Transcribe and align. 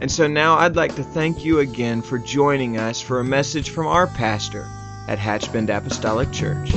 And 0.00 0.10
so 0.10 0.26
now 0.26 0.56
I'd 0.56 0.76
like 0.76 0.94
to 0.96 1.02
thank 1.02 1.44
you 1.44 1.58
again 1.58 2.00
for 2.00 2.18
joining 2.18 2.78
us 2.78 3.02
for 3.02 3.20
a 3.20 3.24
message 3.24 3.68
from 3.68 3.86
our 3.86 4.06
pastor 4.06 4.66
at 5.06 5.18
Hatchbend 5.18 5.68
Apostolic 5.68 6.32
Church. 6.32 6.72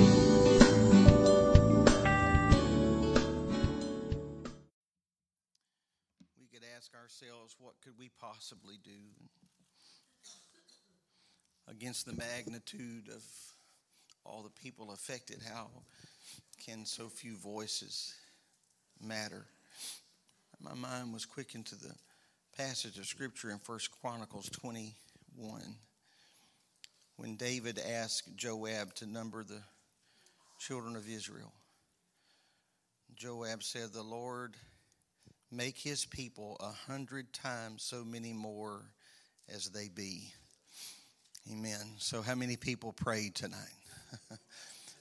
We 6.38 6.48
could 6.52 6.66
ask 6.76 6.94
ourselves, 6.94 7.56
what 7.60 7.76
could 7.82 7.98
we 7.98 8.10
possibly 8.20 8.76
do 8.84 8.92
against 11.70 12.06
the 12.06 12.14
magnitude 12.14 13.08
of 13.08 13.24
all 14.26 14.44
the 14.44 14.50
people 14.50 14.92
affected? 14.92 15.42
How 15.50 15.70
can 16.66 16.86
so 16.86 17.08
few 17.08 17.38
voices 17.38 18.14
matter? 19.02 19.46
My 20.60 20.74
mind 20.74 21.14
was 21.14 21.26
quickened 21.26 21.68
to 21.68 21.76
the 21.76 21.96
passage 22.58 23.00
of 23.00 23.06
scripture 23.06 23.50
in 23.50 23.58
First 23.58 23.90
Chronicles 24.00 24.48
21 24.50 24.94
when 27.16 27.36
David 27.36 27.80
asked 27.80 28.36
Joab 28.36 28.94
to 28.96 29.08
number 29.08 29.44
the 29.44 29.62
children 30.60 30.96
of 30.96 31.10
Israel. 31.10 31.52
Joab 33.16 33.64
said, 33.64 33.92
The 33.92 34.04
Lord 34.04 34.56
make 35.52 35.78
his 35.78 36.06
people 36.06 36.58
a 36.60 36.72
hundred 36.92 37.34
times 37.34 37.82
so 37.82 38.04
many 38.04 38.34
more 38.34 38.82
as 39.54 39.70
they 39.70 39.90
be. 39.90 40.32
Amen. 41.52 41.96
So, 41.98 42.22
how 42.22 42.36
many 42.36 42.56
people 42.56 42.94
prayed 42.94 43.36
tonight? 43.36 43.58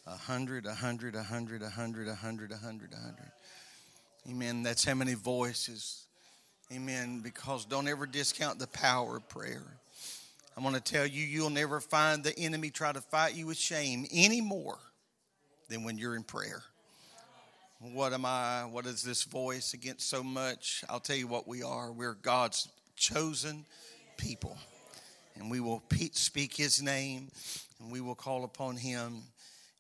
A 0.05 0.17
hundred, 0.17 0.67
a 0.67 0.75
hundred, 0.75 1.15
a 1.15 1.23
hundred, 1.23 1.63
a 1.63 1.71
hundred, 1.71 2.09
a 2.09 2.15
hundred, 2.17 2.51
a 2.51 2.57
hundred, 2.57 2.93
a 2.93 2.97
hundred. 2.97 3.31
Amen. 4.29 4.65
That's 4.65 4.85
how 4.85 4.95
many 4.95 5.15
voices. 5.15 6.07
Amen. 6.71 7.21
Because 7.21 7.65
don't 7.65 7.89
ever 7.89 8.07
discount 8.07 8.59
the 8.59 8.67
power 8.67 9.17
of 9.17 9.29
prayer. 9.29 9.65
I'm 10.57 10.63
going 10.63 10.75
to 10.75 10.81
tell 10.81 11.07
you, 11.07 11.25
you'll 11.25 11.49
never 11.49 11.81
find 11.81 12.23
the 12.23 12.39
enemy 12.39 12.71
try 12.71 12.93
to 12.93 13.01
fight 13.01 13.35
you 13.35 13.47
with 13.47 13.57
shame 13.57 14.07
any 14.13 14.43
more 14.43 14.79
than 15.71 15.83
when 15.83 15.97
you're 15.97 16.15
in 16.15 16.25
prayer. 16.25 16.63
What 17.81 18.13
am 18.13 18.27
I? 18.27 18.67
What 18.71 18.87
is 18.87 19.03
this 19.03 19.25
voice 19.25 19.73
against 19.73 20.09
so 20.09 20.23
much? 20.23 20.85
I'll 20.89 21.01
tell 21.01 21.17
you 21.17 21.27
what 21.27 21.49
we 21.49 21.63
are. 21.63 21.91
We're 21.91 22.15
God's 22.15 22.69
chosen 22.97 23.65
people. 24.19 24.59
And 25.37 25.51
we 25.51 25.61
will 25.61 25.83
speak 26.13 26.55
his 26.55 26.83
name 26.83 27.31
and 27.81 27.91
we 27.91 28.03
will 28.03 28.15
call 28.15 28.45
upon 28.45 28.77
him 28.77 29.23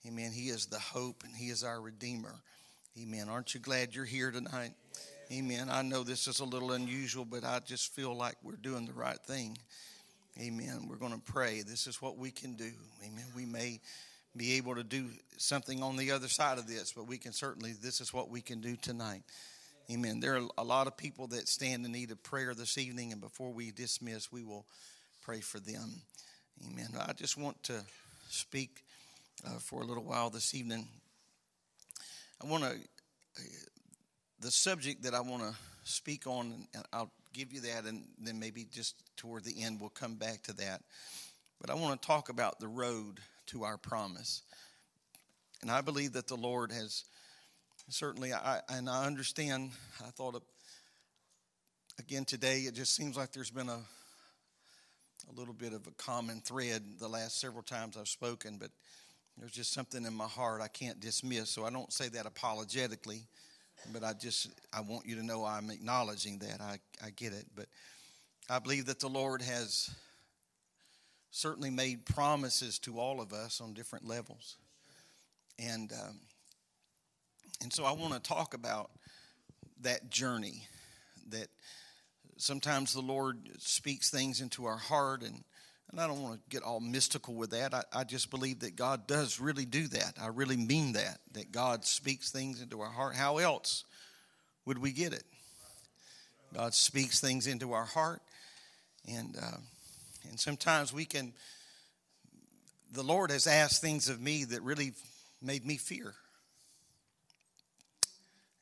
Amen. 0.04 0.32
He 0.32 0.48
is 0.48 0.66
the 0.66 0.80
hope 0.80 1.22
and 1.24 1.34
He 1.34 1.46
is 1.46 1.62
our 1.62 1.80
Redeemer. 1.80 2.34
Amen. 3.00 3.28
Aren't 3.28 3.54
you 3.54 3.60
glad 3.60 3.94
you're 3.94 4.04
here 4.04 4.32
tonight? 4.32 4.72
Amen. 5.32 5.68
I 5.70 5.80
know 5.80 6.02
this 6.02 6.28
is 6.28 6.40
a 6.40 6.44
little 6.44 6.72
unusual, 6.72 7.24
but 7.24 7.42
I 7.42 7.58
just 7.64 7.94
feel 7.94 8.14
like 8.14 8.34
we're 8.42 8.56
doing 8.56 8.84
the 8.84 8.92
right 8.92 9.18
thing. 9.18 9.56
Amen. 10.38 10.88
We're 10.90 10.96
going 10.96 11.14
to 11.14 11.32
pray. 11.32 11.62
This 11.62 11.86
is 11.86 12.02
what 12.02 12.18
we 12.18 12.30
can 12.30 12.52
do. 12.52 12.70
Amen. 13.02 13.24
We 13.34 13.46
may 13.46 13.80
be 14.36 14.54
able 14.58 14.74
to 14.74 14.84
do 14.84 15.06
something 15.38 15.82
on 15.82 15.96
the 15.96 16.10
other 16.10 16.28
side 16.28 16.58
of 16.58 16.66
this, 16.66 16.92
but 16.94 17.06
we 17.06 17.16
can 17.16 17.32
certainly, 17.32 17.72
this 17.72 18.02
is 18.02 18.12
what 18.12 18.28
we 18.28 18.42
can 18.42 18.60
do 18.60 18.76
tonight. 18.76 19.22
Amen. 19.90 20.20
There 20.20 20.36
are 20.36 20.46
a 20.58 20.64
lot 20.64 20.86
of 20.86 20.98
people 20.98 21.28
that 21.28 21.48
stand 21.48 21.86
in 21.86 21.92
need 21.92 22.10
of 22.10 22.22
prayer 22.22 22.52
this 22.52 22.76
evening, 22.76 23.12
and 23.12 23.20
before 23.20 23.52
we 23.52 23.70
dismiss, 23.70 24.30
we 24.30 24.44
will 24.44 24.66
pray 25.22 25.40
for 25.40 25.60
them. 25.60 26.02
Amen. 26.70 26.88
I 27.08 27.14
just 27.14 27.38
want 27.38 27.62
to 27.64 27.80
speak 28.28 28.84
uh, 29.46 29.58
for 29.58 29.80
a 29.80 29.84
little 29.86 30.04
while 30.04 30.28
this 30.28 30.54
evening. 30.54 30.88
I 32.42 32.46
want 32.46 32.64
to, 32.64 32.74
the 34.42 34.50
subject 34.50 35.04
that 35.04 35.14
I 35.14 35.20
want 35.20 35.42
to 35.42 35.54
speak 35.84 36.26
on, 36.26 36.66
and 36.74 36.84
I'll 36.92 37.12
give 37.32 37.52
you 37.52 37.60
that, 37.60 37.84
and 37.84 38.04
then 38.20 38.38
maybe 38.38 38.66
just 38.70 38.96
toward 39.16 39.44
the 39.44 39.62
end 39.62 39.80
we'll 39.80 39.90
come 39.90 40.16
back 40.16 40.42
to 40.44 40.52
that. 40.54 40.82
But 41.60 41.70
I 41.70 41.74
want 41.74 42.00
to 42.00 42.06
talk 42.06 42.28
about 42.28 42.58
the 42.58 42.68
road 42.68 43.20
to 43.46 43.62
our 43.62 43.78
promise. 43.78 44.42
And 45.62 45.70
I 45.70 45.80
believe 45.80 46.14
that 46.14 46.26
the 46.26 46.36
Lord 46.36 46.72
has 46.72 47.04
certainly, 47.88 48.32
I, 48.32 48.60
and 48.68 48.90
I 48.90 49.06
understand, 49.06 49.70
I 50.04 50.10
thought 50.10 50.34
of, 50.34 50.42
again 52.00 52.24
today, 52.24 52.60
it 52.60 52.74
just 52.74 52.96
seems 52.96 53.16
like 53.16 53.32
there's 53.32 53.50
been 53.50 53.68
a, 53.68 53.78
a 53.78 55.32
little 55.36 55.54
bit 55.54 55.72
of 55.72 55.86
a 55.86 55.92
common 55.92 56.40
thread 56.40 56.82
the 56.98 57.08
last 57.08 57.40
several 57.40 57.62
times 57.62 57.96
I've 57.96 58.08
spoken, 58.08 58.56
but 58.58 58.70
there's 59.38 59.52
just 59.52 59.72
something 59.72 60.04
in 60.04 60.14
my 60.14 60.26
heart 60.26 60.60
I 60.60 60.68
can't 60.68 60.98
dismiss. 60.98 61.50
So 61.50 61.64
I 61.64 61.70
don't 61.70 61.92
say 61.92 62.08
that 62.08 62.26
apologetically, 62.26 63.22
but 63.92 64.04
I 64.04 64.12
just 64.12 64.48
I 64.72 64.80
want 64.80 65.06
you 65.06 65.16
to 65.16 65.22
know 65.22 65.44
I'm 65.44 65.70
acknowledging 65.70 66.38
that. 66.38 66.60
I, 66.60 66.78
I 67.04 67.10
get 67.10 67.32
it. 67.32 67.46
But 67.54 67.66
I 68.48 68.58
believe 68.58 68.86
that 68.86 69.00
the 69.00 69.08
Lord 69.08 69.42
has 69.42 69.90
certainly 71.30 71.70
made 71.70 72.04
promises 72.04 72.78
to 72.80 72.98
all 72.98 73.20
of 73.20 73.32
us 73.32 73.60
on 73.60 73.72
different 73.72 74.06
levels. 74.06 74.56
And 75.58 75.92
um, 75.92 76.20
and 77.62 77.72
so 77.72 77.84
I 77.84 77.92
want 77.92 78.12
to 78.12 78.20
talk 78.20 78.54
about 78.54 78.90
that 79.80 80.10
journey 80.10 80.66
that 81.28 81.48
sometimes 82.36 82.92
the 82.92 83.00
Lord 83.00 83.36
speaks 83.58 84.10
things 84.10 84.40
into 84.40 84.64
our 84.64 84.76
heart 84.76 85.22
and 85.22 85.44
and 85.92 86.00
I 86.00 86.06
don't 86.06 86.22
want 86.22 86.34
to 86.36 86.40
get 86.48 86.62
all 86.62 86.80
mystical 86.80 87.34
with 87.34 87.50
that. 87.50 87.74
I, 87.74 87.82
I, 87.92 88.04
just 88.04 88.30
believe 88.30 88.60
that 88.60 88.76
God 88.76 89.06
does 89.06 89.38
really 89.38 89.66
do 89.66 89.86
that. 89.88 90.14
I 90.20 90.28
really 90.28 90.56
mean 90.56 90.92
that, 90.94 91.18
that 91.32 91.52
God 91.52 91.84
speaks 91.84 92.30
things 92.30 92.62
into 92.62 92.80
our 92.80 92.90
heart. 92.90 93.14
How 93.14 93.36
else 93.36 93.84
would 94.64 94.78
we 94.78 94.90
get 94.90 95.12
it? 95.12 95.24
God 96.54 96.72
speaks 96.72 97.20
things 97.20 97.46
into 97.46 97.72
our 97.72 97.84
heart. 97.84 98.22
And, 99.06 99.36
uh, 99.36 99.58
and 100.30 100.40
sometimes 100.40 100.94
we 100.94 101.04
can, 101.04 101.34
the 102.92 103.02
Lord 103.02 103.30
has 103.30 103.46
asked 103.46 103.82
things 103.82 104.08
of 104.08 104.20
me 104.20 104.44
that 104.44 104.62
really 104.62 104.94
made 105.42 105.66
me 105.66 105.76
fear. 105.76 106.14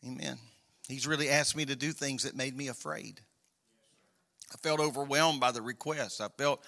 Amen. 0.04 0.36
He's 0.88 1.06
really 1.06 1.28
asked 1.28 1.56
me 1.56 1.64
to 1.66 1.76
do 1.76 1.92
things 1.92 2.24
that 2.24 2.34
made 2.34 2.56
me 2.56 2.66
afraid. 2.66 3.20
I 4.52 4.56
felt 4.56 4.80
overwhelmed 4.80 5.38
by 5.38 5.52
the 5.52 5.62
request. 5.62 6.20
I 6.20 6.28
felt 6.36 6.64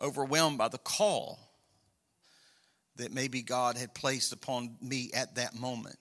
overwhelmed 0.00 0.58
by 0.58 0.68
the 0.68 0.78
call 0.78 1.38
that 2.96 3.12
maybe 3.12 3.42
God 3.42 3.76
had 3.76 3.94
placed 3.94 4.32
upon 4.32 4.76
me 4.80 5.10
at 5.14 5.34
that 5.36 5.54
moment, 5.54 5.98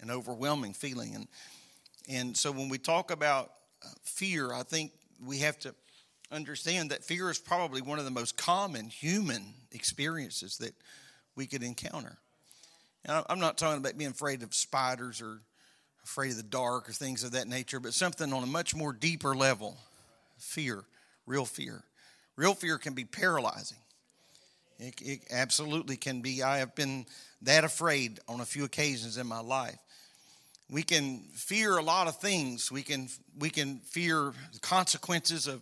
an 0.00 0.10
overwhelming 0.10 0.74
feeling. 0.74 1.14
And, 1.14 1.28
and 2.08 2.36
so 2.36 2.50
when 2.50 2.68
we 2.68 2.78
talk 2.78 3.10
about 3.10 3.52
uh, 3.84 3.88
fear, 4.02 4.52
I 4.52 4.62
think 4.62 4.92
we 5.24 5.38
have 5.38 5.58
to 5.60 5.74
understand 6.32 6.90
that 6.90 7.04
fear 7.04 7.30
is 7.30 7.38
probably 7.38 7.82
one 7.82 7.98
of 7.98 8.04
the 8.04 8.10
most 8.10 8.36
common 8.36 8.88
human 8.88 9.44
experiences 9.72 10.58
that 10.58 10.74
we 11.36 11.46
could 11.46 11.62
encounter. 11.62 12.18
And 13.04 13.24
I'm 13.28 13.40
not 13.40 13.58
talking 13.58 13.78
about 13.78 13.98
being 13.98 14.10
afraid 14.10 14.42
of 14.42 14.54
spiders 14.54 15.20
or 15.20 15.40
afraid 16.04 16.32
of 16.32 16.36
the 16.36 16.42
dark 16.42 16.88
or 16.88 16.92
things 16.92 17.22
of 17.22 17.32
that 17.32 17.48
nature, 17.48 17.80
but 17.80 17.94
something 17.94 18.32
on 18.32 18.42
a 18.42 18.46
much 18.46 18.74
more 18.74 18.92
deeper 18.92 19.34
level 19.34 19.76
fear, 20.38 20.84
real 21.26 21.44
fear. 21.44 21.82
Real 22.36 22.54
fear 22.54 22.78
can 22.78 22.94
be 22.94 23.04
paralyzing. 23.04 23.78
It, 24.78 25.00
it, 25.00 25.20
absolutely 25.30 25.96
can 25.96 26.20
be. 26.20 26.42
I 26.42 26.58
have 26.58 26.74
been 26.74 27.06
that 27.42 27.64
afraid 27.64 28.18
on 28.28 28.40
a 28.40 28.44
few 28.44 28.64
occasions 28.64 29.18
in 29.18 29.26
my 29.26 29.40
life. 29.40 29.78
We 30.68 30.82
can 30.82 31.20
fear 31.32 31.76
a 31.76 31.82
lot 31.82 32.08
of 32.08 32.16
things. 32.16 32.72
We 32.72 32.82
can 32.82 33.08
we 33.38 33.50
can 33.50 33.78
fear 33.80 34.32
the 34.52 34.60
consequences 34.60 35.46
of 35.46 35.60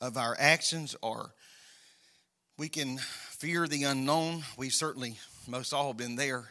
of 0.00 0.16
our 0.16 0.36
actions, 0.38 0.94
or 1.00 1.32
we 2.58 2.68
can 2.68 2.98
fear 2.98 3.66
the 3.66 3.84
unknown. 3.84 4.42
We've 4.58 4.72
certainly 4.72 5.18
most 5.46 5.72
all 5.72 5.94
been 5.94 6.16
there 6.16 6.44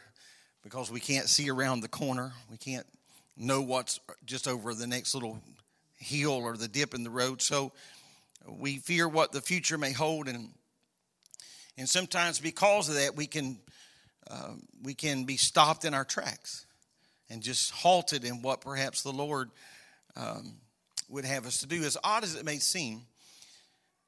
because 0.64 0.90
we 0.90 1.00
can't 1.00 1.28
see 1.28 1.50
around 1.50 1.80
the 1.80 1.88
corner. 1.88 2.32
We 2.50 2.56
can't 2.56 2.86
know 3.36 3.60
what's 3.60 4.00
just 4.24 4.48
over 4.48 4.74
the 4.74 4.86
next 4.86 5.14
little 5.14 5.40
hill 5.98 6.32
or 6.32 6.56
the 6.56 6.68
dip 6.68 6.94
in 6.94 7.04
the 7.04 7.10
road. 7.10 7.42
So 7.42 7.72
we 8.48 8.78
fear 8.78 9.08
what 9.08 9.32
the 9.32 9.40
future 9.40 9.78
may 9.78 9.92
hold, 9.92 10.28
and 10.28 10.50
and 11.78 11.88
sometimes 11.88 12.38
because 12.38 12.88
of 12.88 12.96
that, 12.96 13.16
we 13.16 13.26
can 13.26 13.58
uh, 14.30 14.52
we 14.82 14.94
can 14.94 15.24
be 15.24 15.36
stopped 15.36 15.84
in 15.84 15.94
our 15.94 16.04
tracks 16.04 16.66
and 17.30 17.42
just 17.42 17.70
halted 17.70 18.24
in 18.24 18.42
what 18.42 18.60
perhaps 18.60 19.02
the 19.02 19.12
Lord 19.12 19.50
um, 20.16 20.54
would 21.08 21.24
have 21.24 21.46
us 21.46 21.60
to 21.60 21.66
do. 21.66 21.82
As 21.82 21.96
odd 22.04 22.24
as 22.24 22.34
it 22.34 22.44
may 22.44 22.58
seem, 22.58 23.02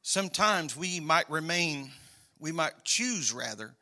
sometimes 0.03 0.77
we 0.77 1.01
might 1.01 1.29
remain, 1.31 1.91
we 2.39 2.53
might 2.53 2.85
choose 2.85 3.33
rather, 3.33 3.75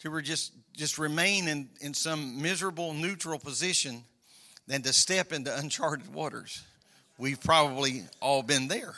to 0.00 0.20
just, 0.22 0.52
just 0.74 0.98
remain 0.98 1.48
in, 1.48 1.68
in 1.80 1.94
some 1.94 2.40
miserable 2.40 2.92
neutral 2.94 3.38
position 3.38 4.02
than 4.66 4.82
to 4.82 4.92
step 4.92 5.32
into 5.32 5.56
uncharted 5.56 6.12
waters. 6.12 6.62
We've 7.18 7.40
probably 7.40 8.04
all 8.20 8.42
been 8.42 8.68
there. 8.68 8.94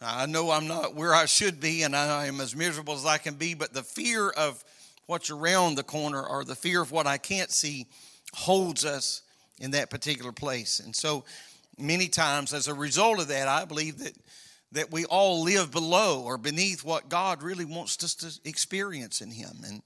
I 0.00 0.26
know 0.26 0.50
I'm 0.50 0.68
not 0.68 0.94
where 0.94 1.14
I 1.14 1.26
should 1.26 1.60
be 1.60 1.82
and 1.82 1.94
I 1.96 2.26
am 2.26 2.40
as 2.40 2.54
miserable 2.54 2.94
as 2.94 3.04
I 3.04 3.18
can 3.18 3.34
be, 3.34 3.54
but 3.54 3.72
the 3.72 3.82
fear 3.82 4.30
of 4.30 4.62
what's 5.06 5.30
around 5.30 5.74
the 5.74 5.82
corner 5.82 6.22
or 6.24 6.44
the 6.44 6.54
fear 6.54 6.80
of 6.80 6.92
what 6.92 7.06
I 7.06 7.18
can't 7.18 7.50
see 7.50 7.86
holds 8.34 8.84
us 8.84 9.22
in 9.58 9.72
that 9.72 9.90
particular 9.90 10.32
place. 10.32 10.80
And 10.80 10.94
so 10.94 11.24
many 11.78 12.08
times 12.08 12.52
as 12.54 12.68
a 12.68 12.74
result 12.74 13.20
of 13.20 13.28
that, 13.28 13.48
I 13.48 13.64
believe 13.64 13.98
that 13.98 14.14
that 14.72 14.92
we 14.92 15.06
all 15.06 15.42
live 15.42 15.70
below 15.70 16.22
or 16.22 16.36
beneath 16.36 16.84
what 16.84 17.08
God 17.08 17.42
really 17.42 17.64
wants 17.64 18.02
us 18.04 18.14
to 18.16 18.48
experience 18.48 19.20
in 19.20 19.30
Him. 19.30 19.56
And 19.66 19.82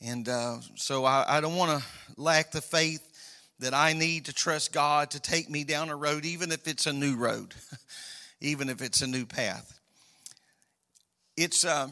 and 0.00 0.28
uh, 0.28 0.56
so 0.74 1.04
I, 1.04 1.38
I 1.38 1.40
don't 1.40 1.56
want 1.56 1.80
to 1.80 2.20
lack 2.20 2.50
the 2.50 2.60
faith 2.60 3.02
that 3.60 3.72
I 3.72 3.94
need 3.94 4.26
to 4.26 4.34
trust 4.34 4.72
God 4.72 5.12
to 5.12 5.20
take 5.20 5.48
me 5.48 5.64
down 5.64 5.88
a 5.88 5.96
road, 5.96 6.26
even 6.26 6.52
if 6.52 6.68
it's 6.68 6.86
a 6.86 6.92
new 6.92 7.16
road, 7.16 7.54
even 8.40 8.68
if 8.68 8.82
it's 8.82 9.02
a 9.02 9.06
new 9.06 9.26
path. 9.26 9.78
It's, 11.36 11.64
uh, 11.64 11.88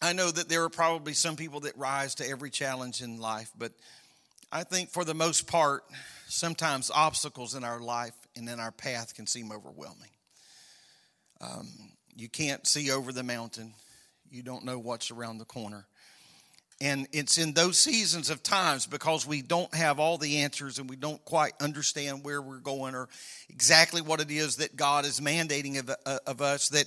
I 0.00 0.12
know 0.12 0.30
that 0.30 0.48
there 0.48 0.62
are 0.64 0.68
probably 0.68 1.12
some 1.12 1.36
people 1.36 1.60
that 1.60 1.76
rise 1.76 2.14
to 2.16 2.28
every 2.28 2.50
challenge 2.50 3.02
in 3.02 3.20
life, 3.20 3.50
but 3.56 3.72
I 4.52 4.64
think 4.64 4.90
for 4.90 5.04
the 5.04 5.14
most 5.14 5.46
part, 5.46 5.84
sometimes 6.28 6.90
obstacles 6.90 7.54
in 7.54 7.64
our 7.64 7.80
life 7.80 8.14
and 8.36 8.48
in 8.48 8.60
our 8.60 8.72
path 8.72 9.14
can 9.14 9.26
seem 9.26 9.50
overwhelming. 9.52 10.10
Um, 11.40 11.68
you 12.14 12.28
can't 12.28 12.66
see 12.66 12.90
over 12.90 13.12
the 13.12 13.22
mountain, 13.22 13.74
you 14.30 14.42
don't 14.42 14.64
know 14.64 14.78
what's 14.78 15.10
around 15.10 15.38
the 15.38 15.44
corner. 15.44 15.86
And 16.80 17.08
it's 17.12 17.38
in 17.38 17.52
those 17.54 17.78
seasons 17.78 18.28
of 18.28 18.42
times 18.42 18.86
because 18.86 19.26
we 19.26 19.40
don't 19.40 19.74
have 19.74 19.98
all 19.98 20.18
the 20.18 20.38
answers 20.38 20.78
and 20.78 20.90
we 20.90 20.96
don't 20.96 21.24
quite 21.24 21.54
understand 21.60 22.22
where 22.22 22.42
we're 22.42 22.58
going 22.58 22.94
or 22.94 23.08
exactly 23.48 24.02
what 24.02 24.20
it 24.20 24.30
is 24.30 24.56
that 24.56 24.76
God 24.76 25.06
is 25.06 25.18
mandating 25.20 25.78
of, 25.78 25.90
uh, 26.04 26.18
of 26.26 26.42
us 26.42 26.68
that, 26.70 26.86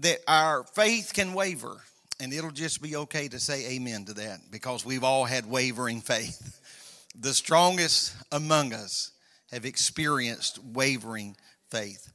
that 0.00 0.18
our 0.26 0.64
faith 0.64 1.12
can 1.14 1.32
waver. 1.32 1.76
And 2.18 2.32
it'll 2.32 2.50
just 2.50 2.82
be 2.82 2.96
okay 2.96 3.28
to 3.28 3.38
say 3.38 3.76
amen 3.76 4.06
to 4.06 4.14
that 4.14 4.50
because 4.50 4.84
we've 4.84 5.04
all 5.04 5.24
had 5.24 5.46
wavering 5.46 6.00
faith. 6.00 6.56
The 7.18 7.34
strongest 7.34 8.14
among 8.30 8.72
us 8.72 9.10
have 9.50 9.64
experienced 9.64 10.60
wavering 10.62 11.36
faith. 11.68 12.12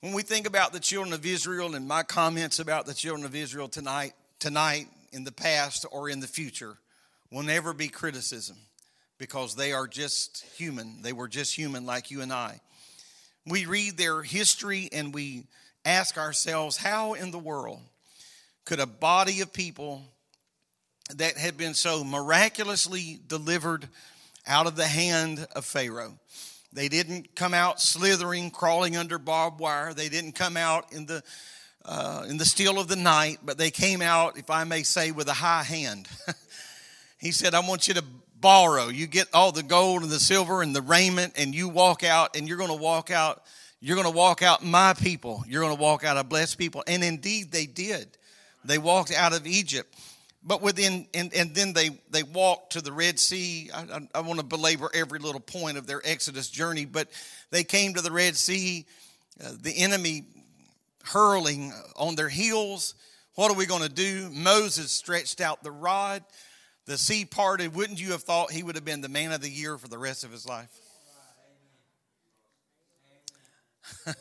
When 0.00 0.12
we 0.12 0.22
think 0.22 0.46
about 0.46 0.72
the 0.72 0.80
children 0.80 1.12
of 1.12 1.26
Israel 1.26 1.74
and 1.74 1.86
my 1.86 2.04
comments 2.04 2.60
about 2.60 2.86
the 2.86 2.94
children 2.94 3.26
of 3.26 3.34
Israel 3.34 3.68
tonight, 3.68 4.12
tonight 4.38 4.86
in 5.12 5.24
the 5.24 5.32
past 5.32 5.86
or 5.90 6.08
in 6.08 6.20
the 6.20 6.26
future 6.26 6.76
will 7.30 7.42
never 7.42 7.72
be 7.72 7.88
criticism 7.88 8.56
because 9.18 9.54
they 9.54 9.72
are 9.72 9.86
just 9.86 10.44
human. 10.56 11.02
They 11.02 11.12
were 11.12 11.28
just 11.28 11.54
human 11.54 11.86
like 11.86 12.10
you 12.10 12.22
and 12.22 12.32
I. 12.32 12.60
We 13.46 13.66
read 13.66 13.96
their 13.96 14.22
history 14.22 14.88
and 14.92 15.14
we 15.14 15.44
ask 15.84 16.16
ourselves, 16.16 16.76
how 16.76 17.14
in 17.14 17.30
the 17.30 17.38
world 17.38 17.80
could 18.64 18.80
a 18.80 18.86
body 18.86 19.40
of 19.40 19.52
people 19.52 20.02
that 21.16 21.36
had 21.36 21.56
been 21.56 21.74
so 21.74 22.04
miraculously 22.04 23.20
delivered 23.26 23.88
out 24.46 24.66
of 24.66 24.76
the 24.76 24.86
hand 24.86 25.46
of 25.54 25.64
Pharaoh? 25.64 26.18
They 26.72 26.88
didn't 26.88 27.34
come 27.34 27.52
out 27.52 27.80
slithering, 27.80 28.50
crawling 28.50 28.96
under 28.96 29.18
barbed 29.18 29.60
wire. 29.60 29.92
They 29.92 30.08
didn't 30.08 30.32
come 30.32 30.56
out 30.56 30.92
in 30.92 31.06
the 31.06 31.22
uh, 31.84 32.24
in 32.28 32.36
the 32.36 32.44
still 32.44 32.78
of 32.78 32.88
the 32.88 32.96
night, 32.96 33.38
but 33.44 33.58
they 33.58 33.70
came 33.70 34.02
out, 34.02 34.38
if 34.38 34.50
I 34.50 34.64
may 34.64 34.82
say, 34.82 35.10
with 35.10 35.28
a 35.28 35.34
high 35.34 35.62
hand. 35.62 36.08
he 37.18 37.32
said, 37.32 37.54
I 37.54 37.60
want 37.60 37.88
you 37.88 37.94
to 37.94 38.04
borrow. 38.40 38.88
You 38.88 39.06
get 39.06 39.28
all 39.32 39.52
the 39.52 39.62
gold 39.62 40.02
and 40.02 40.10
the 40.10 40.20
silver 40.20 40.62
and 40.62 40.74
the 40.74 40.82
raiment, 40.82 41.34
and 41.36 41.54
you 41.54 41.68
walk 41.68 42.04
out, 42.04 42.36
and 42.36 42.46
you're 42.46 42.58
going 42.58 42.70
to 42.70 42.76
walk 42.76 43.10
out. 43.10 43.42
You're 43.80 43.96
going 43.96 44.10
to 44.10 44.16
walk 44.16 44.42
out 44.42 44.64
my 44.64 44.94
people. 44.94 45.42
You're 45.48 45.62
going 45.62 45.74
to 45.74 45.80
walk 45.80 46.04
out 46.04 46.16
a 46.16 46.22
blessed 46.22 46.56
people. 46.56 46.84
And 46.86 47.02
indeed, 47.02 47.50
they 47.50 47.66
did. 47.66 48.06
They 48.64 48.78
walked 48.78 49.12
out 49.12 49.32
of 49.32 49.44
Egypt. 49.44 49.92
But 50.44 50.62
within, 50.62 51.06
and, 51.14 51.32
and 51.34 51.54
then 51.54 51.72
they, 51.72 51.90
they 52.10 52.22
walked 52.22 52.72
to 52.72 52.80
the 52.80 52.92
Red 52.92 53.18
Sea. 53.18 53.70
I, 53.72 53.80
I, 53.80 54.08
I 54.16 54.20
want 54.20 54.40
to 54.40 54.44
belabor 54.44 54.90
every 54.92 55.18
little 55.18 55.40
point 55.40 55.78
of 55.78 55.86
their 55.86 56.00
Exodus 56.04 56.48
journey, 56.48 56.84
but 56.84 57.08
they 57.50 57.64
came 57.64 57.94
to 57.94 58.00
the 58.00 58.10
Red 58.10 58.36
Sea. 58.36 58.86
Uh, 59.42 59.52
the 59.60 59.76
enemy 59.78 60.24
hurling 61.04 61.72
on 61.96 62.14
their 62.14 62.28
heels. 62.28 62.94
What 63.34 63.50
are 63.50 63.56
we 63.56 63.66
going 63.66 63.82
to 63.82 63.88
do? 63.88 64.28
Moses 64.30 64.90
stretched 64.90 65.40
out 65.40 65.62
the 65.62 65.70
rod. 65.70 66.22
The 66.86 66.98
sea 66.98 67.24
parted. 67.24 67.74
Wouldn't 67.74 68.00
you 68.00 68.10
have 68.12 68.22
thought 68.22 68.50
he 68.50 68.62
would 68.62 68.74
have 68.74 68.84
been 68.84 69.00
the 69.00 69.08
man 69.08 69.32
of 69.32 69.40
the 69.40 69.48
year 69.48 69.78
for 69.78 69.88
the 69.88 69.98
rest 69.98 70.24
of 70.24 70.32
his 70.32 70.46
life? 70.46 70.68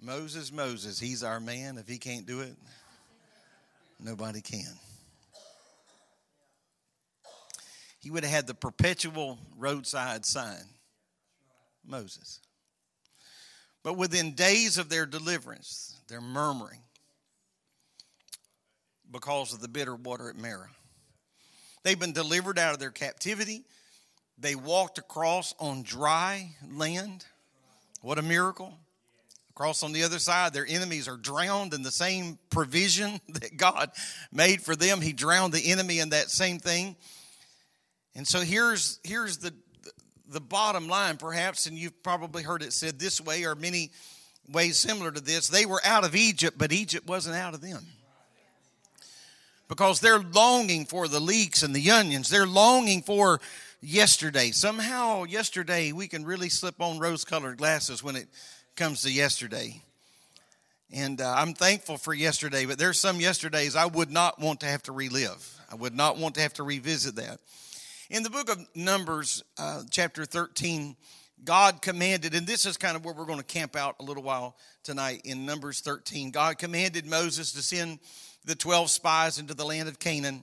Moses, 0.00 0.52
Moses, 0.52 0.98
he's 0.98 1.22
our 1.22 1.38
man. 1.40 1.78
If 1.78 1.88
he 1.88 1.98
can't 1.98 2.26
do 2.26 2.40
it, 2.40 2.56
nobody 4.00 4.40
can. 4.40 4.74
He 8.00 8.10
would 8.10 8.24
have 8.24 8.32
had 8.32 8.46
the 8.46 8.54
perpetual 8.54 9.38
roadside 9.56 10.24
sign. 10.24 10.64
Moses. 11.84 12.40
But 13.88 13.96
within 13.96 14.32
days 14.32 14.76
of 14.76 14.90
their 14.90 15.06
deliverance, 15.06 15.96
they're 16.08 16.20
murmuring 16.20 16.80
because 19.10 19.54
of 19.54 19.62
the 19.62 19.68
bitter 19.68 19.96
water 19.96 20.28
at 20.28 20.36
Marah. 20.36 20.68
They've 21.84 21.98
been 21.98 22.12
delivered 22.12 22.58
out 22.58 22.74
of 22.74 22.80
their 22.80 22.90
captivity. 22.90 23.64
They 24.36 24.54
walked 24.54 24.98
across 24.98 25.54
on 25.58 25.84
dry 25.84 26.50
land. 26.70 27.24
What 28.02 28.18
a 28.18 28.22
miracle. 28.22 28.74
Across 29.52 29.82
on 29.82 29.92
the 29.92 30.02
other 30.02 30.18
side, 30.18 30.52
their 30.52 30.66
enemies 30.68 31.08
are 31.08 31.16
drowned 31.16 31.72
in 31.72 31.80
the 31.80 31.90
same 31.90 32.38
provision 32.50 33.22
that 33.40 33.56
God 33.56 33.90
made 34.30 34.60
for 34.60 34.76
them. 34.76 35.00
He 35.00 35.14
drowned 35.14 35.54
the 35.54 35.70
enemy 35.70 35.98
in 35.98 36.10
that 36.10 36.28
same 36.28 36.58
thing. 36.58 36.94
And 38.14 38.28
so 38.28 38.40
here's, 38.40 39.00
here's 39.02 39.38
the, 39.38 39.54
the 40.28 40.40
bottom 40.40 40.88
line, 40.88 41.16
perhaps, 41.16 41.66
and 41.66 41.76
you've 41.76 42.02
probably 42.02 42.42
heard 42.42 42.62
it 42.62 42.72
said 42.72 42.98
this 42.98 43.20
way 43.20 43.44
or 43.44 43.54
many 43.54 43.90
ways 44.50 44.78
similar 44.78 45.10
to 45.10 45.20
this 45.20 45.48
they 45.48 45.66
were 45.66 45.80
out 45.84 46.04
of 46.04 46.14
Egypt, 46.14 46.56
but 46.58 46.72
Egypt 46.72 47.06
wasn't 47.06 47.36
out 47.36 47.54
of 47.54 47.60
them. 47.60 47.84
Because 49.68 50.00
they're 50.00 50.20
longing 50.20 50.86
for 50.86 51.08
the 51.08 51.20
leeks 51.20 51.62
and 51.62 51.76
the 51.76 51.90
onions. 51.90 52.30
They're 52.30 52.46
longing 52.46 53.02
for 53.02 53.38
yesterday. 53.82 54.50
Somehow, 54.50 55.24
yesterday, 55.24 55.92
we 55.92 56.08
can 56.08 56.24
really 56.24 56.48
slip 56.48 56.80
on 56.80 56.98
rose 56.98 57.24
colored 57.24 57.58
glasses 57.58 58.02
when 58.02 58.16
it 58.16 58.28
comes 58.76 59.02
to 59.02 59.12
yesterday. 59.12 59.82
And 60.90 61.20
uh, 61.20 61.34
I'm 61.36 61.52
thankful 61.52 61.98
for 61.98 62.14
yesterday, 62.14 62.64
but 62.64 62.78
there's 62.78 62.98
some 62.98 63.20
yesterdays 63.20 63.76
I 63.76 63.84
would 63.84 64.10
not 64.10 64.40
want 64.40 64.60
to 64.60 64.66
have 64.66 64.82
to 64.84 64.92
relive. 64.92 65.54
I 65.70 65.74
would 65.74 65.94
not 65.94 66.16
want 66.16 66.36
to 66.36 66.40
have 66.40 66.54
to 66.54 66.62
revisit 66.62 67.16
that. 67.16 67.40
In 68.10 68.22
the 68.22 68.30
book 68.30 68.48
of 68.48 68.66
Numbers, 68.74 69.44
uh, 69.58 69.82
chapter 69.90 70.24
13, 70.24 70.96
God 71.44 71.82
commanded, 71.82 72.34
and 72.34 72.46
this 72.46 72.64
is 72.64 72.78
kind 72.78 72.96
of 72.96 73.04
where 73.04 73.12
we're 73.12 73.26
going 73.26 73.38
to 73.38 73.44
camp 73.44 73.76
out 73.76 73.96
a 74.00 74.02
little 74.02 74.22
while 74.22 74.56
tonight 74.82 75.20
in 75.24 75.44
Numbers 75.44 75.80
13. 75.80 76.30
God 76.30 76.56
commanded 76.56 77.04
Moses 77.04 77.52
to 77.52 77.60
send 77.60 77.98
the 78.46 78.54
12 78.54 78.88
spies 78.88 79.38
into 79.38 79.52
the 79.52 79.66
land 79.66 79.90
of 79.90 79.98
Canaan. 79.98 80.42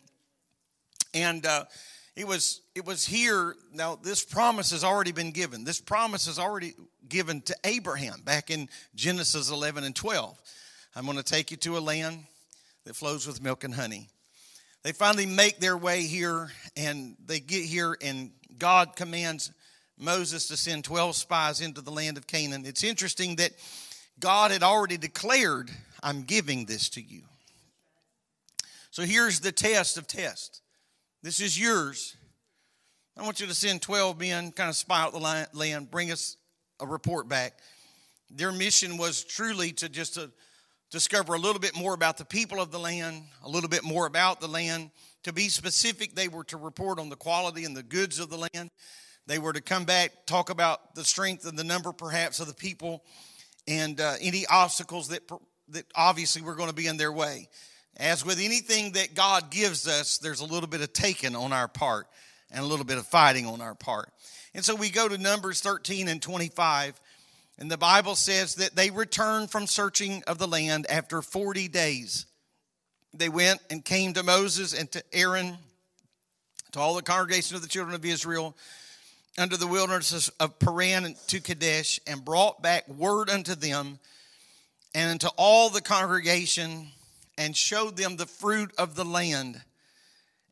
And 1.16 1.44
uh, 1.44 1.66
it 2.16 2.28
was 2.28 2.62
it 2.76 2.86
was 2.86 3.04
here 3.04 3.56
now 3.74 3.96
this 3.96 4.24
promise 4.24 4.70
has 4.70 4.84
already 4.84 5.12
been 5.12 5.32
given 5.32 5.64
this 5.66 5.82
promise 5.82 6.28
is 6.28 6.40
already 6.40 6.74
given 7.10 7.42
to 7.42 7.54
abraham 7.66 8.22
back 8.24 8.50
in 8.50 8.70
genesis 8.96 9.52
11 9.52 9.84
and 9.84 9.94
12 9.94 10.42
i'm 10.96 11.04
going 11.04 11.18
to 11.18 11.24
take 11.24 11.52
you 11.52 11.58
to 11.58 11.78
a 11.78 11.80
land 11.80 12.24
that 12.86 12.96
flows 12.96 13.28
with 13.28 13.44
milk 13.44 13.66
and 13.66 13.76
honey 13.76 14.08
they 14.86 14.92
finally 14.92 15.25
make 15.25 15.60
their 15.60 15.75
way 15.75 16.04
here 16.04 16.51
and 16.77 17.15
they 17.25 17.39
get 17.39 17.65
here, 17.65 17.98
and 18.04 18.30
God 18.60 18.96
commands 18.96 19.51
Moses 19.98 20.48
to 20.50 20.58
send 20.58 20.84
12 20.84 21.15
spies 21.15 21.60
into 21.60 21.82
the 21.82 21.89
land 21.89 22.18
of 22.18 22.27
Canaan. 22.27 22.68
It's 22.68 22.84
interesting 22.84 23.38
that 23.38 23.54
God 24.20 24.51
had 24.51 24.62
already 24.62 24.98
declared, 24.98 25.72
I'm 26.04 26.22
giving 26.22 26.65
this 26.65 26.89
to 26.89 27.01
you. 27.01 27.24
So 28.92 29.01
here's 29.01 29.39
the 29.39 29.51
test 29.51 29.98
of 29.98 30.06
tests. 30.06 30.62
This 31.24 31.39
is 31.39 31.60
yours. 31.60 32.15
I 33.18 33.24
want 33.24 33.39
you 33.39 33.48
to 33.48 33.56
send 33.56 33.82
12 33.82 34.20
men, 34.20 34.51
kind 34.51 34.70
of 34.70 34.75
spy 34.75 35.01
out 35.01 35.13
the 35.13 35.48
land, 35.51 35.89
bring 35.89 36.12
us 36.12 36.38
a 36.80 36.86
report 36.86 37.27
back. 37.27 37.58
Their 38.30 38.51
mission 38.51 38.98
was 38.98 39.24
truly 39.24 39.72
to 39.72 39.89
just 39.89 40.13
to 40.13 40.30
discover 40.96 41.34
a 41.34 41.38
little 41.38 41.60
bit 41.60 41.75
more 41.75 41.94
about 41.94 42.18
the 42.18 42.24
people 42.24 42.62
of 42.62 42.72
the 42.72 42.80
land, 42.80 43.22
a 43.44 43.50
little 43.50 43.68
bit 43.68 43.84
more 43.84 44.06
about 44.06 44.40
the 44.40 44.48
land. 44.48 44.92
To 45.24 45.34
be 45.34 45.50
specific, 45.50 46.16
they 46.16 46.30
were 46.30 46.46
to 46.46 46.56
report 46.56 47.00
on 47.00 47.10
the 47.10 47.18
quality 47.18 47.66
and 47.66 47.75
the 47.75 47.84
goods 47.84 48.18
of 48.18 48.30
the 48.30 48.38
land. 48.38 48.72
They 49.28 49.38
were 49.38 49.52
to 49.52 49.62
come 49.62 49.84
back, 49.84 50.25
talk 50.25 50.50
about 50.50 50.96
the 50.96 51.04
strength 51.04 51.46
and 51.46 51.60
the 51.60 51.66
number 51.66 51.92
perhaps 51.92 52.40
of 52.40 52.48
the 52.48 52.54
people. 52.54 53.04
and 53.68 54.00
uh, 54.00 54.14
any 54.22 54.46
obstacles 54.46 55.10
that, 55.10 55.30
that 55.68 55.86
obviously 55.96 56.42
were 56.42 56.56
going 56.56 56.70
to 56.70 56.75
be 56.75 56.88
in 56.88 56.96
their 56.96 57.12
way. 57.12 57.50
As 57.98 58.25
with 58.25 58.40
anything 58.40 58.94
that 58.94 59.16
God 59.16 59.52
gives 59.52 59.90
us, 59.90 60.18
there's 60.20 60.40
a 60.40 60.46
little 60.46 60.70
bit 60.70 60.80
of 60.80 60.94
taking 60.94 61.36
on 61.36 61.52
our 61.52 61.68
part 61.68 62.08
and 62.52 62.64
a 62.64 62.66
little 62.66 62.86
bit 62.86 62.98
of 62.98 63.06
fighting 63.06 63.46
on 63.46 63.60
our 63.60 63.75
part. 63.75 64.14
And 64.54 64.64
so 64.64 64.75
we 64.75 64.90
go 64.90 65.10
to 65.10 65.18
Numbers 65.18 65.60
13 65.60 66.08
and 66.08 66.22
25, 66.22 67.02
and 67.58 67.72
the 67.72 67.78
Bible 67.78 68.16
says 68.16 68.56
that 68.56 68.76
they 68.76 68.90
returned 68.90 69.50
from 69.50 69.66
searching 69.66 70.24
of 70.28 70.38
the 70.38 70.48
land 70.48 70.86
after 70.90 71.22
40 71.22 71.70
days. 71.70 72.26
They 73.14 73.30
went 73.30 73.62
and 73.70 73.84
came 73.84 74.14
to 74.14 74.24
Moses 74.24 74.74
and 74.74 74.92
to 74.92 75.02
Aaron, 75.14 75.58
to 76.74 76.80
all 76.80 76.96
the 76.96 77.02
congregation 77.02 77.56
of 77.56 77.62
the 77.62 77.70
children 77.70 77.96
of 77.96 78.04
Israel, 78.04 78.58
under 79.38 79.56
the 79.56 79.68
wilderness 79.68 80.30
of 80.40 80.60
Paran 80.60 81.16
to 81.28 81.40
Kadesh, 81.40 82.00
and 82.06 82.26
brought 82.26 82.62
back 82.62 82.88
word 82.90 83.30
unto 83.30 83.56
them 83.56 84.00
and 84.94 85.12
unto 85.12 85.28
all 85.38 85.70
the 85.70 85.82
congregation, 85.82 86.88
and 87.38 87.56
showed 87.56 87.98
them 87.98 88.16
the 88.16 88.26
fruit 88.26 88.74
of 88.78 88.96
the 88.96 89.04
land. 89.04 89.62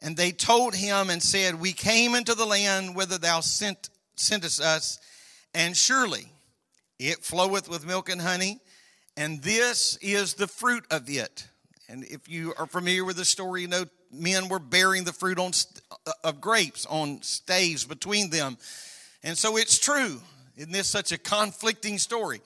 And 0.01 0.17
they 0.17 0.31
told 0.31 0.75
him 0.75 1.10
and 1.10 1.24
said, 1.24 1.62
We 1.62 1.72
came 1.72 2.13
into 2.13 2.36
the 2.36 2.45
land 2.45 2.93
whither 2.93 3.17
thou 3.17 3.39
sent, 3.39 3.89
sentest 4.17 4.60
us, 4.60 5.00
and 5.53 5.77
surely 5.77 6.32
it 7.03 7.24
floweth 7.24 7.67
with 7.67 7.86
milk 7.86 8.10
and 8.10 8.22
honey, 8.22 8.60
and 9.17 9.41
this 9.41 9.98
is 10.01 10.36
the 10.36 10.48
fruit 10.48 10.86
of 10.89 11.10
it. 11.10 11.48
And 11.89 12.05
if 12.05 12.29
you 12.29 12.53
are 12.57 12.65
familiar 12.65 13.03
with 13.03 13.17
the 13.17 13.25
story, 13.25 13.63
you 13.63 13.67
know 13.67 13.86
men 14.12 14.48
were 14.48 14.60
bearing 14.60 15.03
the 15.03 15.12
fruit 15.12 15.38
on 15.38 15.51
uh, 15.91 16.12
of 16.24 16.39
grapes 16.39 16.86
on 16.86 17.22
staves 17.22 17.83
between 17.83 18.29
them. 18.29 18.57
And 19.22 19.38
so 19.38 19.57
it's 19.57 19.79
true. 19.79 20.22
Isn't 20.55 20.72
this 20.72 20.88
such 20.88 21.12
a 21.12 21.17
conflicting 21.17 21.98
story? 21.98 22.41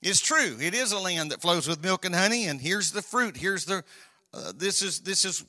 It's 0.00 0.20
true. 0.20 0.56
It 0.60 0.74
is 0.74 0.90
a 0.90 0.98
land 0.98 1.30
that 1.30 1.40
flows 1.40 1.68
with 1.68 1.82
milk 1.82 2.04
and 2.04 2.14
honey, 2.14 2.46
and 2.48 2.60
here's 2.60 2.90
the 2.90 3.02
fruit. 3.02 3.36
Here's 3.36 3.66
the 3.66 3.84
uh, 4.34 4.52
this 4.56 4.82
is 4.82 5.00
this 5.00 5.24
is 5.24 5.44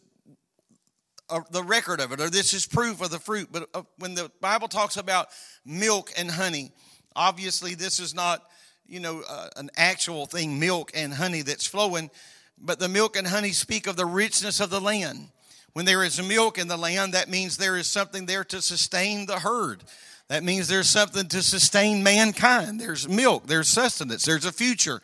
uh, 1.30 1.40
the 1.50 1.64
record 1.64 2.02
of 2.02 2.12
it, 2.12 2.22
or 2.22 2.30
this 2.30 2.54
is 2.54 2.68
proof 2.68 3.02
of 3.02 3.10
the 3.10 3.18
fruit. 3.18 3.50
But 3.52 3.68
uh, 3.74 3.82
when 3.98 4.14
the 4.14 4.30
Bible 4.42 4.68
talks 4.68 4.98
about 4.98 5.30
milk 5.66 6.12
and 6.16 6.30
honey, 6.30 6.72
obviously 7.16 7.76
this 7.76 8.00
is 8.00 8.14
not 8.14 8.44
you 8.86 9.00
know 9.00 9.24
uh, 9.28 9.50
an 9.56 9.70
actual 9.76 10.26
thing, 10.26 10.60
milk 10.60 10.92
and 10.94 11.14
honey 11.14 11.42
that's 11.42 11.66
flowing. 11.66 12.10
But 12.58 12.80
the 12.80 12.90
milk 12.90 13.18
and 13.18 13.28
honey 13.28 13.52
speak 13.52 13.88
of 13.88 13.96
the 13.96 14.06
richness 14.06 14.60
of 14.60 14.70
the 14.70 14.82
land. 14.82 15.30
When 15.74 15.86
there 15.86 16.04
is 16.04 16.22
milk 16.22 16.60
in 16.60 16.68
the 16.68 16.78
land, 16.78 17.14
that 17.14 17.30
means 17.30 17.58
there 17.58 17.78
is 17.78 17.88
something 17.88 18.28
there 18.28 18.44
to 18.46 18.62
sustain 18.62 19.26
the 19.26 19.40
herd. 19.40 19.84
That 20.28 20.44
means 20.44 20.68
there's 20.68 20.90
something 20.90 21.28
to 21.30 21.42
sustain 21.42 22.04
mankind. 22.04 22.80
There's 22.80 23.10
milk, 23.10 23.48
there's 23.48 23.68
sustenance, 23.68 24.24
there's 24.24 24.46
a 24.46 24.52
future. 24.52 25.02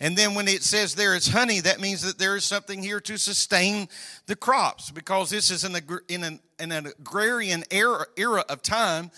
And 0.00 0.16
then 0.16 0.34
when 0.34 0.48
it 0.48 0.62
says 0.62 0.94
there 0.94 1.14
is 1.14 1.28
honey, 1.28 1.60
that 1.60 1.80
means 1.80 2.02
that 2.02 2.18
there 2.18 2.36
is 2.36 2.44
something 2.44 2.82
here 2.82 3.00
to 3.00 3.16
sustain 3.16 3.88
the 4.26 4.36
crops. 4.36 4.90
Because 4.90 5.30
this 5.30 5.50
is 5.50 5.64
in, 5.64 5.76
in, 6.08 6.24
an, 6.24 6.40
in 6.58 6.72
an 6.72 6.86
agrarian 6.86 7.64
era, 7.70 8.04
era 8.16 8.44
of 8.48 8.62
time, 8.62 9.10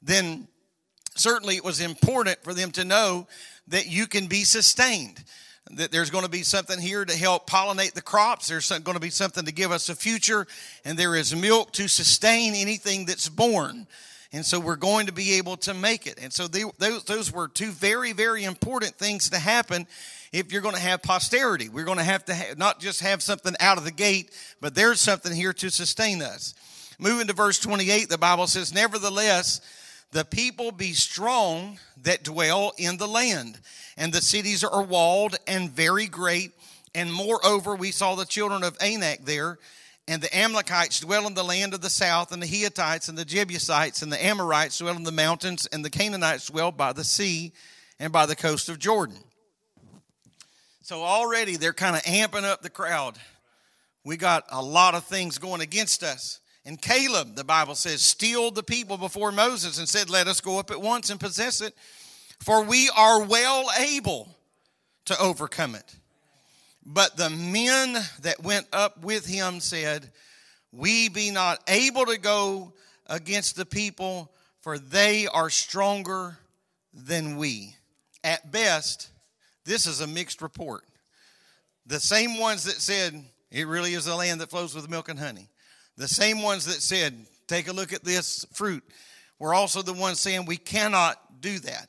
then 0.00 0.48
certainly 1.14 1.56
it 1.56 1.64
was 1.64 1.80
important 1.80 2.42
for 2.42 2.54
them 2.54 2.70
to 2.72 2.84
know 2.84 3.26
that 3.68 3.86
you 3.86 4.06
can 4.06 4.26
be 4.26 4.44
sustained 4.44 5.22
that 5.76 5.90
there's 5.90 6.10
going 6.10 6.24
to 6.24 6.30
be 6.30 6.42
something 6.42 6.80
here 6.80 7.04
to 7.04 7.16
help 7.16 7.48
pollinate 7.48 7.94
the 7.94 8.02
crops. 8.02 8.48
There's 8.48 8.68
going 8.68 8.94
to 8.94 9.00
be 9.00 9.10
something 9.10 9.44
to 9.44 9.52
give 9.52 9.72
us 9.72 9.88
a 9.88 9.94
future, 9.94 10.46
and 10.84 10.98
there 10.98 11.14
is 11.14 11.34
milk 11.34 11.72
to 11.72 11.88
sustain 11.88 12.54
anything 12.54 13.06
that's 13.06 13.28
born. 13.28 13.86
And 14.34 14.44
so 14.44 14.58
we're 14.58 14.76
going 14.76 15.06
to 15.06 15.12
be 15.12 15.34
able 15.34 15.56
to 15.58 15.74
make 15.74 16.06
it. 16.06 16.18
And 16.20 16.32
so 16.32 16.48
they, 16.48 16.64
those, 16.78 17.04
those 17.04 17.32
were 17.32 17.48
two 17.48 17.70
very, 17.70 18.12
very 18.12 18.44
important 18.44 18.94
things 18.94 19.30
to 19.30 19.38
happen 19.38 19.86
if 20.32 20.52
you're 20.52 20.62
going 20.62 20.74
to 20.74 20.80
have 20.80 21.02
posterity. 21.02 21.68
We're 21.68 21.84
going 21.84 21.98
to 21.98 22.04
have 22.04 22.24
to 22.26 22.54
not 22.56 22.80
just 22.80 23.00
have 23.00 23.22
something 23.22 23.54
out 23.60 23.76
of 23.76 23.84
the 23.84 23.90
gate, 23.90 24.30
but 24.60 24.74
there's 24.74 25.00
something 25.00 25.34
here 25.34 25.52
to 25.54 25.70
sustain 25.70 26.22
us. 26.22 26.54
Moving 26.98 27.26
to 27.26 27.34
verse 27.34 27.58
28, 27.58 28.08
the 28.08 28.16
Bible 28.16 28.46
says, 28.46 28.72
Nevertheless, 28.72 29.60
the 30.12 30.24
people 30.24 30.70
be 30.70 30.92
strong 30.92 31.78
that 32.02 32.22
dwell 32.22 32.72
in 32.78 32.98
the 32.98 33.08
land 33.08 33.58
and 33.96 34.12
the 34.12 34.20
cities 34.20 34.62
are 34.62 34.82
walled 34.82 35.36
and 35.46 35.70
very 35.70 36.06
great. 36.06 36.52
And 36.94 37.12
moreover, 37.12 37.74
we 37.74 37.90
saw 37.90 38.14
the 38.14 38.26
children 38.26 38.62
of 38.62 38.76
Anak 38.80 39.24
there, 39.24 39.58
and 40.06 40.20
the 40.20 40.36
Amalekites 40.36 41.00
dwell 41.00 41.26
in 41.26 41.32
the 41.32 41.42
land 41.42 41.72
of 41.72 41.80
the 41.80 41.88
south, 41.88 42.32
and 42.32 42.42
the 42.42 42.46
Hittites 42.46 43.08
and 43.08 43.16
the 43.16 43.24
Jebusites 43.24 44.02
and 44.02 44.12
the 44.12 44.22
Amorites 44.22 44.78
dwell 44.78 44.96
in 44.96 45.04
the 45.04 45.12
mountains, 45.12 45.66
and 45.72 45.82
the 45.82 45.90
Canaanites 45.90 46.48
dwell 46.48 46.70
by 46.70 46.92
the 46.92 47.04
sea 47.04 47.52
and 47.98 48.12
by 48.12 48.26
the 48.26 48.36
coast 48.36 48.68
of 48.68 48.78
Jordan. 48.78 49.16
So 50.82 51.02
already 51.02 51.56
they're 51.56 51.72
kind 51.72 51.96
of 51.96 52.02
amping 52.02 52.44
up 52.44 52.60
the 52.60 52.68
crowd. 52.68 53.16
We 54.04 54.18
got 54.18 54.44
a 54.50 54.60
lot 54.60 54.94
of 54.94 55.04
things 55.04 55.38
going 55.38 55.62
against 55.62 56.02
us. 56.02 56.40
And 56.64 56.80
Caleb, 56.80 57.34
the 57.34 57.44
Bible 57.44 57.74
says, 57.74 58.02
steeled 58.02 58.54
the 58.54 58.62
people 58.62 58.96
before 58.96 59.32
Moses 59.32 59.78
and 59.78 59.88
said, 59.88 60.08
Let 60.08 60.28
us 60.28 60.40
go 60.40 60.58
up 60.58 60.70
at 60.70 60.80
once 60.80 61.10
and 61.10 61.18
possess 61.18 61.60
it 61.60 61.74
for 62.42 62.64
we 62.64 62.90
are 62.96 63.22
well 63.22 63.66
able 63.78 64.28
to 65.04 65.18
overcome 65.20 65.74
it. 65.74 65.96
But 66.84 67.16
the 67.16 67.30
men 67.30 67.96
that 68.22 68.42
went 68.42 68.66
up 68.72 69.04
with 69.04 69.24
him 69.26 69.60
said, 69.60 70.10
We 70.72 71.08
be 71.08 71.30
not 71.30 71.60
able 71.68 72.06
to 72.06 72.18
go 72.18 72.72
against 73.06 73.54
the 73.54 73.64
people, 73.64 74.32
for 74.60 74.78
they 74.78 75.28
are 75.28 75.50
stronger 75.50 76.38
than 76.92 77.36
we. 77.36 77.76
At 78.24 78.50
best, 78.50 79.10
this 79.64 79.86
is 79.86 80.00
a 80.00 80.06
mixed 80.06 80.42
report. 80.42 80.82
The 81.86 82.00
same 82.00 82.38
ones 82.38 82.64
that 82.64 82.80
said, 82.80 83.24
It 83.52 83.68
really 83.68 83.94
is 83.94 84.08
a 84.08 84.16
land 84.16 84.40
that 84.40 84.50
flows 84.50 84.74
with 84.74 84.90
milk 84.90 85.08
and 85.08 85.18
honey. 85.18 85.48
The 85.96 86.08
same 86.08 86.42
ones 86.42 86.66
that 86.66 86.82
said, 86.82 87.26
Take 87.48 87.68
a 87.68 87.72
look 87.72 87.92
at 87.92 88.04
this 88.04 88.46
fruit, 88.54 88.82
were 89.38 89.52
also 89.52 89.82
the 89.82 89.92
ones 89.92 90.20
saying, 90.20 90.46
We 90.46 90.56
cannot 90.56 91.40
do 91.40 91.58
that. 91.60 91.88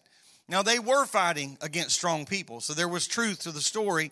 Now, 0.50 0.62
they 0.62 0.80
were 0.80 1.06
fighting 1.06 1.58
against 1.62 1.96
strong 1.96 2.26
people, 2.26 2.60
so 2.60 2.74
there 2.74 2.88
was 2.88 3.08
truth 3.08 3.44
to 3.44 3.52
the 3.52 3.62
story. 3.62 4.12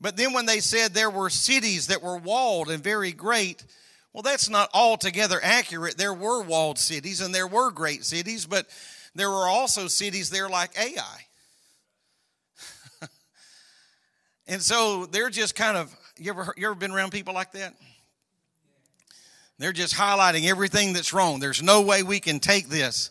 But 0.00 0.16
then 0.16 0.32
when 0.32 0.46
they 0.46 0.58
said 0.58 0.92
there 0.92 1.10
were 1.10 1.30
cities 1.30 1.86
that 1.86 2.02
were 2.02 2.16
walled 2.16 2.70
and 2.70 2.82
very 2.82 3.12
great, 3.12 3.64
well, 4.12 4.22
that's 4.22 4.50
not 4.50 4.68
altogether 4.74 5.38
accurate. 5.42 5.96
There 5.96 6.12
were 6.12 6.42
walled 6.42 6.78
cities 6.78 7.20
and 7.20 7.32
there 7.32 7.46
were 7.46 7.70
great 7.70 8.04
cities, 8.04 8.44
but 8.44 8.66
there 9.14 9.30
were 9.30 9.46
also 9.46 9.86
cities 9.86 10.28
there 10.28 10.48
like 10.48 10.76
Ai. 10.76 11.26
and 14.48 14.60
so 14.60 15.06
they're 15.06 15.30
just 15.30 15.54
kind 15.54 15.76
of, 15.76 15.94
you 16.18 16.32
ever, 16.32 16.52
you 16.56 16.66
ever 16.66 16.74
been 16.74 16.90
around 16.90 17.12
people 17.12 17.32
like 17.32 17.52
that? 17.52 17.74
They're 19.58 19.72
just 19.72 19.94
highlighting 19.94 20.48
everything 20.48 20.92
that's 20.92 21.12
wrong. 21.12 21.38
There's 21.38 21.62
no 21.62 21.82
way 21.82 22.02
we 22.02 22.20
can 22.20 22.40
take 22.40 22.68
this. 22.68 23.10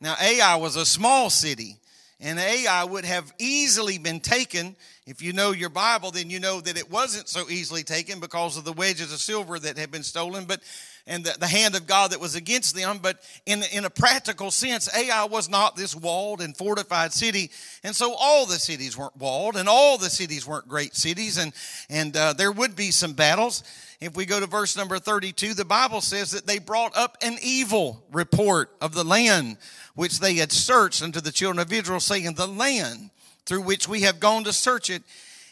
Now, 0.00 0.16
Ai 0.20 0.56
was 0.56 0.76
a 0.76 0.84
small 0.84 1.30
city, 1.30 1.76
and 2.20 2.38
Ai 2.38 2.84
would 2.84 3.04
have 3.04 3.32
easily 3.38 3.98
been 3.98 4.20
taken. 4.20 4.76
If 5.06 5.22
you 5.22 5.32
know 5.32 5.52
your 5.52 5.68
Bible, 5.68 6.10
then 6.10 6.28
you 6.28 6.40
know 6.40 6.60
that 6.60 6.76
it 6.76 6.90
wasn't 6.90 7.28
so 7.28 7.48
easily 7.48 7.82
taken 7.82 8.20
because 8.20 8.56
of 8.56 8.64
the 8.64 8.72
wedges 8.72 9.12
of 9.12 9.20
silver 9.20 9.58
that 9.58 9.78
had 9.78 9.90
been 9.90 10.02
stolen, 10.02 10.44
but 10.44 10.60
and 11.06 11.24
the, 11.24 11.36
the 11.38 11.46
hand 11.46 11.74
of 11.76 11.86
God 11.86 12.10
that 12.10 12.20
was 12.20 12.34
against 12.34 12.74
them. 12.74 12.98
But 13.00 13.18
in, 13.46 13.62
in 13.72 13.84
a 13.84 13.90
practical 13.90 14.50
sense, 14.50 14.88
Ai 14.94 15.24
was 15.24 15.48
not 15.48 15.76
this 15.76 15.94
walled 15.94 16.40
and 16.40 16.56
fortified 16.56 17.12
city. 17.12 17.50
And 17.84 17.94
so 17.94 18.14
all 18.14 18.46
the 18.46 18.58
cities 18.58 18.96
weren't 18.96 19.16
walled, 19.16 19.56
and 19.56 19.68
all 19.68 19.98
the 19.98 20.10
cities 20.10 20.46
weren't 20.46 20.68
great 20.68 20.96
cities, 20.96 21.38
and, 21.38 21.52
and 21.88 22.16
uh, 22.16 22.32
there 22.32 22.52
would 22.52 22.74
be 22.74 22.90
some 22.90 23.12
battles. 23.12 23.62
If 24.00 24.16
we 24.16 24.26
go 24.26 24.40
to 24.40 24.46
verse 24.46 24.76
number 24.76 24.98
32, 24.98 25.54
the 25.54 25.64
Bible 25.64 26.00
says 26.00 26.32
that 26.32 26.46
they 26.46 26.58
brought 26.58 26.96
up 26.96 27.16
an 27.22 27.36
evil 27.42 28.04
report 28.12 28.76
of 28.80 28.92
the 28.92 29.04
land 29.04 29.58
which 29.94 30.20
they 30.20 30.34
had 30.34 30.52
searched 30.52 31.02
unto 31.02 31.20
the 31.20 31.32
children 31.32 31.60
of 31.60 31.72
Israel, 31.72 32.00
saying, 32.00 32.34
The 32.34 32.46
land 32.46 33.10
through 33.46 33.62
which 33.62 33.88
we 33.88 34.02
have 34.02 34.20
gone 34.20 34.44
to 34.44 34.52
search 34.52 34.90
it 34.90 35.02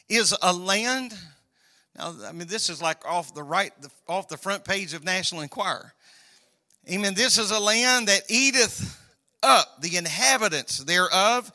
is 0.09 0.37
a 0.43 0.53
land. 0.53 1.15
Now, 1.97 2.15
I 2.25 2.33
mean, 2.33 2.49
this 2.49 2.69
is 2.69 2.83
like 2.83 3.05
off 3.07 3.35
the 3.35 3.43
right, 3.43 3.73
off 4.09 4.29
the 4.29 4.37
front 4.37 4.65
page 4.65 4.95
of 4.95 5.05
National 5.05 5.43
Enquirer. 5.43 5.93
Amen. 6.91 7.15
This 7.15 7.39
is 7.39 7.51
a 7.51 7.61
land 7.61 8.09
that 8.09 8.23
eateth 8.29 9.01
up 9.43 9.81
the 9.81 9.97
inhabitants 9.97 10.79
thereof, 10.79 11.53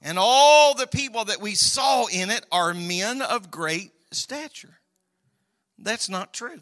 and 0.00 0.18
all 0.18 0.74
the 0.74 0.86
people 0.86 1.24
that 1.26 1.40
we 1.40 1.54
saw 1.54 2.06
in 2.06 2.30
it 2.30 2.46
are 2.52 2.72
men 2.74 3.22
of 3.22 3.50
great 3.50 3.92
stature. 4.10 4.78
That's 5.78 6.08
not 6.08 6.32
true. 6.32 6.60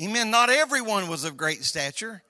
Amen. 0.00 0.30
Not 0.30 0.50
everyone 0.50 1.08
was 1.08 1.24
of 1.24 1.36
great 1.36 1.64
stature. 1.64 2.22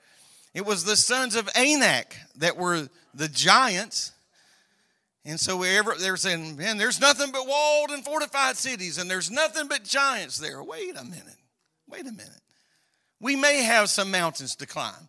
It 0.54 0.66
was 0.66 0.84
the 0.84 0.96
sons 0.96 1.36
of 1.36 1.48
Anak 1.54 2.16
that 2.36 2.56
were 2.56 2.88
the 3.14 3.28
giants. 3.28 4.12
And 5.24 5.38
so 5.38 5.56
wherever 5.56 5.94
they're 5.94 6.16
saying, 6.16 6.56
man, 6.56 6.78
there's 6.78 7.00
nothing 7.00 7.30
but 7.30 7.46
walled 7.46 7.90
and 7.90 8.04
fortified 8.04 8.56
cities, 8.56 8.98
and 8.98 9.08
there's 9.08 9.30
nothing 9.30 9.68
but 9.68 9.84
giants 9.84 10.38
there. 10.38 10.62
Wait 10.62 10.96
a 10.96 11.04
minute. 11.04 11.38
Wait 11.88 12.02
a 12.02 12.12
minute. 12.12 12.40
We 13.20 13.36
may 13.36 13.62
have 13.62 13.88
some 13.88 14.10
mountains 14.10 14.56
to 14.56 14.66
climb. 14.66 15.08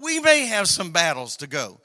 We 0.00 0.20
may 0.20 0.46
have 0.46 0.68
some 0.68 0.92
battles 0.92 1.36
to 1.38 1.48
go. 1.48 1.80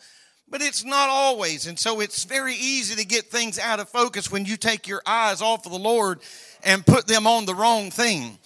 But 0.47 0.61
it's 0.61 0.83
not 0.83 1.09
always. 1.09 1.65
And 1.65 1.79
so 1.79 1.99
it's 1.99 2.25
very 2.25 2.53
easy 2.53 2.95
to 2.95 3.05
get 3.05 3.31
things 3.31 3.57
out 3.57 3.79
of 3.79 3.89
focus 3.89 4.31
when 4.31 4.45
you 4.45 4.55
take 4.55 4.87
your 4.87 5.01
eyes 5.03 5.41
off 5.41 5.65
of 5.65 5.71
the 5.71 5.79
Lord 5.79 6.19
and 6.63 6.85
put 6.85 7.07
them 7.07 7.25
on 7.25 7.45
the 7.45 7.55
wrong 7.55 7.89
thing. 7.89 8.37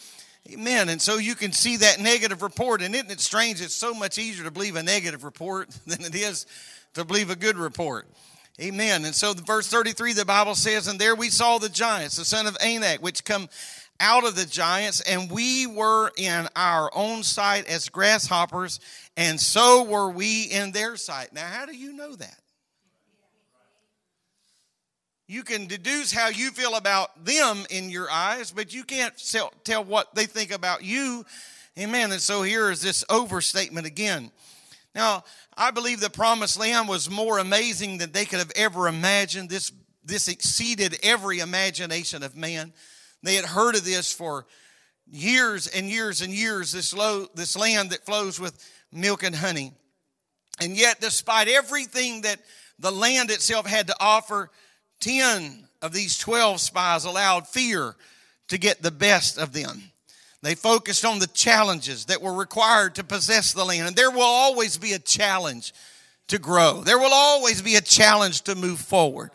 Amen. 0.50 0.88
And 0.88 1.02
so 1.02 1.18
you 1.18 1.36
can 1.36 1.52
see 1.52 1.78
that 1.78 2.00
negative 2.00 2.42
report. 2.42 2.82
And 2.82 2.96
isn't 2.96 3.12
it 3.12 3.20
strange? 3.20 3.60
It's 3.60 3.76
so 3.76 3.94
much 3.94 4.18
easier 4.18 4.46
to 4.46 4.52
believe 4.52 4.78
a 4.78 4.84
negative 4.84 5.26
report 5.26 5.70
than 5.86 6.02
it 6.06 6.16
is 6.16 6.46
to 6.94 7.04
believe 7.04 7.30
a 7.30 7.36
good 7.36 7.58
report. 7.58 8.08
Amen. 8.60 9.06
And 9.06 9.14
so 9.14 9.34
verse 9.34 9.68
33, 9.68 10.14
the 10.14 10.26
Bible 10.26 10.56
says, 10.56 10.88
And 10.88 11.00
there 11.00 11.16
we 11.16 11.30
saw 11.30 11.60
the 11.60 11.70
giants, 11.70 12.16
the 12.16 12.26
son 12.26 12.48
of 12.48 12.58
Anak, 12.60 13.04
which 13.04 13.24
come 13.24 13.50
out 14.00 14.26
of 14.26 14.36
the 14.36 14.46
giants, 14.46 15.02
and 15.02 15.30
we 15.32 15.68
were 15.68 16.12
in 16.18 16.48
our 16.56 16.90
own 16.94 17.24
sight 17.24 17.68
as 17.68 17.90
grasshoppers, 17.90 18.80
and 19.16 19.40
so 19.40 19.84
were 19.84 20.10
we 20.10 20.44
in 20.44 20.72
their 20.72 20.96
sight. 20.98 21.34
Now, 21.34 21.48
how 21.48 21.66
do 21.66 21.76
you 21.76 21.94
know 21.94 22.16
that? 22.16 22.40
You 25.28 25.44
can 25.44 25.68
deduce 25.68 26.12
how 26.12 26.30
you 26.30 26.52
feel 26.52 26.76
about 26.76 27.26
them 27.26 27.66
in 27.70 27.90
your 27.90 28.10
eyes, 28.10 28.52
but 28.52 28.74
you 28.74 28.84
can't 28.84 29.14
tell 29.64 29.84
what 29.84 30.16
they 30.16 30.26
think 30.26 30.52
about 30.52 30.84
you. 30.84 31.26
Amen. 31.78 32.12
And 32.12 32.22
so 32.22 32.44
here 32.44 32.72
is 32.72 32.82
this 32.82 33.04
overstatement 33.10 33.86
again. 33.86 34.32
Now, 34.96 35.26
I 35.58 35.72
believe 35.72 36.00
the 36.00 36.10
promised 36.10 36.60
land 36.60 36.88
was 36.88 37.10
more 37.10 37.40
amazing 37.40 37.98
than 37.98 38.12
they 38.12 38.26
could 38.26 38.38
have 38.38 38.52
ever 38.56 38.88
imagined. 38.88 39.50
This, 39.50 39.72
this 40.04 40.28
exceeded 40.28 41.00
every 41.02 41.40
imagination 41.40 42.22
of 42.22 42.36
man. 42.36 42.74
They 43.24 43.36
had 43.36 43.46
heard 43.46 43.76
of 43.76 43.84
this 43.84 44.14
for 44.14 44.46
years 45.08 45.66
and 45.66 45.90
years 45.90 46.22
and 46.22 46.32
years, 46.32 46.74
this, 46.74 46.94
low, 46.94 47.26
this 47.34 47.58
land 47.58 47.90
that 47.90 48.06
flows 48.06 48.40
with 48.40 48.64
milk 48.92 49.24
and 49.24 49.36
honey. 49.36 49.74
And 50.62 50.78
yet, 50.78 51.02
despite 51.02 51.48
everything 51.48 52.22
that 52.22 52.40
the 52.78 52.92
land 52.92 53.32
itself 53.32 53.66
had 53.66 53.88
to 53.88 53.96
offer, 54.00 54.52
10 55.00 55.68
of 55.82 55.92
these 55.92 56.20
12 56.20 56.62
spies 56.62 57.06
allowed 57.06 57.48
fear 57.48 57.96
to 58.50 58.58
get 58.60 58.84
the 58.84 58.92
best 58.92 59.40
of 59.40 59.54
them. 59.54 59.92
They 60.44 60.56
focused 60.56 61.04
on 61.04 61.20
the 61.20 61.28
challenges 61.28 62.06
that 62.06 62.22
were 62.22 62.34
required 62.34 62.96
to 62.96 63.04
possess 63.04 63.54
the 63.54 63.66
land. 63.66 63.88
And 63.88 63.96
there 63.96 64.12
will 64.12 64.22
always 64.22 64.78
be 64.78 64.94
a 64.94 65.00
challenge 65.00 65.74
to 66.28 66.38
grow, 66.40 66.82
there 66.82 67.00
will 67.00 67.14
always 67.14 67.62
be 67.62 67.76
a 67.76 67.82
challenge 67.82 68.42
to 68.44 68.56
move 68.56 68.80
forward. 68.80 69.32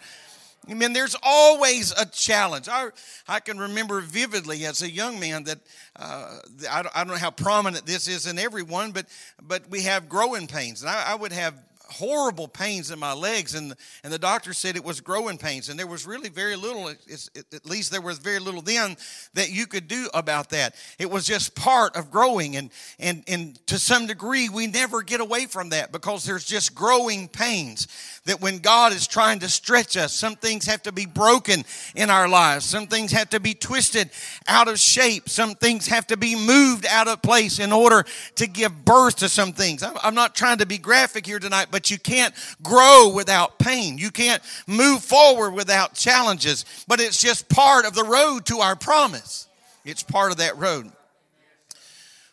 I 0.68 0.74
mean, 0.74 0.92
there's 0.92 1.16
always 1.22 1.92
a 1.98 2.06
challenge. 2.06 2.68
I, 2.68 2.90
I 3.26 3.40
can 3.40 3.58
remember 3.58 4.00
vividly 4.00 4.64
as 4.64 4.82
a 4.82 4.90
young 4.90 5.18
man 5.18 5.44
that 5.44 5.58
uh, 5.96 6.38
I, 6.70 6.82
don't, 6.82 6.96
I, 6.96 7.02
don't, 7.02 7.14
know 7.14 7.18
how 7.18 7.32
prominent 7.32 7.84
this 7.84 8.06
is 8.06 8.26
in 8.26 8.38
everyone, 8.38 8.92
but 8.92 9.06
but 9.42 9.68
we 9.70 9.82
have 9.82 10.08
growing 10.08 10.46
pains, 10.46 10.82
and 10.82 10.90
I, 10.90 11.12
I 11.12 11.14
would 11.16 11.32
have 11.32 11.54
horrible 11.92 12.48
pains 12.48 12.90
in 12.90 12.98
my 12.98 13.12
legs, 13.12 13.54
and 13.54 13.74
and 14.04 14.12
the 14.12 14.18
doctor 14.18 14.52
said 14.52 14.76
it 14.76 14.84
was 14.84 15.00
growing 15.00 15.38
pains, 15.38 15.68
and 15.68 15.78
there 15.78 15.86
was 15.86 16.06
really 16.06 16.28
very 16.28 16.56
little. 16.56 16.88
It, 16.88 17.28
at 17.52 17.66
least 17.66 17.90
there 17.90 18.00
was 18.00 18.18
very 18.18 18.38
little 18.38 18.62
then 18.62 18.96
that 19.34 19.50
you 19.50 19.66
could 19.66 19.88
do 19.88 20.08
about 20.14 20.50
that. 20.50 20.74
It 20.98 21.10
was 21.10 21.26
just 21.26 21.54
part 21.54 21.96
of 21.96 22.10
growing, 22.10 22.56
and 22.56 22.70
and 22.98 23.24
and 23.28 23.66
to 23.68 23.78
some 23.78 24.06
degree, 24.06 24.48
we 24.48 24.66
never 24.66 25.02
get 25.02 25.20
away 25.20 25.46
from 25.46 25.70
that 25.70 25.92
because 25.92 26.24
there's 26.24 26.44
just 26.44 26.74
growing 26.74 27.28
pains 27.28 27.88
that 28.24 28.40
when 28.40 28.58
God 28.58 28.92
is 28.92 29.06
trying 29.06 29.40
to 29.40 29.48
stretch 29.48 29.96
us, 29.96 30.12
some 30.12 30.36
things 30.36 30.66
have 30.66 30.82
to 30.82 30.92
be 30.92 31.06
broken 31.06 31.64
in 31.94 32.10
our 32.10 32.28
lives. 32.28 32.64
Some 32.64 32.86
things 32.86 33.12
have 33.12 33.30
to 33.30 33.40
be 33.40 33.54
twisted 33.54 34.10
out 34.46 34.68
of 34.68 34.78
shape. 34.78 35.28
Some 35.28 35.54
things 35.54 35.86
have 35.88 36.06
to 36.08 36.16
be 36.16 36.36
moved 36.36 36.86
out 36.86 37.08
of 37.08 37.22
place 37.22 37.58
in 37.58 37.72
order 37.72 38.04
to 38.36 38.46
give 38.46 38.84
birth 38.84 39.16
to 39.16 39.28
some 39.28 39.52
things. 39.52 39.82
I'm 39.82 40.14
not 40.14 40.34
trying 40.34 40.58
to 40.58 40.66
be 40.66 40.78
graphic 40.78 41.26
here 41.26 41.38
tonight, 41.38 41.68
but 41.70 41.81
you 41.90 41.98
can't 41.98 42.34
grow 42.62 43.12
without 43.14 43.58
pain. 43.58 43.98
You 43.98 44.10
can't 44.10 44.42
move 44.66 45.02
forward 45.02 45.52
without 45.52 45.94
challenges, 45.94 46.64
but 46.86 47.00
it's 47.00 47.20
just 47.20 47.48
part 47.48 47.84
of 47.84 47.94
the 47.94 48.04
road 48.04 48.46
to 48.46 48.58
our 48.58 48.76
promise. 48.76 49.48
It's 49.84 50.02
part 50.02 50.30
of 50.30 50.38
that 50.38 50.56
road. 50.58 50.90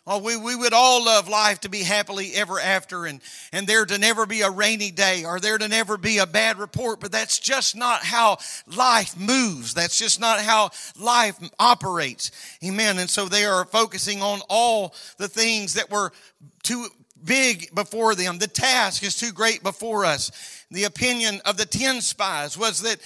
Oh, 0.06 0.18
we, 0.18 0.36
we 0.36 0.56
would 0.56 0.72
all 0.72 1.04
love 1.04 1.28
life 1.28 1.60
to 1.60 1.68
be 1.68 1.82
happily 1.82 2.32
ever 2.34 2.58
after 2.58 3.04
and, 3.04 3.20
and 3.52 3.66
there 3.66 3.84
to 3.84 3.98
never 3.98 4.26
be 4.26 4.40
a 4.40 4.50
rainy 4.50 4.90
day 4.90 5.24
or 5.24 5.38
there 5.38 5.58
to 5.58 5.68
never 5.68 5.98
be 5.98 6.18
a 6.18 6.26
bad 6.26 6.58
report, 6.58 7.00
but 7.00 7.12
that's 7.12 7.38
just 7.38 7.76
not 7.76 8.02
how 8.02 8.38
life 8.66 9.16
moves. 9.16 9.74
That's 9.74 9.98
just 9.98 10.18
not 10.18 10.40
how 10.40 10.70
life 10.98 11.38
operates. 11.60 12.32
Amen. 12.64 12.98
And 12.98 13.08
so 13.08 13.26
they 13.26 13.44
are 13.44 13.64
focusing 13.66 14.20
on 14.20 14.40
all 14.48 14.94
the 15.18 15.28
things 15.28 15.74
that 15.74 15.90
were 15.90 16.12
too 16.62 16.88
big 17.24 17.74
before 17.74 18.14
them. 18.14 18.38
The 18.38 18.48
task 18.48 19.02
is 19.02 19.16
too 19.16 19.32
great 19.32 19.62
before 19.62 20.04
us 20.04 20.59
the 20.70 20.84
opinion 20.84 21.40
of 21.44 21.56
the 21.56 21.66
10 21.66 22.00
spies 22.00 22.56
was 22.56 22.82
that 22.82 22.98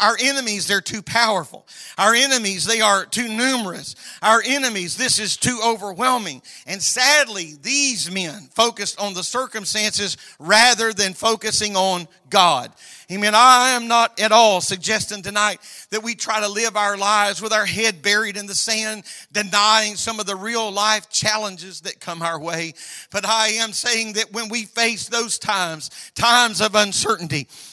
our 0.00 0.16
enemies, 0.20 0.66
they're 0.66 0.80
too 0.80 1.00
powerful. 1.00 1.66
Our 1.96 2.14
enemies, 2.14 2.66
they 2.66 2.80
are 2.80 3.06
too 3.06 3.28
numerous. 3.28 3.96
Our 4.20 4.42
enemies, 4.44 4.96
this 4.96 5.18
is 5.18 5.36
too 5.36 5.58
overwhelming. 5.64 6.42
And 6.66 6.82
sadly, 6.82 7.54
these 7.62 8.10
men 8.10 8.48
focused 8.52 9.00
on 9.00 9.14
the 9.14 9.24
circumstances 9.24 10.16
rather 10.38 10.92
than 10.92 11.14
focusing 11.14 11.76
on 11.76 12.08
God. 12.28 12.72
Amen. 13.10 13.32
I 13.34 13.70
am 13.70 13.88
not 13.88 14.20
at 14.20 14.32
all 14.32 14.60
suggesting 14.60 15.22
tonight 15.22 15.60
that 15.88 16.02
we 16.02 16.14
try 16.14 16.40
to 16.40 16.48
live 16.48 16.76
our 16.76 16.98
lives 16.98 17.40
with 17.40 17.54
our 17.54 17.64
head 17.64 18.02
buried 18.02 18.36
in 18.36 18.46
the 18.46 18.54
sand, 18.54 19.04
denying 19.32 19.96
some 19.96 20.20
of 20.20 20.26
the 20.26 20.36
real 20.36 20.70
life 20.70 21.08
challenges 21.08 21.80
that 21.82 22.00
come 22.00 22.20
our 22.20 22.38
way. 22.38 22.74
But 23.10 23.24
I 23.24 23.48
am 23.52 23.72
saying 23.72 24.12
that 24.14 24.34
when 24.34 24.50
we 24.50 24.66
face 24.66 25.08
those 25.08 25.38
times, 25.38 25.90
times 26.14 26.60
of 26.60 26.74
uncertainty, 26.74 26.97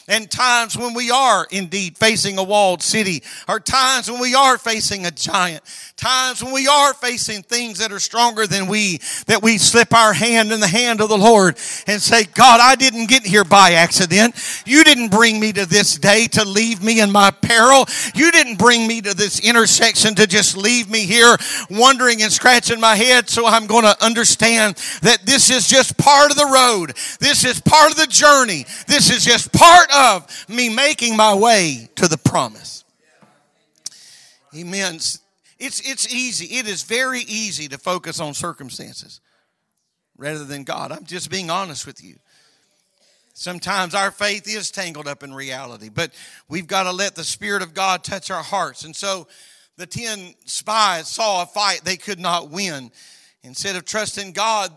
and 0.08 0.30
times 0.30 0.76
when 0.76 0.94
we 0.94 1.10
are 1.10 1.46
indeed 1.50 1.96
facing 1.98 2.38
a 2.38 2.42
walled 2.42 2.82
city, 2.82 3.22
or 3.48 3.58
times 3.58 4.10
when 4.10 4.20
we 4.20 4.34
are 4.34 4.58
facing 4.58 5.06
a 5.06 5.10
giant, 5.10 5.62
times 5.96 6.42
when 6.42 6.52
we 6.52 6.66
are 6.66 6.94
facing 6.94 7.42
things 7.42 7.78
that 7.78 7.92
are 7.92 7.98
stronger 7.98 8.46
than 8.46 8.66
we, 8.66 8.98
that 9.26 9.42
we 9.42 9.58
slip 9.58 9.94
our 9.94 10.12
hand 10.12 10.52
in 10.52 10.60
the 10.60 10.68
hand 10.68 11.00
of 11.00 11.08
the 11.08 11.18
Lord 11.18 11.56
and 11.86 12.00
say, 12.00 12.24
God, 12.24 12.60
I 12.60 12.74
didn't 12.76 13.08
get 13.08 13.24
here 13.24 13.44
by 13.44 13.72
accident. 13.72 14.34
You 14.66 14.84
didn't 14.84 15.10
bring 15.10 15.40
me 15.40 15.52
to 15.52 15.66
this 15.66 15.96
day 15.96 16.26
to 16.28 16.44
leave 16.44 16.82
me 16.82 17.00
in 17.00 17.10
my 17.10 17.30
peril. 17.30 17.86
You 18.14 18.30
didn't 18.30 18.58
bring 18.58 18.86
me 18.86 19.00
to 19.00 19.14
this 19.14 19.40
intersection 19.40 20.14
to 20.16 20.26
just 20.26 20.56
leave 20.56 20.90
me 20.90 21.00
here 21.00 21.36
wondering 21.70 22.22
and 22.22 22.32
scratching 22.32 22.80
my 22.80 22.96
head. 22.96 23.28
So 23.28 23.46
I'm 23.46 23.66
going 23.66 23.84
to 23.84 24.04
understand 24.04 24.76
that 25.02 25.24
this 25.24 25.50
is 25.50 25.66
just 25.66 25.96
part 25.96 26.30
of 26.30 26.36
the 26.36 26.46
road. 26.46 26.96
This 27.20 27.44
is 27.44 27.60
part 27.60 27.90
of 27.90 27.96
the 27.96 28.06
journey. 28.06 28.66
This 28.86 29.10
is 29.10 29.15
just 29.24 29.52
part 29.52 29.88
of 29.94 30.46
me 30.48 30.68
making 30.68 31.16
my 31.16 31.34
way 31.34 31.88
to 31.96 32.08
the 32.08 32.18
promise. 32.18 32.84
Amen. 34.54 34.94
It's, 34.94 35.22
it's 35.58 36.12
easy. 36.12 36.56
It 36.56 36.66
is 36.66 36.82
very 36.82 37.20
easy 37.20 37.68
to 37.68 37.78
focus 37.78 38.20
on 38.20 38.34
circumstances 38.34 39.20
rather 40.16 40.44
than 40.44 40.64
God. 40.64 40.92
I'm 40.92 41.04
just 41.04 41.30
being 41.30 41.50
honest 41.50 41.86
with 41.86 42.02
you. 42.02 42.16
Sometimes 43.34 43.94
our 43.94 44.10
faith 44.10 44.48
is 44.48 44.70
tangled 44.70 45.06
up 45.06 45.22
in 45.22 45.34
reality, 45.34 45.90
but 45.90 46.12
we've 46.48 46.66
got 46.66 46.84
to 46.84 46.92
let 46.92 47.14
the 47.14 47.24
Spirit 47.24 47.62
of 47.62 47.74
God 47.74 48.02
touch 48.02 48.30
our 48.30 48.42
hearts. 48.42 48.84
And 48.84 48.96
so 48.96 49.28
the 49.76 49.86
10 49.86 50.34
spies 50.46 51.08
saw 51.08 51.42
a 51.42 51.46
fight 51.46 51.82
they 51.84 51.98
could 51.98 52.18
not 52.18 52.50
win. 52.50 52.90
Instead 53.42 53.76
of 53.76 53.84
trusting 53.84 54.32
God, 54.32 54.72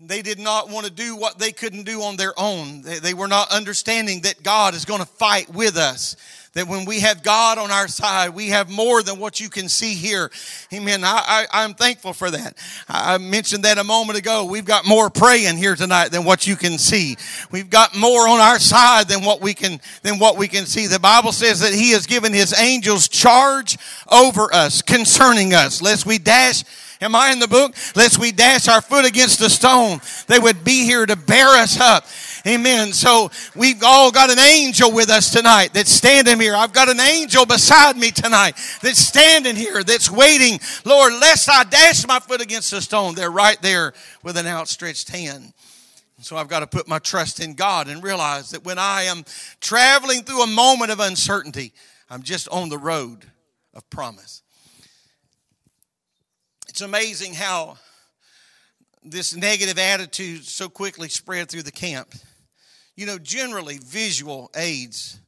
they 0.00 0.22
did 0.22 0.38
not 0.38 0.70
want 0.70 0.86
to 0.86 0.92
do 0.92 1.16
what 1.16 1.38
they 1.38 1.52
couldn't 1.52 1.84
do 1.84 2.02
on 2.02 2.16
their 2.16 2.32
own. 2.38 2.82
They, 2.82 2.98
they 2.98 3.14
were 3.14 3.28
not 3.28 3.50
understanding 3.52 4.22
that 4.22 4.42
God 4.42 4.74
is 4.74 4.84
going 4.84 5.00
to 5.00 5.06
fight 5.06 5.52
with 5.52 5.76
us 5.76 6.16
that 6.54 6.66
when 6.66 6.84
we 6.84 7.00
have 7.00 7.22
God 7.22 7.58
on 7.58 7.70
our 7.70 7.86
side, 7.86 8.30
we 8.30 8.48
have 8.48 8.68
more 8.68 9.02
than 9.02 9.20
what 9.20 9.38
you 9.38 9.48
can 9.48 9.68
see 9.68 9.94
here. 9.94 10.30
Amen. 10.72 11.04
I, 11.04 11.46
I, 11.50 11.64
am 11.64 11.74
thankful 11.74 12.12
for 12.12 12.28
that. 12.28 12.56
I 12.88 13.18
mentioned 13.18 13.64
that 13.64 13.78
a 13.78 13.84
moment 13.84 14.18
ago. 14.18 14.44
We've 14.44 14.64
got 14.64 14.84
more 14.84 15.10
praying 15.10 15.58
here 15.58 15.76
tonight 15.76 16.08
than 16.08 16.24
what 16.24 16.48
you 16.48 16.56
can 16.56 16.76
see. 16.76 17.16
We've 17.52 17.70
got 17.70 17.96
more 17.96 18.26
on 18.26 18.40
our 18.40 18.58
side 18.58 19.06
than 19.06 19.24
what 19.24 19.40
we 19.40 19.54
can, 19.54 19.80
than 20.02 20.18
what 20.18 20.38
we 20.38 20.48
can 20.48 20.66
see. 20.66 20.88
The 20.88 20.98
Bible 20.98 21.30
says 21.30 21.60
that 21.60 21.72
He 21.72 21.92
has 21.92 22.06
given 22.06 22.32
His 22.32 22.58
angels 22.58 23.06
charge 23.06 23.78
over 24.10 24.52
us, 24.52 24.82
concerning 24.82 25.54
us, 25.54 25.80
lest 25.80 26.04
we 26.04 26.18
dash 26.18 26.64
Am 27.02 27.14
I 27.14 27.32
in 27.32 27.38
the 27.38 27.48
book? 27.48 27.74
Lest 27.96 28.18
we 28.18 28.30
dash 28.30 28.68
our 28.68 28.82
foot 28.82 29.06
against 29.06 29.40
a 29.40 29.48
stone. 29.48 30.00
They 30.26 30.38
would 30.38 30.64
be 30.64 30.84
here 30.84 31.06
to 31.06 31.16
bear 31.16 31.48
us 31.48 31.80
up. 31.80 32.04
Amen. 32.46 32.92
So 32.92 33.30
we've 33.56 33.82
all 33.82 34.10
got 34.10 34.30
an 34.30 34.38
angel 34.38 34.92
with 34.92 35.08
us 35.08 35.30
tonight 35.30 35.72
that's 35.72 35.90
standing 35.90 36.38
here. 36.38 36.54
I've 36.54 36.72
got 36.72 36.88
an 36.88 37.00
angel 37.00 37.46
beside 37.46 37.96
me 37.96 38.10
tonight 38.10 38.54
that's 38.82 38.98
standing 38.98 39.56
here, 39.56 39.82
that's 39.82 40.10
waiting. 40.10 40.60
Lord, 40.84 41.14
lest 41.14 41.48
I 41.48 41.64
dash 41.64 42.06
my 42.06 42.18
foot 42.18 42.42
against 42.42 42.72
a 42.72 42.80
stone. 42.82 43.14
They're 43.14 43.30
right 43.30 43.60
there 43.62 43.94
with 44.22 44.36
an 44.36 44.46
outstretched 44.46 45.08
hand. 45.08 45.54
So 46.20 46.36
I've 46.36 46.48
got 46.48 46.60
to 46.60 46.66
put 46.66 46.86
my 46.86 46.98
trust 46.98 47.40
in 47.40 47.54
God 47.54 47.88
and 47.88 48.02
realize 48.02 48.50
that 48.50 48.64
when 48.64 48.78
I 48.78 49.04
am 49.04 49.24
traveling 49.60 50.22
through 50.22 50.42
a 50.42 50.46
moment 50.46 50.90
of 50.90 51.00
uncertainty, 51.00 51.72
I'm 52.10 52.22
just 52.22 52.46
on 52.48 52.68
the 52.68 52.76
road 52.76 53.24
of 53.72 53.88
promise. 53.88 54.39
It's 56.80 56.86
amazing 56.86 57.34
how 57.34 57.76
this 59.04 59.36
negative 59.36 59.78
attitude 59.78 60.46
so 60.46 60.70
quickly 60.70 61.10
spread 61.10 61.50
through 61.50 61.64
the 61.64 61.70
camp. 61.70 62.14
You 62.96 63.04
know, 63.04 63.18
generally, 63.18 63.76
visual 63.76 64.50
aids 64.56 65.20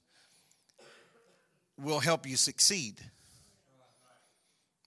will 1.79 2.01
help 2.01 2.27
you 2.27 2.37
succeed. 2.37 3.03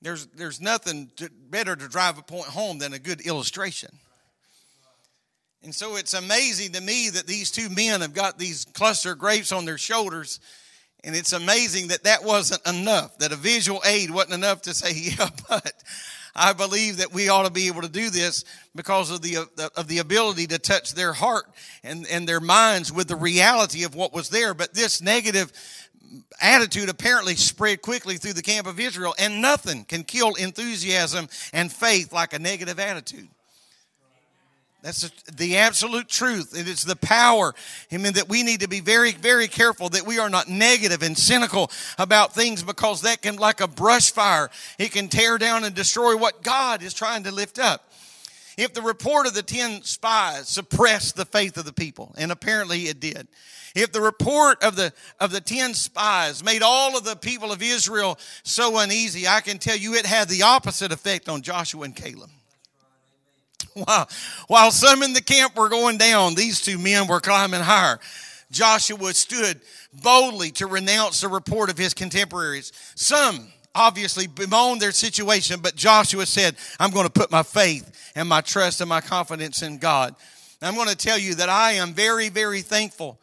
There's, 0.02 0.26
there's 0.26 0.60
nothing 0.60 1.12
to, 1.18 1.30
better 1.52 1.76
to 1.76 1.88
drive 1.88 2.18
a 2.18 2.24
point 2.24 2.48
home 2.48 2.80
than 2.80 2.94
a 2.94 3.00
good 3.00 3.22
illustration. 3.22 3.92
And 5.62 5.76
so 5.76 5.98
it's 5.98 6.16
amazing 6.16 6.72
to 6.72 6.82
me 6.82 7.12
that 7.12 7.28
these 7.28 7.52
two 7.52 7.70
men 7.70 8.02
have 8.02 8.16
got 8.16 8.40
these 8.40 8.66
cluster 8.66 9.14
grapes 9.14 9.52
on 9.52 9.66
their 9.66 9.78
shoulders. 9.78 10.40
And 11.04 11.16
it's 11.16 11.32
amazing 11.34 11.90
that 11.90 12.06
that 12.06 12.24
wasn't 12.24 12.66
enough, 12.66 13.20
that 13.20 13.32
a 13.32 13.36
visual 13.36 13.84
aid 13.86 14.10
wasn't 14.10 14.34
enough 14.34 14.64
to 14.64 14.74
say, 14.74 14.94
yeah, 15.16 15.30
but 15.48 15.72
I 16.36 16.54
believe 16.54 16.98
that 16.98 17.14
we 17.14 17.30
ought 17.30 17.46
to 17.46 17.52
be 17.52 17.68
able 17.68 17.82
to 17.82 17.90
do 17.90 18.10
this 18.10 18.44
because 18.76 19.10
of 19.10 19.18
uh, 19.18 19.46
the, 19.56 19.72
of 19.78 19.88
the 19.88 20.00
ability 20.00 20.48
to 20.48 20.60
touch 20.60 20.94
their 20.94 21.14
heart 21.14 21.46
and, 21.84 22.06
and 22.08 22.28
their 22.28 22.42
minds 22.42 22.92
with 22.92 23.08
the 23.08 23.16
reality 23.16 23.84
of 23.84 23.96
what 23.96 24.14
was 24.14 24.30
there. 24.30 24.54
But 24.54 24.74
this 24.74 25.02
negative 25.02 25.52
attitude 26.42 26.90
apparently 26.90 27.36
spread 27.36 27.82
quickly 27.82 28.18
through 28.18 28.34
the 28.34 28.42
camp 28.42 28.68
of 28.68 28.80
Israel, 28.80 29.16
and 29.18 29.42
nothing 29.42 29.86
can 29.86 30.04
kill 30.04 30.36
enthusiasm 30.36 31.28
and 31.54 31.72
faith 31.72 32.12
like 32.12 32.34
a 32.34 32.40
negative 32.40 32.80
attitude. 32.80 33.30
That's 34.86 35.10
the 35.36 35.58
absolute 35.58 36.08
truth. 36.08 36.56
It 36.56 36.68
is 36.68 36.84
the 36.84 36.96
power. 36.96 37.56
I 37.92 37.98
mean, 37.98 38.14
that 38.14 38.30
we 38.30 38.44
need 38.44 38.60
to 38.60 38.68
be 38.68 38.82
very, 38.82 39.14
very 39.14 39.48
careful 39.48 39.90
that 39.90 40.06
we 40.06 40.20
are 40.20 40.30
not 40.30 40.48
negative 40.48 41.02
and 41.02 41.18
cynical 41.18 41.72
about 41.98 42.36
things 42.36 42.62
because 42.62 43.02
that 43.02 43.24
can, 43.24 43.38
like 43.38 43.62
a 43.62 43.68
brush 43.68 44.12
fire, 44.12 44.52
it 44.78 44.92
can 44.92 45.08
tear 45.08 45.40
down 45.40 45.64
and 45.64 45.74
destroy 45.74 46.16
what 46.16 46.44
God 46.44 46.84
is 46.84 46.94
trying 46.94 47.24
to 47.24 47.32
lift 47.32 47.58
up. 47.58 47.92
If 48.58 48.76
the 48.76 48.84
report 48.84 49.26
of 49.26 49.34
the 49.34 49.42
10 49.42 49.82
spies 49.82 50.50
suppressed 50.50 51.16
the 51.16 51.26
faith 51.26 51.58
of 51.58 51.66
the 51.66 51.74
people, 51.74 52.14
and 52.16 52.32
apparently 52.32 52.82
it 52.82 53.00
did, 53.00 53.28
if 53.74 53.92
the 53.92 54.02
report 54.02 54.64
of 54.64 54.76
the 54.76 54.94
of 55.20 55.32
the 55.32 55.42
10 55.42 55.74
spies 55.74 56.44
made 56.44 56.62
all 56.62 56.96
of 56.96 57.04
the 57.04 57.16
people 57.16 57.52
of 57.52 57.64
Israel 57.64 58.20
so 58.44 58.78
uneasy, 58.78 59.28
I 59.28 59.42
can 59.42 59.58
tell 59.58 59.76
you 59.76 59.96
it 59.96 60.06
had 60.06 60.30
the 60.30 60.44
opposite 60.44 60.92
effect 60.92 61.28
on 61.28 61.42
Joshua 61.42 61.86
and 61.86 61.96
Caleb. 61.96 62.30
While, 63.84 64.08
while 64.48 64.72
some 64.72 65.04
in 65.04 65.12
the 65.12 65.22
camp 65.22 65.58
were 65.58 65.68
going 65.68 65.98
down, 65.98 66.34
these 66.34 66.62
two 66.62 66.78
men 66.78 67.08
were 67.08 67.20
climbing 67.20 67.60
higher. 67.60 68.00
Joshua 68.50 69.14
stood 69.14 69.60
boldly 70.02 70.52
to 70.52 70.68
renounce 70.68 71.20
the 71.20 71.28
report 71.28 71.70
of 71.70 71.78
his 71.78 71.94
contemporaries. 71.94 72.72
Some 72.96 73.50
obviously 73.76 74.28
bemoaned 74.28 74.82
their 74.82 74.94
situation, 74.94 75.60
but 75.62 75.76
Joshua 75.76 76.26
said, 76.26 76.56
I'm 76.80 76.92
going 76.92 77.06
to 77.06 77.12
put 77.12 77.32
my 77.32 77.44
faith 77.44 78.14
and 78.16 78.30
my 78.30 78.40
trust 78.40 78.80
and 78.80 78.88
my 78.88 79.02
confidence 79.02 79.62
in 79.62 79.78
God. 79.78 80.16
I'm 80.62 80.76
going 80.76 80.88
to 80.88 80.96
tell 80.96 81.20
you 81.20 81.36
that 81.36 81.50
I 81.50 81.74
am 81.74 81.94
very, 81.94 82.30
very 82.30 82.62
thankful. 82.62 83.20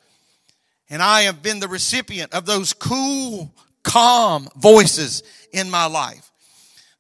And 0.91 1.03
I 1.03 1.23
have 1.23 1.43
been 1.43 1.61
the 1.61 1.69
recipient 1.69 2.35
of 2.35 2.45
those 2.45 2.75
cool, 2.75 3.55
calm 3.83 4.49
voices 4.57 5.23
in 5.51 5.71
my 5.71 5.87
life. 5.87 6.32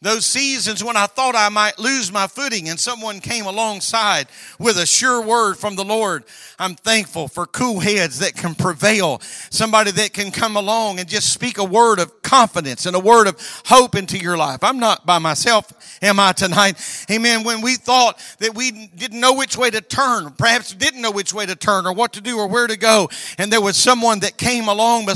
Those 0.03 0.27
seasons 0.27 0.83
when 0.83 0.97
I 0.97 1.07
thought 1.07 1.37
I 1.37 1.49
might 1.49 1.79
lose 1.79 2.11
my 2.11 2.27
footing 2.27 2.69
and 2.69 2.79
someone 2.79 3.21
came 3.21 3.47
alongside 3.47 4.27
with 4.59 4.77
a 4.77 4.85
sure 4.85 5.23
word 5.23 5.57
from 5.57 5.77
the 5.77 5.85
Lord. 5.85 6.25
I'm 6.59 6.75
thankful 6.75 7.29
for 7.29 7.47
cool 7.47 7.79
heads 7.79 8.19
that 8.19 8.35
can 8.35 8.57
prevail. 8.57 9.21
Somebody 9.51 9.93
that 9.93 10.13
can 10.13 10.33
come 10.33 10.57
along 10.57 10.99
and 10.99 11.09
just 11.09 11.33
speak 11.33 11.59
a 11.59 11.65
word 11.65 12.01
of 12.01 12.21
confidence 12.21 12.85
and 12.85 12.97
a 12.97 13.01
word 13.01 13.29
of 13.29 13.37
hope 13.67 13.95
into 13.95 14.19
your 14.19 14.37
life. 14.37 14.65
I'm 14.65 14.81
not 14.81 15.07
by 15.07 15.21
myself, 15.21 15.73
am 16.03 16.19
I 16.19 16.33
tonight? 16.33 17.07
Amen. 17.09 17.45
When 17.45 17.61
we 17.61 17.77
thought 17.77 18.19
that 18.41 18.57
we 18.57 18.73
didn't 18.73 19.21
know 19.21 19.35
which 19.35 19.57
way 19.57 19.71
to 19.71 19.81
turn, 19.81 20.33
perhaps 20.33 20.75
didn't 20.75 21.01
know 21.01 21.13
which 21.13 21.33
way 21.33 21.47
to 21.47 21.55
turn 21.55 21.87
or 21.87 21.93
what 21.93 22.15
to 22.15 22.21
do 22.21 22.39
or 22.39 22.49
where 22.49 22.67
to 22.67 22.77
go, 22.77 23.09
and 23.39 23.53
there 23.53 23.61
was 23.61 23.77
someone 23.77 24.19
that 24.21 24.37
came 24.37 24.67
along 24.67 25.07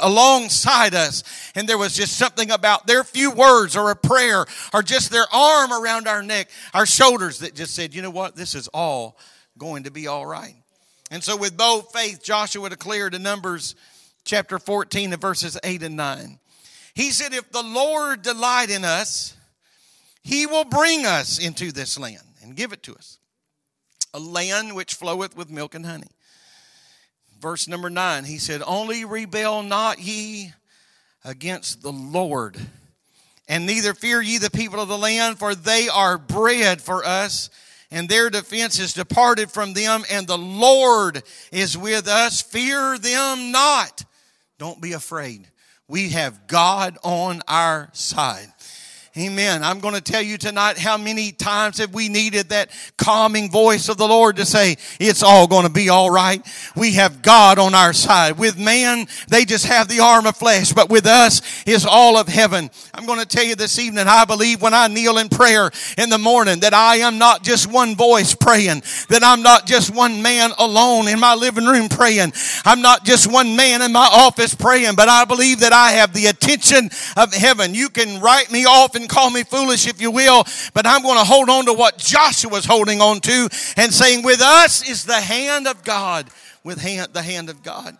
alongside 0.00 0.94
us, 0.94 1.24
and 1.56 1.68
there 1.68 1.78
was 1.78 1.96
just 1.96 2.16
something 2.16 2.52
about 2.52 2.86
their 2.86 3.02
few 3.02 3.32
words 3.32 3.74
or 3.74 3.90
a 3.90 3.96
prayer 3.96 4.35
prayer 4.44 4.54
or 4.72 4.82
just 4.82 5.10
their 5.10 5.26
arm 5.32 5.72
around 5.72 6.06
our 6.08 6.22
neck, 6.22 6.48
our 6.74 6.86
shoulders 6.86 7.40
that 7.40 7.54
just 7.54 7.74
said, 7.74 7.94
you 7.94 8.02
know 8.02 8.10
what, 8.10 8.36
this 8.36 8.54
is 8.54 8.68
all 8.68 9.16
going 9.58 9.84
to 9.84 9.90
be 9.90 10.06
all 10.06 10.26
right. 10.26 10.54
And 11.10 11.22
so, 11.22 11.36
with 11.36 11.56
bold 11.56 11.92
faith, 11.92 12.22
Joshua 12.22 12.68
declared 12.68 13.14
in 13.14 13.22
Numbers 13.22 13.76
chapter 14.24 14.58
14 14.58 15.12
and 15.12 15.22
verses 15.22 15.56
8 15.62 15.84
and 15.84 15.96
9. 15.96 16.38
He 16.94 17.10
said, 17.10 17.32
If 17.32 17.52
the 17.52 17.62
Lord 17.62 18.22
delight 18.22 18.70
in 18.70 18.84
us, 18.84 19.36
he 20.22 20.46
will 20.46 20.64
bring 20.64 21.06
us 21.06 21.38
into 21.38 21.70
this 21.70 21.96
land 21.96 22.24
and 22.42 22.56
give 22.56 22.72
it 22.72 22.82
to 22.84 22.94
us, 22.94 23.18
a 24.12 24.18
land 24.18 24.74
which 24.74 24.94
floweth 24.94 25.36
with 25.36 25.48
milk 25.48 25.76
and 25.76 25.86
honey. 25.86 26.10
Verse 27.40 27.68
number 27.68 27.88
9, 27.88 28.24
he 28.24 28.38
said, 28.38 28.60
Only 28.66 29.04
rebel 29.04 29.62
not 29.62 30.00
ye 30.00 30.52
against 31.24 31.82
the 31.82 31.92
Lord 31.92 32.58
and 33.48 33.66
neither 33.66 33.94
fear 33.94 34.20
ye 34.20 34.38
the 34.38 34.50
people 34.50 34.80
of 34.80 34.88
the 34.88 34.98
land, 34.98 35.38
for 35.38 35.54
they 35.54 35.88
are 35.88 36.18
bread 36.18 36.80
for 36.82 37.04
us, 37.04 37.50
and 37.90 38.08
their 38.08 38.30
defense 38.30 38.78
is 38.78 38.92
departed 38.92 39.50
from 39.50 39.72
them, 39.72 40.04
and 40.10 40.26
the 40.26 40.38
Lord 40.38 41.22
is 41.52 41.78
with 41.78 42.08
us. 42.08 42.42
Fear 42.42 42.98
them 42.98 43.52
not. 43.52 44.04
Don't 44.58 44.80
be 44.80 44.92
afraid. 44.92 45.48
We 45.88 46.10
have 46.10 46.48
God 46.48 46.98
on 47.04 47.42
our 47.46 47.90
side. 47.92 48.52
Amen. 49.18 49.64
I'm 49.64 49.80
going 49.80 49.94
to 49.94 50.02
tell 50.02 50.20
you 50.20 50.36
tonight 50.36 50.76
how 50.76 50.98
many 50.98 51.32
times 51.32 51.78
have 51.78 51.94
we 51.94 52.10
needed 52.10 52.50
that 52.50 52.70
calming 52.98 53.50
voice 53.50 53.88
of 53.88 53.96
the 53.96 54.06
Lord 54.06 54.36
to 54.36 54.44
say, 54.44 54.76
it's 55.00 55.22
all 55.22 55.46
going 55.46 55.66
to 55.66 55.72
be 55.72 55.88
all 55.88 56.10
right. 56.10 56.46
We 56.76 56.92
have 56.94 57.22
God 57.22 57.58
on 57.58 57.74
our 57.74 57.94
side. 57.94 58.36
With 58.36 58.58
man, 58.58 59.06
they 59.28 59.46
just 59.46 59.64
have 59.64 59.88
the 59.88 60.00
arm 60.00 60.26
of 60.26 60.36
flesh, 60.36 60.74
but 60.74 60.90
with 60.90 61.06
us 61.06 61.64
is 61.66 61.86
all 61.86 62.18
of 62.18 62.28
heaven. 62.28 62.68
I'm 62.92 63.06
going 63.06 63.18
to 63.20 63.26
tell 63.26 63.42
you 63.42 63.54
this 63.54 63.78
evening, 63.78 64.04
I 64.06 64.26
believe 64.26 64.60
when 64.60 64.74
I 64.74 64.88
kneel 64.88 65.16
in 65.16 65.30
prayer 65.30 65.70
in 65.96 66.10
the 66.10 66.18
morning 66.18 66.60
that 66.60 66.74
I 66.74 66.96
am 66.96 67.16
not 67.16 67.42
just 67.42 67.72
one 67.72 67.96
voice 67.96 68.34
praying, 68.34 68.82
that 69.08 69.24
I'm 69.24 69.40
not 69.40 69.66
just 69.66 69.94
one 69.94 70.20
man 70.20 70.50
alone 70.58 71.08
in 71.08 71.18
my 71.18 71.34
living 71.34 71.64
room 71.64 71.88
praying. 71.88 72.34
I'm 72.66 72.82
not 72.82 73.06
just 73.06 73.32
one 73.32 73.56
man 73.56 73.80
in 73.80 73.92
my 73.92 74.10
office 74.12 74.54
praying, 74.54 74.94
but 74.94 75.08
I 75.08 75.24
believe 75.24 75.60
that 75.60 75.72
I 75.72 75.92
have 75.92 76.12
the 76.12 76.26
attention 76.26 76.90
of 77.16 77.32
heaven. 77.32 77.72
You 77.72 77.88
can 77.88 78.20
write 78.20 78.52
me 78.52 78.66
off 78.66 78.94
and 78.94 79.05
call 79.08 79.30
me 79.30 79.42
foolish 79.44 79.86
if 79.86 80.00
you 80.00 80.10
will, 80.10 80.44
but 80.74 80.86
I'm 80.86 81.02
going 81.02 81.18
to 81.18 81.24
hold 81.24 81.48
on 81.48 81.66
to 81.66 81.72
what 81.72 81.98
Joshua's 81.98 82.64
holding 82.64 83.00
on 83.00 83.20
to 83.20 83.48
and 83.76 83.92
saying, 83.92 84.24
with 84.24 84.40
us 84.40 84.88
is 84.88 85.04
the 85.04 85.20
hand 85.20 85.66
of 85.66 85.84
God. 85.84 86.28
With 86.64 86.80
hand, 86.80 87.12
the 87.12 87.22
hand 87.22 87.48
of 87.48 87.62
God. 87.62 87.96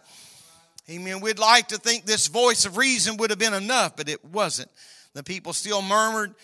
Amen. 0.90 1.20
We'd 1.20 1.38
like 1.38 1.68
to 1.68 1.78
think 1.78 2.04
this 2.04 2.28
voice 2.28 2.64
of 2.64 2.76
reason 2.76 3.16
would 3.16 3.30
have 3.30 3.38
been 3.38 3.54
enough, 3.54 3.96
but 3.96 4.08
it 4.08 4.24
wasn't. 4.24 4.70
The 5.14 5.22
people 5.22 5.52
still 5.52 5.82
murmured. 5.82 6.34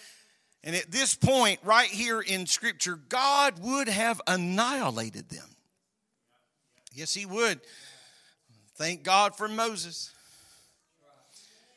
And 0.65 0.77
at 0.77 0.91
this 0.91 1.15
point, 1.15 1.61
right 1.65 1.89
here 1.89 2.21
in 2.21 2.47
Scripture, 2.47 2.99
God 3.09 3.59
would 3.61 3.89
have 3.89 4.21
annihilated 4.27 5.29
them. 5.29 5.49
Yes, 6.95 7.15
He 7.15 7.27
would. 7.27 7.61
Thank 8.77 9.03
God 9.03 9.37
for 9.37 9.49
Moses. 9.49 10.13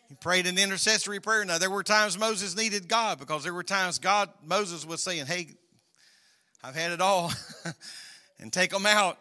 He 0.09 0.15
prayed 0.15 0.45
an 0.47 0.57
intercessory 0.57 1.19
prayer. 1.19 1.43
Now, 1.45 1.57
there 1.57 1.69
were 1.69 1.83
times 1.83 2.17
Moses 2.17 2.55
needed 2.55 2.87
God 2.87 3.19
because 3.19 3.43
there 3.43 3.53
were 3.53 3.63
times 3.63 3.99
God, 3.99 4.29
Moses 4.43 4.85
was 4.85 5.01
saying, 5.01 5.25
Hey, 5.25 5.47
I've 6.63 6.75
had 6.75 6.91
it 6.91 7.01
all 7.01 7.31
and 8.39 8.51
take 8.51 8.71
them 8.71 8.85
out. 8.85 9.17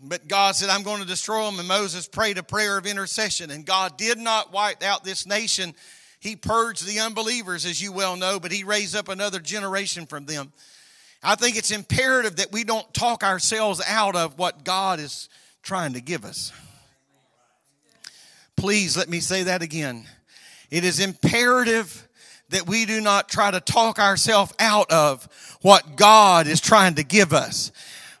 But 0.00 0.26
God 0.26 0.56
said, 0.56 0.68
I'm 0.68 0.82
going 0.82 1.00
to 1.00 1.06
destroy 1.06 1.44
them. 1.44 1.60
And 1.60 1.68
Moses 1.68 2.08
prayed 2.08 2.38
a 2.38 2.42
prayer 2.42 2.76
of 2.76 2.86
intercession. 2.86 3.50
And 3.52 3.64
God 3.64 3.96
did 3.96 4.18
not 4.18 4.52
wipe 4.52 4.82
out 4.82 5.04
this 5.04 5.26
nation. 5.26 5.74
He 6.18 6.34
purged 6.34 6.86
the 6.86 7.00
unbelievers, 7.00 7.66
as 7.66 7.80
you 7.80 7.92
well 7.92 8.16
know, 8.16 8.40
but 8.40 8.52
He 8.52 8.64
raised 8.64 8.96
up 8.96 9.08
another 9.08 9.38
generation 9.38 10.06
from 10.06 10.26
them. 10.26 10.52
I 11.22 11.36
think 11.36 11.56
it's 11.56 11.70
imperative 11.70 12.36
that 12.36 12.50
we 12.50 12.64
don't 12.64 12.92
talk 12.92 13.22
ourselves 13.22 13.80
out 13.86 14.16
of 14.16 14.38
what 14.38 14.64
God 14.64 14.98
is 14.98 15.28
trying 15.62 15.92
to 15.92 16.00
give 16.00 16.24
us. 16.24 16.52
Please 18.62 18.96
let 18.96 19.08
me 19.08 19.18
say 19.18 19.42
that 19.42 19.60
again. 19.60 20.06
It 20.70 20.84
is 20.84 21.00
imperative 21.00 22.06
that 22.50 22.68
we 22.68 22.86
do 22.86 23.00
not 23.00 23.28
try 23.28 23.50
to 23.50 23.58
talk 23.58 23.98
ourselves 23.98 24.54
out 24.60 24.88
of 24.92 25.58
what 25.62 25.96
God 25.96 26.46
is 26.46 26.60
trying 26.60 26.94
to 26.94 27.02
give 27.02 27.32
us. 27.32 27.72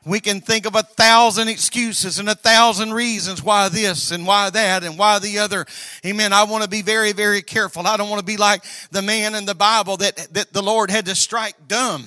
We 0.04 0.18
can 0.18 0.40
think 0.40 0.66
of 0.66 0.74
a 0.74 0.82
thousand 0.82 1.46
excuses 1.46 2.18
and 2.18 2.28
a 2.28 2.34
thousand 2.34 2.92
reasons 2.92 3.40
why 3.40 3.68
this 3.68 4.10
and 4.10 4.26
why 4.26 4.50
that 4.50 4.82
and 4.82 4.98
why 4.98 5.20
the 5.20 5.38
other. 5.38 5.64
Amen. 6.04 6.32
I 6.32 6.42
want 6.42 6.64
to 6.64 6.68
be 6.68 6.82
very, 6.82 7.12
very 7.12 7.40
careful. 7.40 7.86
I 7.86 7.96
don't 7.96 8.10
want 8.10 8.18
to 8.18 8.26
be 8.26 8.36
like 8.36 8.64
the 8.90 9.00
man 9.00 9.36
in 9.36 9.44
the 9.44 9.54
Bible 9.54 9.98
that, 9.98 10.16
that 10.32 10.52
the 10.52 10.62
Lord 10.62 10.90
had 10.90 11.06
to 11.06 11.14
strike 11.14 11.54
dumb. 11.68 12.04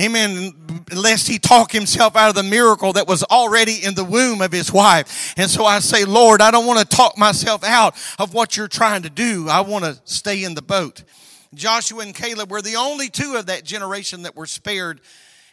Amen. 0.00 0.54
Lest 0.94 1.28
he 1.28 1.38
talk 1.38 1.70
himself 1.70 2.16
out 2.16 2.30
of 2.30 2.34
the 2.34 2.42
miracle 2.42 2.94
that 2.94 3.06
was 3.06 3.22
already 3.24 3.84
in 3.84 3.94
the 3.94 4.04
womb 4.04 4.40
of 4.40 4.50
his 4.50 4.72
wife. 4.72 5.34
And 5.36 5.50
so 5.50 5.66
I 5.66 5.80
say, 5.80 6.06
Lord, 6.06 6.40
I 6.40 6.50
don't 6.50 6.66
want 6.66 6.78
to 6.78 6.96
talk 6.96 7.18
myself 7.18 7.62
out 7.62 7.94
of 8.18 8.32
what 8.32 8.56
you're 8.56 8.68
trying 8.68 9.02
to 9.02 9.10
do. 9.10 9.50
I 9.50 9.60
want 9.60 9.84
to 9.84 10.00
stay 10.04 10.44
in 10.44 10.54
the 10.54 10.62
boat. 10.62 11.04
Joshua 11.52 12.00
and 12.00 12.14
Caleb 12.14 12.50
were 12.50 12.62
the 12.62 12.76
only 12.76 13.10
two 13.10 13.36
of 13.36 13.46
that 13.46 13.64
generation 13.64 14.22
that 14.22 14.34
were 14.34 14.46
spared 14.46 15.02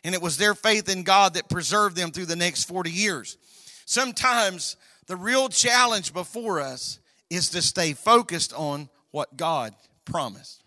and 0.04 0.16
it 0.16 0.22
was 0.22 0.38
their 0.38 0.56
faith 0.56 0.90
in 0.90 1.04
God 1.04 1.36
that 1.36 1.50
preserved 1.50 1.96
them 1.96 2.12
through 2.12 2.26
the 2.26 2.36
next 2.36 2.64
40 2.64 2.92
years. 2.92 3.38
Sometimes 3.86 4.76
the 5.08 5.16
real 5.16 5.50
challenge 5.50 6.14
before 6.14 6.60
us 6.60 7.00
is 7.30 7.50
to 7.50 7.62
stay 7.62 7.94
focused 7.94 8.54
on 8.54 8.90
what 9.12 9.38
God 9.38 9.74
promised. 10.06 10.64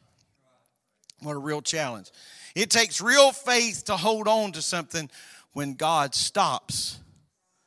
What 1.20 1.36
a 1.36 1.38
real 1.38 1.62
challenge. 1.62 2.10
It 2.54 2.70
takes 2.70 3.00
real 3.00 3.32
faith 3.32 3.84
to 3.86 3.96
hold 3.96 4.28
on 4.28 4.52
to 4.52 4.62
something 4.62 5.10
when 5.52 5.74
God 5.74 6.14
stops 6.14 6.98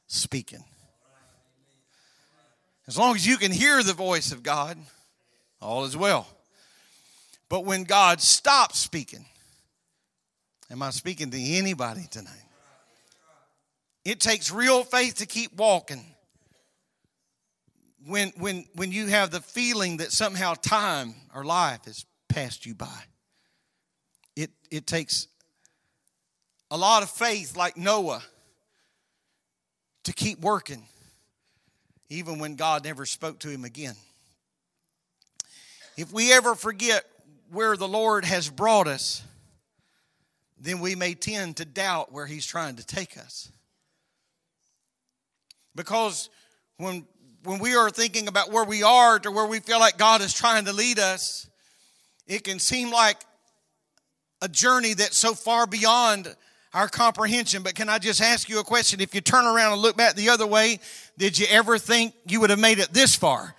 speaking. 0.08 0.63
As 2.88 2.97
long 2.97 3.15
as 3.15 3.27
you 3.27 3.38
can 3.38 3.51
hear 3.51 3.84
the 3.84 3.93
voice 3.93 4.32
of 4.32 4.43
God, 4.43 4.77
all 5.62 5.84
is 5.84 5.97
well. 5.97 6.27
But 7.49 7.65
when 7.65 7.84
God 7.84 8.21
stops 8.21 8.80
speaking, 8.80 9.25
am 10.71 10.82
I 10.82 10.89
speaking 10.91 11.32
to 11.32 11.41
anybody 11.41 12.08
tonight? 12.10 12.34
It 14.06 14.19
takes 14.19 14.51
real 14.51 14.84
faith 14.84 15.15
to 15.15 15.25
keep 15.25 15.56
walking. 15.58 16.06
When, 18.06 18.32
when, 18.38 18.65
when 18.73 18.91
you 18.91 19.08
have 19.08 19.32
the 19.32 19.41
feeling 19.41 19.97
that 19.97 20.13
somehow 20.13 20.53
time 20.53 21.13
or 21.36 21.43
life 21.43 21.84
has 21.86 22.06
passed 22.30 22.65
you 22.65 22.73
by, 22.73 22.99
it, 24.38 24.51
it 24.71 24.88
takes 24.88 25.27
a 26.71 26.77
lot 26.77 27.03
of 27.03 27.10
faith, 27.10 27.58
like 27.58 27.75
Noah, 27.75 28.23
to 30.03 30.13
keep 30.13 30.39
working, 30.39 30.84
even 32.10 32.39
when 32.39 32.56
God 32.56 32.86
never 32.86 33.06
spoke 33.06 33.39
to 33.39 33.49
him 33.49 33.65
again. 33.65 33.95
If 35.97 36.13
we 36.13 36.32
ever 36.32 36.56
forget 36.56 37.03
where 37.51 37.75
the 37.75 37.88
Lord 37.88 38.23
has 38.23 38.49
brought 38.49 38.88
us, 38.88 39.21
then 40.60 40.80
we 40.80 40.96
may 40.96 41.13
tend 41.13 41.58
to 41.58 41.65
doubt 41.65 42.12
where 42.12 42.26
He's 42.26 42.46
trying 42.46 42.76
to 42.78 42.86
take 42.86 43.17
us. 43.17 43.52
Because 45.76 46.30
when, 46.78 47.06
when 47.43 47.60
we 47.60 47.76
are 47.76 47.89
thinking 47.89 48.28
about 48.28 48.52
where 48.52 48.65
we 48.65 48.84
are 48.84 49.20
to 49.20 49.32
where 49.32 49.46
we 49.46 49.60
feel 49.60 49.80
like 49.80 49.98
God 49.98 50.22
is 50.22 50.34
trying 50.34 50.65
to 50.65 50.74
lead 50.74 51.00
us, 51.00 51.48
it 52.26 52.43
can 52.43 52.60
seem 52.60 52.91
like 52.91 53.17
a 54.41 54.48
journey 54.48 54.93
that's 54.93 55.17
so 55.17 55.34
far 55.34 55.67
beyond 55.67 56.36
our 56.74 56.88
comprehension. 56.88 57.63
But 57.63 57.76
can 57.76 57.89
I 57.89 58.00
just 58.00 58.22
ask 58.22 58.50
you 58.50 58.60
a 58.60 58.63
question? 58.63 59.02
If 59.02 59.15
you 59.15 59.22
turn 59.22 59.46
around 59.46 59.74
and 59.74 59.82
look 59.82 59.98
back 59.98 60.15
the 60.15 60.30
other 60.30 60.46
way, 60.46 60.80
did 61.17 61.39
you 61.39 61.48
ever 61.50 61.78
think 61.78 62.13
you 62.28 62.41
would 62.41 62.50
have 62.50 62.60
made 62.60 62.80
it 62.80 62.93
this 62.93 63.15
far? 63.15 63.56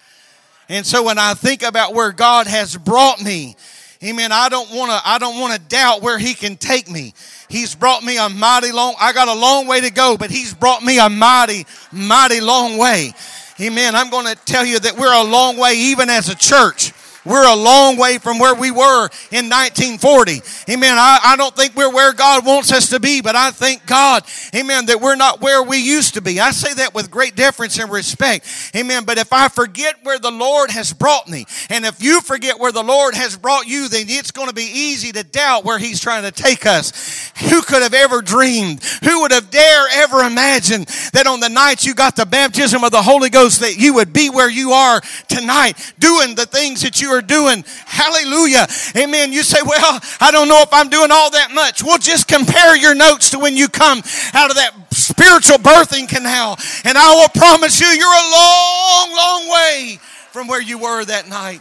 And 0.69 0.85
so 0.85 1.03
when 1.03 1.19
I 1.19 1.35
think 1.35 1.63
about 1.63 1.95
where 1.95 2.13
God 2.13 2.47
has 2.47 2.77
brought 2.77 3.23
me, 3.23 3.57
Amen. 4.03 4.31
I 4.31 4.49
don't 4.49 4.71
want 4.71 4.93
to, 4.93 5.01
I 5.05 5.19
don't 5.19 5.41
want 5.41 5.55
to 5.55 5.69
doubt 5.69 6.03
where 6.03 6.19
he 6.19 6.35
can 6.35 6.57
take 6.57 6.89
me. 6.89 7.15
He's 7.49 7.75
brought 7.75 8.05
me 8.05 8.17
a 8.17 8.29
mighty 8.29 8.71
long, 8.71 8.95
I 9.01 9.13
got 9.13 9.27
a 9.27 9.35
long 9.35 9.67
way 9.67 9.81
to 9.81 9.91
go, 9.91 10.17
but 10.17 10.31
he's 10.31 10.55
brought 10.55 10.85
me 10.85 11.01
a 11.01 11.09
mighty, 11.09 11.67
mighty 11.91 12.41
long 12.41 12.79
way. 12.79 13.13
Amen. 13.61 13.97
I'm 13.97 14.09
going 14.09 14.27
to 14.27 14.37
tell 14.45 14.65
you 14.65 14.79
that 14.79 14.97
we're 14.97 15.13
a 15.13 15.25
long 15.25 15.57
way 15.57 15.75
even 15.75 16.11
as 16.11 16.29
a 16.29 16.37
church. 16.37 16.93
We're 17.29 17.47
a 17.47 17.55
long 17.55 17.99
way 17.99 18.17
from 18.17 18.39
where 18.39 18.55
we 18.55 18.71
were 18.71 19.09
in 19.31 19.51
1940. 19.51 20.41
Amen. 20.73 20.97
I, 20.97 21.21
I 21.23 21.37
don't 21.37 21.55
think 21.55 21.77
we're 21.77 21.93
where 21.93 22.15
God 22.15 22.47
wants 22.47 22.73
us 22.73 22.89
to 22.91 23.01
be, 23.01 23.21
but 23.21 23.37
I 23.37 23.51
thank 23.51 23.85
God, 23.85 24.25
amen, 24.55 24.87
that 24.87 25.03
we're 25.03 25.15
not 25.15 25.43
where 25.43 25.63
we 25.63 25.77
used 25.77 26.15
to 26.15 26.23
be. 26.23 26.41
I 26.41 26.53
say 26.53 26.73
that 26.75 26.95
with 26.95 27.11
great 27.11 27.37
deference 27.37 27.79
and 27.79 27.91
respect. 27.91 28.73
Amen. 28.75 29.05
But 29.05 29.19
if 29.19 29.33
I 29.33 29.49
forget 29.49 29.97
where 30.05 30.19
the 30.19 30.31
Lord 30.31 30.71
has 30.71 30.95
brought 30.95 31.29
me, 31.29 31.45
and 31.69 31.85
if 31.85 32.03
you 32.03 32.23
forget 32.23 32.59
where 32.59 32.73
the 32.73 32.83
Lord 32.83 33.15
has 33.15 33.37
brought 33.37 33.67
you, 33.67 33.89
then 33.89 34.07
it's 34.09 34.31
going 34.31 34.49
to 34.49 34.55
be 34.55 34.63
easy 34.73 35.13
to 35.13 35.23
doubt 35.23 35.67
where 35.67 35.79
He's 35.79 36.01
trying 36.01 36.23
to 36.23 36.33
take 36.33 36.65
us. 36.65 37.31
Who 37.51 37.61
could 37.61 37.83
have 37.83 37.95
ever 37.95 38.23
dreamed? 38.23 38.83
Who 39.05 39.21
would 39.21 39.33
have 39.33 39.51
dare 39.51 39.87
ever 39.93 40.23
imagined 40.23 40.87
that 41.13 41.27
on 41.27 41.41
the 41.41 41.49
night 41.51 41.85
you 41.85 41.95
got 41.95 42.17
the 42.17 42.27
baptism 42.27 42.85
of 42.85 42.91
the 42.91 43.03
Holy 43.03 43.29
Ghost 43.29 43.61
that 43.61 43.77
you 43.77 43.95
would 43.95 44.15
be 44.15 44.31
where 44.31 44.51
you 44.51 44.73
are 44.73 45.03
tonight, 45.29 45.95
doing 45.99 46.35
the 46.35 46.47
things 46.47 46.81
that 46.83 47.03
you 47.03 47.11
are 47.11 47.18
are 47.19 47.23
doing. 47.23 47.65
Hallelujah. 47.85 48.67
Amen. 48.97 49.33
You 49.33 49.43
say, 49.43 49.59
well, 49.65 50.01
I 50.21 50.31
don't 50.31 50.49
know 50.49 50.63
if 50.63 50.73
I'm 50.73 50.89
doing 50.89 51.11
all 51.11 51.31
that 51.33 51.51
much. 51.53 51.83
Well, 51.83 51.99
just 51.99 52.29
compare 52.29 52.77
your 52.77 52.95
notes 52.95 53.31
to 53.31 53.39
when 53.39 53.57
you 53.57 53.69
come 53.69 53.99
out 54.33 54.51
of 54.51 54.57
that 54.57 54.73
spiritual 54.93 55.59
birthing 55.59 56.09
canal. 56.09 56.57
And 56.85 56.97
I 56.97 57.15
will 57.15 57.29
promise 57.29 57.81
you, 57.81 57.89
you're 57.89 58.07
a 58.07 58.31
long, 58.33 59.17
long 59.17 59.51
way 59.51 59.99
from 60.31 60.47
where 60.47 60.63
you 60.63 60.79
were 60.79 61.05
that 61.05 61.29
night. 61.29 61.61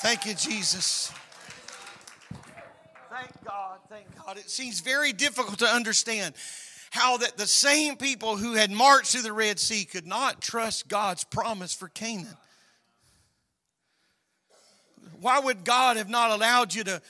Thank 0.00 0.26
you, 0.26 0.34
Jesus. 0.34 1.10
Thank 3.10 3.44
God. 3.44 3.78
Thank 3.88 4.06
God. 4.24 4.36
It 4.36 4.50
seems 4.50 4.80
very 4.80 5.12
difficult 5.12 5.58
to 5.60 5.66
understand 5.66 6.34
how 6.90 7.16
that 7.16 7.38
the 7.38 7.46
same 7.46 7.96
people 7.96 8.36
who 8.36 8.52
had 8.52 8.70
marched 8.70 9.12
through 9.12 9.22
the 9.22 9.32
Red 9.32 9.58
Sea 9.58 9.84
could 9.84 10.06
not 10.06 10.42
trust 10.42 10.88
God's 10.88 11.24
promise 11.24 11.74
for 11.74 11.88
Canaan 11.88 12.36
why 15.22 15.40
would 15.40 15.64
God 15.64 15.96
have 15.96 16.08
not 16.08 16.30
allowed 16.30 16.74
you 16.74 16.84
to, 16.84 17.02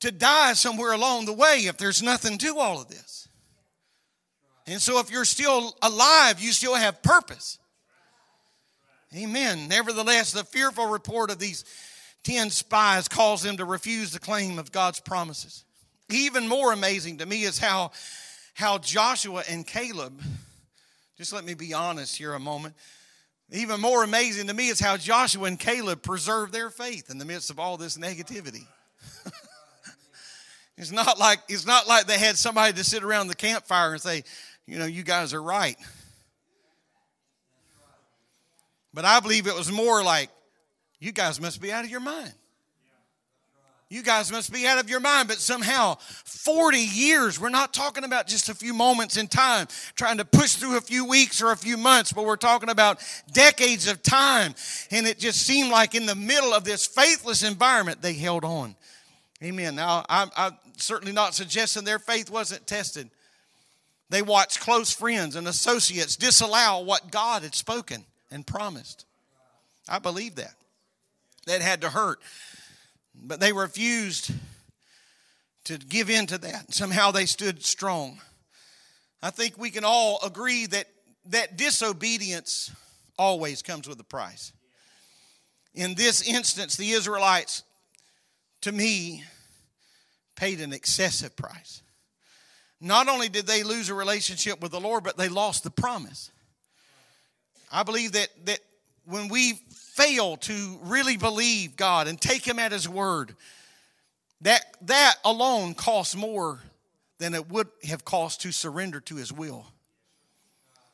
to 0.00 0.12
die 0.12 0.52
somewhere 0.52 0.92
along 0.92 1.24
the 1.24 1.32
way 1.32 1.62
if 1.66 1.76
there's 1.76 2.02
nothing 2.02 2.38
to 2.38 2.58
all 2.58 2.80
of 2.80 2.88
this? 2.88 3.28
And 4.66 4.80
so, 4.80 4.98
if 4.98 5.10
you're 5.10 5.24
still 5.24 5.76
alive, 5.82 6.40
you 6.40 6.52
still 6.52 6.74
have 6.74 7.02
purpose. 7.02 7.58
Amen. 9.14 9.68
Nevertheless, 9.68 10.32
the 10.32 10.44
fearful 10.44 10.86
report 10.86 11.30
of 11.30 11.38
these 11.38 11.64
10 12.24 12.50
spies 12.50 13.06
caused 13.08 13.44
them 13.44 13.58
to 13.58 13.64
refuse 13.64 14.10
the 14.12 14.18
claim 14.18 14.58
of 14.58 14.72
God's 14.72 15.00
promises. 15.00 15.64
Even 16.10 16.48
more 16.48 16.72
amazing 16.72 17.18
to 17.18 17.26
me 17.26 17.42
is 17.42 17.58
how, 17.58 17.92
how 18.54 18.78
Joshua 18.78 19.44
and 19.48 19.66
Caleb, 19.66 20.20
just 21.16 21.32
let 21.32 21.44
me 21.44 21.54
be 21.54 21.74
honest 21.74 22.16
here 22.16 22.32
a 22.32 22.40
moment, 22.40 22.74
even 23.50 23.80
more 23.80 24.02
amazing 24.02 24.46
to 24.48 24.54
me 24.54 24.68
is 24.68 24.80
how 24.80 24.96
Joshua 24.96 25.44
and 25.44 25.58
Caleb 25.58 26.02
preserved 26.02 26.52
their 26.52 26.70
faith 26.70 27.10
in 27.10 27.18
the 27.18 27.24
midst 27.24 27.50
of 27.50 27.58
all 27.58 27.76
this 27.76 27.98
negativity. 27.98 28.66
it's 30.78 30.90
not 30.90 31.18
like 31.18 31.40
it's 31.48 31.66
not 31.66 31.86
like 31.86 32.06
they 32.06 32.18
had 32.18 32.36
somebody 32.36 32.72
to 32.72 32.84
sit 32.84 33.02
around 33.02 33.28
the 33.28 33.34
campfire 33.34 33.92
and 33.92 34.00
say, 34.00 34.24
you 34.66 34.78
know, 34.78 34.86
you 34.86 35.02
guys 35.02 35.34
are 35.34 35.42
right. 35.42 35.76
But 38.94 39.04
I 39.04 39.20
believe 39.20 39.46
it 39.46 39.54
was 39.54 39.70
more 39.70 40.02
like, 40.02 40.30
you 41.00 41.12
guys 41.12 41.40
must 41.40 41.60
be 41.60 41.72
out 41.72 41.84
of 41.84 41.90
your 41.90 42.00
mind. 42.00 42.32
You 43.90 44.02
guys 44.02 44.32
must 44.32 44.52
be 44.52 44.66
out 44.66 44.78
of 44.78 44.88
your 44.88 45.00
mind, 45.00 45.28
but 45.28 45.36
somehow 45.38 45.96
40 46.24 46.78
years, 46.78 47.38
we're 47.38 47.50
not 47.50 47.74
talking 47.74 48.02
about 48.02 48.26
just 48.26 48.48
a 48.48 48.54
few 48.54 48.74
moments 48.74 49.16
in 49.16 49.28
time, 49.28 49.68
trying 49.94 50.18
to 50.18 50.24
push 50.24 50.54
through 50.54 50.76
a 50.78 50.80
few 50.80 51.04
weeks 51.04 51.42
or 51.42 51.52
a 51.52 51.56
few 51.56 51.76
months, 51.76 52.12
but 52.12 52.24
we're 52.24 52.36
talking 52.36 52.70
about 52.70 52.98
decades 53.32 53.86
of 53.86 54.02
time. 54.02 54.54
And 54.90 55.06
it 55.06 55.18
just 55.18 55.40
seemed 55.40 55.70
like 55.70 55.94
in 55.94 56.06
the 56.06 56.14
middle 56.14 56.54
of 56.54 56.64
this 56.64 56.86
faithless 56.86 57.42
environment, 57.42 58.00
they 58.00 58.14
held 58.14 58.44
on. 58.44 58.74
Amen. 59.42 59.74
Now, 59.74 60.04
I'm, 60.08 60.30
I'm 60.36 60.56
certainly 60.78 61.12
not 61.12 61.34
suggesting 61.34 61.84
their 61.84 61.98
faith 61.98 62.30
wasn't 62.30 62.66
tested. 62.66 63.10
They 64.08 64.22
watched 64.22 64.60
close 64.60 64.92
friends 64.92 65.36
and 65.36 65.46
associates 65.46 66.16
disallow 66.16 66.84
what 66.84 67.10
God 67.10 67.42
had 67.42 67.54
spoken 67.54 68.04
and 68.30 68.46
promised. 68.46 69.04
I 69.88 69.98
believe 69.98 70.36
that. 70.36 70.54
That 71.46 71.60
had 71.60 71.82
to 71.82 71.90
hurt. 71.90 72.20
But 73.14 73.40
they 73.40 73.52
refused 73.52 74.32
to 75.64 75.78
give 75.78 76.10
in 76.10 76.26
to 76.26 76.38
that. 76.38 76.74
Somehow 76.74 77.10
they 77.10 77.26
stood 77.26 77.64
strong. 77.64 78.20
I 79.22 79.30
think 79.30 79.56
we 79.56 79.70
can 79.70 79.84
all 79.84 80.18
agree 80.22 80.66
that, 80.66 80.86
that 81.26 81.56
disobedience 81.56 82.70
always 83.18 83.62
comes 83.62 83.88
with 83.88 83.98
a 84.00 84.04
price. 84.04 84.52
In 85.74 85.94
this 85.94 86.26
instance, 86.26 86.76
the 86.76 86.90
Israelites, 86.90 87.62
to 88.60 88.72
me, 88.72 89.24
paid 90.36 90.60
an 90.60 90.72
excessive 90.72 91.36
price. 91.36 91.82
Not 92.80 93.08
only 93.08 93.28
did 93.28 93.46
they 93.46 93.62
lose 93.62 93.88
a 93.88 93.94
relationship 93.94 94.60
with 94.60 94.72
the 94.72 94.80
Lord, 94.80 95.04
but 95.04 95.16
they 95.16 95.28
lost 95.28 95.64
the 95.64 95.70
promise. 95.70 96.30
I 97.72 97.82
believe 97.82 98.12
that, 98.12 98.28
that 98.44 98.60
when 99.06 99.28
we 99.28 99.60
fail 99.70 100.36
to 100.38 100.78
really 100.82 101.16
believe 101.16 101.76
God 101.76 102.08
and 102.08 102.20
take 102.20 102.46
Him 102.46 102.58
at 102.58 102.72
His 102.72 102.88
word, 102.88 103.34
that, 104.40 104.64
that 104.82 105.14
alone 105.24 105.74
costs 105.74 106.16
more 106.16 106.60
than 107.18 107.34
it 107.34 107.48
would 107.50 107.68
have 107.84 108.04
cost 108.04 108.42
to 108.42 108.52
surrender 108.52 109.00
to 109.00 109.16
His 109.16 109.32
will. 109.32 109.66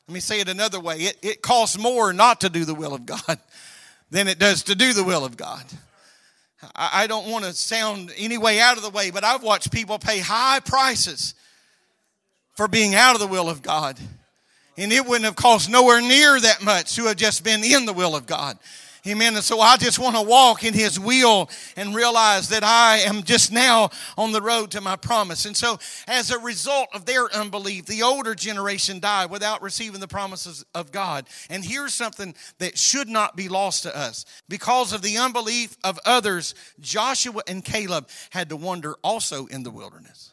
Let 0.07 0.13
me 0.13 0.19
say 0.19 0.39
it 0.39 0.49
another 0.49 0.79
way 0.79 0.97
it, 0.97 1.17
it 1.21 1.41
costs 1.41 1.77
more 1.77 2.11
not 2.11 2.41
to 2.41 2.49
do 2.49 2.65
the 2.65 2.75
will 2.75 2.93
of 2.93 3.05
God 3.05 3.39
than 4.11 4.27
it 4.27 4.39
does 4.39 4.63
to 4.63 4.75
do 4.75 4.93
the 4.93 5.03
will 5.03 5.25
of 5.25 5.37
God. 5.37 5.63
I, 6.75 7.03
I 7.03 7.07
don't 7.07 7.29
want 7.29 7.45
to 7.45 7.53
sound 7.53 8.11
any 8.17 8.37
way 8.37 8.59
out 8.59 8.77
of 8.77 8.83
the 8.83 8.89
way, 8.89 9.11
but 9.11 9.23
I've 9.23 9.43
watched 9.43 9.71
people 9.71 9.99
pay 9.99 10.19
high 10.19 10.59
prices 10.59 11.33
for 12.55 12.67
being 12.67 12.93
out 12.93 13.15
of 13.15 13.21
the 13.21 13.27
will 13.27 13.49
of 13.49 13.61
God. 13.61 13.97
And 14.77 14.91
it 14.91 15.05
wouldn't 15.05 15.25
have 15.25 15.35
cost 15.35 15.69
nowhere 15.69 16.01
near 16.01 16.39
that 16.39 16.63
much 16.63 16.95
to 16.95 17.05
have 17.05 17.17
just 17.17 17.43
been 17.43 17.63
in 17.63 17.85
the 17.85 17.93
will 17.93 18.15
of 18.15 18.25
God. 18.25 18.57
Amen. 19.07 19.33
And 19.33 19.43
so 19.43 19.59
I 19.59 19.77
just 19.77 19.97
want 19.97 20.15
to 20.15 20.21
walk 20.21 20.63
in 20.63 20.75
his 20.75 20.99
will 20.99 21.49
and 21.75 21.95
realize 21.95 22.49
that 22.49 22.63
I 22.63 22.99
am 22.99 23.23
just 23.23 23.51
now 23.51 23.89
on 24.15 24.31
the 24.31 24.43
road 24.43 24.69
to 24.71 24.81
my 24.81 24.95
promise. 24.95 25.45
And 25.45 25.57
so, 25.57 25.79
as 26.07 26.29
a 26.29 26.37
result 26.37 26.89
of 26.93 27.05
their 27.05 27.33
unbelief, 27.33 27.87
the 27.87 28.03
older 28.03 28.35
generation 28.35 28.99
died 28.99 29.31
without 29.31 29.63
receiving 29.63 30.01
the 30.01 30.07
promises 30.07 30.63
of 30.75 30.91
God. 30.91 31.25
And 31.49 31.65
here's 31.65 31.95
something 31.95 32.35
that 32.59 32.77
should 32.77 33.09
not 33.09 33.35
be 33.35 33.49
lost 33.49 33.83
to 33.83 33.97
us. 33.97 34.23
Because 34.47 34.93
of 34.93 35.01
the 35.01 35.17
unbelief 35.17 35.75
of 35.83 35.99
others, 36.05 36.53
Joshua 36.79 37.41
and 37.47 37.65
Caleb 37.65 38.07
had 38.29 38.49
to 38.49 38.55
wander 38.55 38.97
also 39.03 39.47
in 39.47 39.63
the 39.63 39.71
wilderness. 39.71 40.30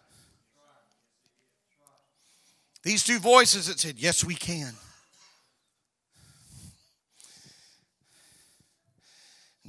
These 2.89 3.05
two 3.05 3.19
voices 3.19 3.67
that 3.67 3.79
said, 3.79 3.97
Yes, 3.99 4.25
we 4.25 4.35
can. 4.35 4.73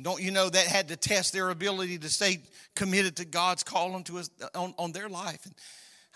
Don't 0.01 0.21
you 0.21 0.31
know 0.31 0.47
that 0.47 0.65
had 0.65 0.87
to 0.87 0.95
test 0.95 1.33
their 1.33 1.49
ability 1.49 1.97
to 1.97 2.07
stay 2.07 2.39
committed 2.77 3.17
to 3.17 3.25
God's 3.25 3.61
calling 3.61 4.05
to 4.05 4.19
us 4.19 4.29
on, 4.55 4.73
on 4.77 4.93
their 4.93 5.09
life? 5.09 5.45
And 5.45 5.53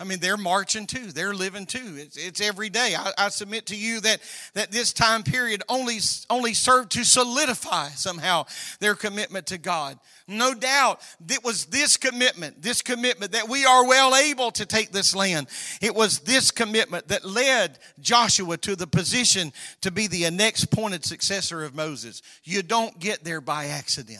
I 0.04 0.06
mean, 0.06 0.20
they're 0.20 0.36
marching 0.36 0.86
too. 0.86 1.13
They're 1.13 1.34
living 1.34 1.66
too. 1.66 1.96
It's, 1.96 2.18
it's 2.18 2.42
every 2.42 2.70
day. 2.70 2.94
I, 2.94 3.13
I, 3.18 3.30
submit 3.30 3.68
to 3.68 3.76
you 3.78 4.02
that, 4.02 4.20
that 4.54 4.70
this 4.70 4.92
time 4.92 5.24
period 5.24 5.63
only, 5.70 6.00
only 6.30 6.54
served 6.54 6.92
to 6.92 7.06
solidify 7.06 7.88
somehow 7.92 8.48
their 8.82 8.96
commitment 8.96 9.48
to 9.48 9.58
God. 9.58 9.98
No 10.28 10.54
doubt 10.54 11.00
it 11.30 11.42
was 11.42 11.68
this 11.68 11.96
commitment, 11.96 12.62
this 12.62 12.82
commitment 12.82 13.32
that 13.32 13.48
we 13.48 13.63
are 13.63 13.88
well 13.88 14.13
able 14.13 14.52
to 14.52 14.66
take 14.66 14.92
this 14.92 15.16
land. 15.16 15.48
It 15.82 15.96
was 15.96 16.20
this 16.20 16.52
commitment 16.52 17.08
that 17.08 17.24
led 17.24 17.80
Joshua 18.02 18.58
to 18.58 18.76
the 18.76 18.88
position 18.88 19.54
to 19.80 19.89
be 19.89 20.08
the 20.08 20.30
next 20.32 20.63
appointed 20.63 21.06
successor 21.06 21.63
of 21.63 21.76
Moses. 21.76 22.22
You 22.44 22.62
don't 22.62 23.00
get 23.00 23.24
there 23.24 23.39
by 23.39 23.68
accident. 23.68 24.20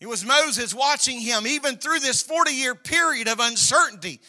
It 0.00 0.06
was 0.08 0.24
Moses 0.24 0.74
watching 0.74 1.20
him, 1.20 1.46
even 1.46 1.76
through 1.76 2.00
this 2.00 2.22
40 2.22 2.52
year 2.52 2.74
period 2.74 3.28
of 3.28 3.40
uncertainty, 3.40 4.20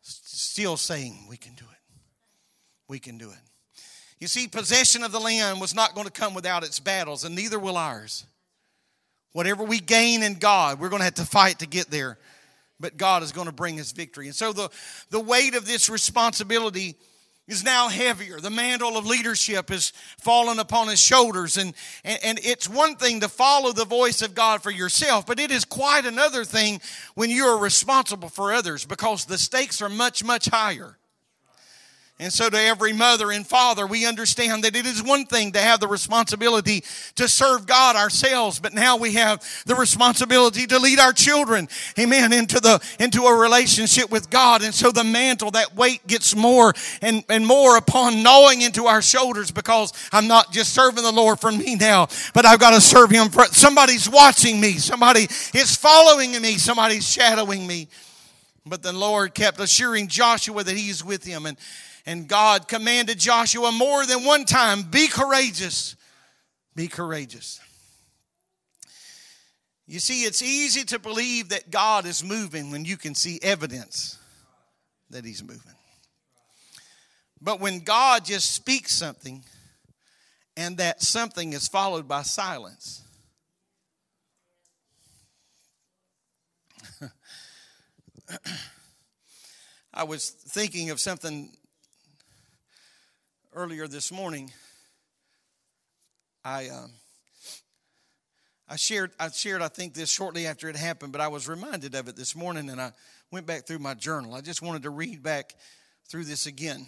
still 0.00 0.76
saying, 0.76 1.26
We 1.28 1.36
can 1.36 1.54
do 1.54 1.64
it. 1.64 1.78
We 2.88 2.98
can 2.98 3.18
do 3.18 3.30
it. 3.30 3.36
You 4.18 4.26
see, 4.26 4.48
possession 4.48 5.02
of 5.02 5.12
the 5.12 5.20
land 5.20 5.60
was 5.60 5.74
not 5.74 5.94
going 5.94 6.06
to 6.06 6.12
come 6.12 6.34
without 6.34 6.64
its 6.64 6.78
battles, 6.78 7.24
and 7.24 7.34
neither 7.34 7.58
will 7.58 7.76
ours. 7.76 8.24
Whatever 9.32 9.64
we 9.64 9.80
gain 9.80 10.22
in 10.22 10.34
God, 10.34 10.80
we're 10.80 10.88
going 10.88 11.00
to 11.00 11.04
have 11.04 11.14
to 11.14 11.24
fight 11.24 11.60
to 11.60 11.66
get 11.66 11.90
there. 11.90 12.18
But 12.80 12.96
God 12.96 13.22
is 13.22 13.32
going 13.32 13.46
to 13.46 13.52
bring 13.52 13.78
us 13.78 13.92
victory. 13.92 14.26
And 14.26 14.34
so 14.34 14.52
the, 14.52 14.70
the 15.10 15.20
weight 15.20 15.54
of 15.54 15.66
this 15.66 15.88
responsibility 15.88 16.96
is 17.50 17.64
now 17.64 17.88
heavier. 17.88 18.38
The 18.40 18.50
mantle 18.50 18.96
of 18.96 19.06
leadership 19.06 19.70
is 19.70 19.92
fallen 20.18 20.58
upon 20.58 20.88
his 20.88 21.00
shoulders. 21.00 21.56
And, 21.56 21.74
and, 22.04 22.18
and, 22.22 22.40
it's 22.42 22.68
one 22.68 22.96
thing 22.96 23.20
to 23.20 23.28
follow 23.28 23.72
the 23.72 23.84
voice 23.84 24.22
of 24.22 24.34
God 24.34 24.62
for 24.62 24.70
yourself, 24.70 25.26
but 25.26 25.40
it 25.40 25.50
is 25.50 25.64
quite 25.64 26.06
another 26.06 26.44
thing 26.44 26.80
when 27.14 27.28
you 27.28 27.44
are 27.44 27.58
responsible 27.58 28.28
for 28.28 28.52
others 28.52 28.84
because 28.84 29.24
the 29.24 29.38
stakes 29.38 29.82
are 29.82 29.88
much, 29.88 30.22
much 30.22 30.46
higher. 30.46 30.96
And 32.20 32.30
so, 32.30 32.50
to 32.50 32.60
every 32.60 32.92
mother 32.92 33.32
and 33.32 33.46
father, 33.46 33.86
we 33.86 34.04
understand 34.04 34.64
that 34.64 34.76
it 34.76 34.84
is 34.84 35.02
one 35.02 35.24
thing 35.24 35.52
to 35.52 35.58
have 35.58 35.80
the 35.80 35.88
responsibility 35.88 36.84
to 37.14 37.26
serve 37.26 37.64
God 37.64 37.96
ourselves, 37.96 38.60
but 38.60 38.74
now 38.74 38.98
we 38.98 39.14
have 39.14 39.42
the 39.64 39.74
responsibility 39.74 40.66
to 40.66 40.78
lead 40.78 40.98
our 40.98 41.14
children, 41.14 41.66
amen, 41.98 42.34
into 42.34 42.60
the 42.60 42.78
into 42.98 43.22
a 43.22 43.34
relationship 43.34 44.10
with 44.10 44.28
God. 44.28 44.62
And 44.62 44.74
so, 44.74 44.92
the 44.92 45.02
mantle, 45.02 45.52
that 45.52 45.74
weight 45.74 46.06
gets 46.06 46.36
more 46.36 46.74
and, 47.00 47.24
and 47.30 47.46
more 47.46 47.78
upon 47.78 48.22
gnawing 48.22 48.60
into 48.60 48.84
our 48.84 49.00
shoulders 49.00 49.50
because 49.50 49.94
I'm 50.12 50.28
not 50.28 50.52
just 50.52 50.74
serving 50.74 51.02
the 51.02 51.12
Lord 51.12 51.40
for 51.40 51.50
me 51.50 51.74
now, 51.74 52.08
but 52.34 52.44
I've 52.44 52.60
got 52.60 52.72
to 52.72 52.82
serve 52.82 53.08
Him 53.08 53.30
for 53.30 53.46
somebody's 53.46 54.10
watching 54.10 54.60
me, 54.60 54.72
somebody 54.72 55.22
is 55.54 55.74
following 55.74 56.32
me, 56.42 56.58
somebody's 56.58 57.10
shadowing 57.10 57.66
me. 57.66 57.88
But 58.66 58.82
the 58.82 58.92
Lord 58.92 59.32
kept 59.32 59.58
assuring 59.58 60.08
Joshua 60.08 60.62
that 60.62 60.76
He's 60.76 61.02
with 61.02 61.24
him. 61.24 61.46
And 61.46 61.56
and 62.06 62.28
God 62.28 62.68
commanded 62.68 63.18
Joshua 63.18 63.72
more 63.72 64.06
than 64.06 64.24
one 64.24 64.44
time 64.44 64.82
be 64.82 65.08
courageous. 65.08 65.96
Be 66.74 66.88
courageous. 66.88 67.60
You 69.86 69.98
see, 69.98 70.22
it's 70.22 70.40
easy 70.40 70.84
to 70.84 70.98
believe 71.00 71.48
that 71.48 71.70
God 71.70 72.06
is 72.06 72.22
moving 72.22 72.70
when 72.70 72.84
you 72.84 72.96
can 72.96 73.14
see 73.14 73.40
evidence 73.42 74.18
that 75.10 75.24
He's 75.24 75.42
moving. 75.42 75.74
But 77.40 77.58
when 77.58 77.80
God 77.80 78.24
just 78.24 78.52
speaks 78.52 78.92
something 78.92 79.42
and 80.56 80.76
that 80.76 81.02
something 81.02 81.52
is 81.52 81.66
followed 81.66 82.06
by 82.06 82.22
silence, 82.22 83.02
I 89.92 90.04
was 90.04 90.30
thinking 90.30 90.90
of 90.90 91.00
something 91.00 91.50
earlier 93.52 93.88
this 93.88 94.12
morning, 94.12 94.50
I 96.44 96.68
um, 96.68 96.92
I 98.68 98.76
shared 98.76 99.12
I 99.18 99.30
shared 99.30 99.62
I 99.62 99.68
think 99.68 99.94
this 99.94 100.10
shortly 100.10 100.46
after 100.46 100.68
it 100.68 100.76
happened, 100.76 101.12
but 101.12 101.20
I 101.20 101.28
was 101.28 101.48
reminded 101.48 101.94
of 101.94 102.08
it 102.08 102.16
this 102.16 102.36
morning, 102.36 102.70
and 102.70 102.80
I 102.80 102.92
went 103.30 103.46
back 103.46 103.66
through 103.66 103.80
my 103.80 103.94
journal. 103.94 104.34
I 104.34 104.40
just 104.40 104.62
wanted 104.62 104.84
to 104.84 104.90
read 104.90 105.22
back 105.22 105.54
through 106.08 106.24
this 106.24 106.46
again. 106.46 106.86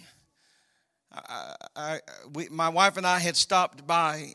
I, 1.11 1.55
I, 1.75 1.99
we, 2.33 2.49
my 2.49 2.69
wife 2.69 2.97
and 2.97 3.05
I 3.05 3.19
had 3.19 3.35
stopped 3.35 3.85
by 3.85 4.29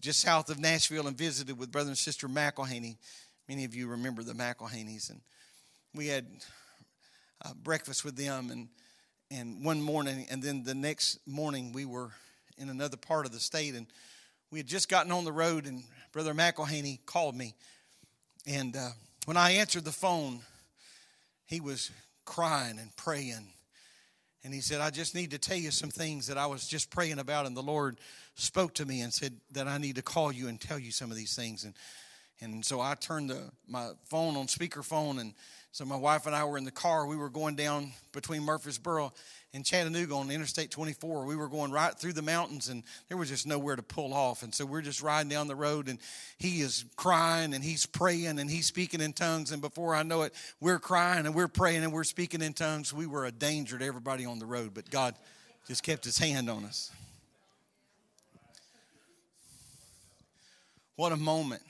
just 0.00 0.20
south 0.20 0.50
of 0.50 0.58
Nashville 0.58 1.06
and 1.06 1.16
visited 1.16 1.56
with 1.56 1.70
brother 1.70 1.90
and 1.90 1.98
sister 1.98 2.28
McElhaney. 2.28 2.96
Many 3.48 3.64
of 3.64 3.76
you 3.76 3.86
remember 3.86 4.24
the 4.24 4.32
McElhaneys, 4.32 5.10
and 5.10 5.20
we 5.94 6.08
had 6.08 6.26
uh, 7.44 7.52
breakfast 7.62 8.04
with 8.04 8.16
them 8.16 8.50
and 8.50 8.68
and 9.30 9.64
one 9.64 9.80
morning, 9.80 10.26
and 10.30 10.42
then 10.42 10.64
the 10.64 10.74
next 10.74 11.18
morning, 11.26 11.72
we 11.72 11.84
were 11.84 12.10
in 12.58 12.68
another 12.68 12.96
part 12.96 13.26
of 13.26 13.32
the 13.32 13.38
state, 13.38 13.74
and 13.74 13.86
we 14.50 14.58
had 14.58 14.66
just 14.66 14.88
gotten 14.88 15.12
on 15.12 15.24
the 15.24 15.32
road, 15.32 15.66
and 15.66 15.84
Brother 16.12 16.34
McElhaney 16.34 16.98
called 17.06 17.36
me. 17.36 17.54
And 18.46 18.76
uh, 18.76 18.90
when 19.26 19.36
I 19.36 19.52
answered 19.52 19.84
the 19.84 19.92
phone, 19.92 20.40
he 21.46 21.60
was 21.60 21.90
crying 22.24 22.78
and 22.78 22.94
praying. 22.96 23.46
And 24.42 24.52
he 24.52 24.60
said, 24.60 24.80
I 24.80 24.90
just 24.90 25.14
need 25.14 25.30
to 25.30 25.38
tell 25.38 25.56
you 25.56 25.70
some 25.70 25.90
things 25.90 26.26
that 26.26 26.38
I 26.38 26.46
was 26.46 26.66
just 26.66 26.90
praying 26.90 27.18
about, 27.18 27.46
and 27.46 27.56
the 27.56 27.62
Lord 27.62 27.98
spoke 28.34 28.74
to 28.74 28.86
me 28.86 29.02
and 29.02 29.12
said 29.12 29.34
that 29.52 29.68
I 29.68 29.78
need 29.78 29.96
to 29.96 30.02
call 30.02 30.32
you 30.32 30.48
and 30.48 30.60
tell 30.60 30.78
you 30.78 30.90
some 30.90 31.10
of 31.10 31.16
these 31.16 31.36
things. 31.36 31.64
And, 31.64 31.74
and 32.40 32.64
so 32.64 32.80
I 32.80 32.94
turned 32.94 33.30
the, 33.30 33.50
my 33.68 33.90
phone 34.06 34.36
on 34.36 34.46
speakerphone 34.46 35.20
and 35.20 35.34
so 35.72 35.84
my 35.84 35.96
wife 35.96 36.26
and 36.26 36.34
I 36.34 36.44
were 36.44 36.58
in 36.58 36.64
the 36.64 36.72
car. 36.72 37.06
We 37.06 37.16
were 37.16 37.30
going 37.30 37.54
down 37.54 37.92
between 38.12 38.42
Murfreesboro 38.42 39.12
and 39.54 39.64
Chattanooga 39.64 40.14
on 40.14 40.28
Interstate 40.30 40.72
24. 40.72 41.24
We 41.24 41.36
were 41.36 41.48
going 41.48 41.70
right 41.70 41.96
through 41.96 42.14
the 42.14 42.22
mountains, 42.22 42.68
and 42.68 42.82
there 43.08 43.16
was 43.16 43.28
just 43.28 43.46
nowhere 43.46 43.76
to 43.76 43.82
pull 43.82 44.12
off. 44.12 44.42
And 44.42 44.52
so 44.52 44.66
we're 44.66 44.82
just 44.82 45.00
riding 45.00 45.28
down 45.28 45.46
the 45.46 45.54
road, 45.54 45.88
and 45.88 46.00
he 46.38 46.60
is 46.60 46.84
crying 46.96 47.54
and 47.54 47.62
he's 47.62 47.86
praying 47.86 48.40
and 48.40 48.50
he's 48.50 48.66
speaking 48.66 49.00
in 49.00 49.12
tongues. 49.12 49.52
And 49.52 49.62
before 49.62 49.94
I 49.94 50.02
know 50.02 50.22
it, 50.22 50.34
we're 50.60 50.80
crying 50.80 51.24
and 51.24 51.34
we're 51.36 51.48
praying 51.48 51.84
and 51.84 51.92
we're 51.92 52.04
speaking 52.04 52.42
in 52.42 52.52
tongues. 52.52 52.92
We 52.92 53.06
were 53.06 53.24
a 53.24 53.32
danger 53.32 53.78
to 53.78 53.84
everybody 53.84 54.26
on 54.26 54.40
the 54.40 54.46
road, 54.46 54.74
but 54.74 54.90
God 54.90 55.14
just 55.68 55.84
kept 55.84 56.04
his 56.04 56.18
hand 56.18 56.50
on 56.50 56.64
us. 56.64 56.90
What 60.96 61.12
a 61.12 61.16
moment 61.16 61.62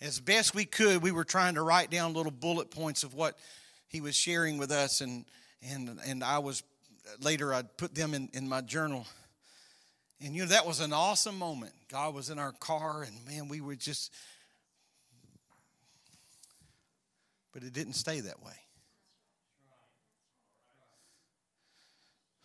as 0.00 0.20
best 0.20 0.54
we 0.54 0.64
could, 0.64 1.02
we 1.02 1.10
were 1.10 1.24
trying 1.24 1.54
to 1.54 1.62
write 1.62 1.90
down 1.90 2.14
little 2.14 2.32
bullet 2.32 2.70
points 2.70 3.02
of 3.02 3.14
what 3.14 3.36
he 3.88 4.00
was 4.00 4.14
sharing 4.14 4.58
with 4.58 4.70
us, 4.70 5.00
and 5.00 5.24
and 5.62 5.98
and 6.06 6.22
I 6.22 6.38
was 6.38 6.62
later 7.20 7.52
I'd 7.52 7.76
put 7.76 7.94
them 7.94 8.14
in, 8.14 8.28
in 8.32 8.48
my 8.48 8.60
journal. 8.60 9.06
And 10.20 10.34
you 10.34 10.42
know 10.42 10.48
that 10.48 10.66
was 10.66 10.80
an 10.80 10.92
awesome 10.92 11.38
moment. 11.38 11.72
God 11.90 12.14
was 12.14 12.30
in 12.30 12.38
our 12.38 12.52
car, 12.52 13.02
and 13.02 13.14
man, 13.26 13.48
we 13.48 13.60
were 13.60 13.76
just. 13.76 14.12
But 17.52 17.62
it 17.62 17.72
didn't 17.72 17.94
stay 17.94 18.20
that 18.20 18.44
way. 18.44 18.52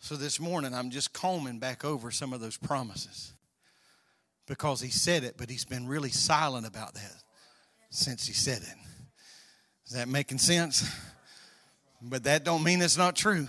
So 0.00 0.16
this 0.16 0.40
morning, 0.40 0.74
I'm 0.74 0.90
just 0.90 1.12
combing 1.12 1.58
back 1.58 1.84
over 1.84 2.10
some 2.10 2.32
of 2.32 2.40
those 2.40 2.56
promises 2.56 3.32
because 4.46 4.80
he 4.80 4.90
said 4.90 5.24
it, 5.24 5.36
but 5.38 5.48
he's 5.48 5.64
been 5.64 5.86
really 5.86 6.10
silent 6.10 6.66
about 6.66 6.94
that 6.94 7.23
since 7.94 8.26
he 8.26 8.32
said 8.32 8.58
it. 8.58 8.76
Is 9.86 9.92
that 9.92 10.08
making 10.08 10.38
sense? 10.38 10.84
But 12.02 12.24
that 12.24 12.44
don't 12.44 12.64
mean 12.64 12.82
it's 12.82 12.98
not 12.98 13.14
true. 13.14 13.46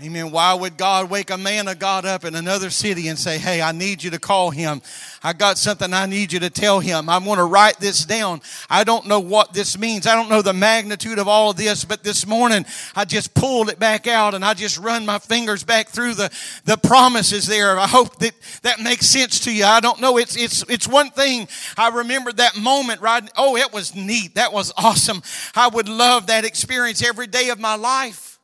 Amen. 0.00 0.30
Why 0.30 0.54
would 0.54 0.76
God 0.76 1.10
wake 1.10 1.30
a 1.30 1.36
man 1.36 1.66
of 1.66 1.80
God 1.80 2.04
up 2.06 2.24
in 2.24 2.36
another 2.36 2.70
city 2.70 3.08
and 3.08 3.18
say, 3.18 3.36
Hey, 3.36 3.60
I 3.60 3.72
need 3.72 4.04
you 4.04 4.12
to 4.12 4.20
call 4.20 4.50
him. 4.50 4.80
I 5.24 5.32
got 5.32 5.58
something 5.58 5.92
I 5.92 6.06
need 6.06 6.32
you 6.32 6.38
to 6.38 6.50
tell 6.50 6.78
him. 6.78 7.08
I'm 7.08 7.24
going 7.24 7.38
to 7.38 7.44
write 7.44 7.80
this 7.80 8.04
down. 8.04 8.40
I 8.70 8.84
don't 8.84 9.06
know 9.06 9.18
what 9.18 9.54
this 9.54 9.76
means. 9.76 10.06
I 10.06 10.14
don't 10.14 10.28
know 10.28 10.40
the 10.40 10.52
magnitude 10.52 11.18
of 11.18 11.26
all 11.26 11.50
of 11.50 11.56
this, 11.56 11.84
but 11.84 12.04
this 12.04 12.28
morning 12.28 12.64
I 12.94 13.06
just 13.06 13.34
pulled 13.34 13.70
it 13.70 13.80
back 13.80 14.06
out 14.06 14.34
and 14.34 14.44
I 14.44 14.54
just 14.54 14.78
run 14.78 15.04
my 15.04 15.18
fingers 15.18 15.64
back 15.64 15.88
through 15.88 16.14
the, 16.14 16.30
the 16.64 16.76
promises 16.76 17.48
there. 17.48 17.76
I 17.76 17.88
hope 17.88 18.20
that 18.20 18.34
that 18.62 18.78
makes 18.78 19.06
sense 19.06 19.40
to 19.40 19.52
you. 19.52 19.64
I 19.64 19.80
don't 19.80 20.00
know. 20.00 20.16
It's, 20.16 20.36
it's, 20.36 20.62
it's 20.68 20.86
one 20.86 21.10
thing. 21.10 21.48
I 21.76 21.88
remember 21.88 22.30
that 22.34 22.56
moment, 22.56 23.00
right? 23.00 23.28
Oh, 23.36 23.56
it 23.56 23.72
was 23.72 23.96
neat. 23.96 24.36
That 24.36 24.52
was 24.52 24.72
awesome. 24.76 25.22
I 25.56 25.66
would 25.66 25.88
love 25.88 26.28
that 26.28 26.44
experience 26.44 27.02
every 27.02 27.26
day 27.26 27.48
of 27.48 27.58
my 27.58 27.74
life. 27.74 28.37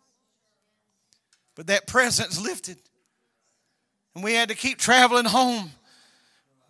But 1.55 1.69
that 1.69 1.87
presence 1.87 2.41
lifted. 2.41 2.79
And 4.15 4.25
we 4.25 4.35
had 4.35 4.49
to 4.49 4.55
keep 4.55 4.79
traveling 4.79 5.25
home. 5.25 5.71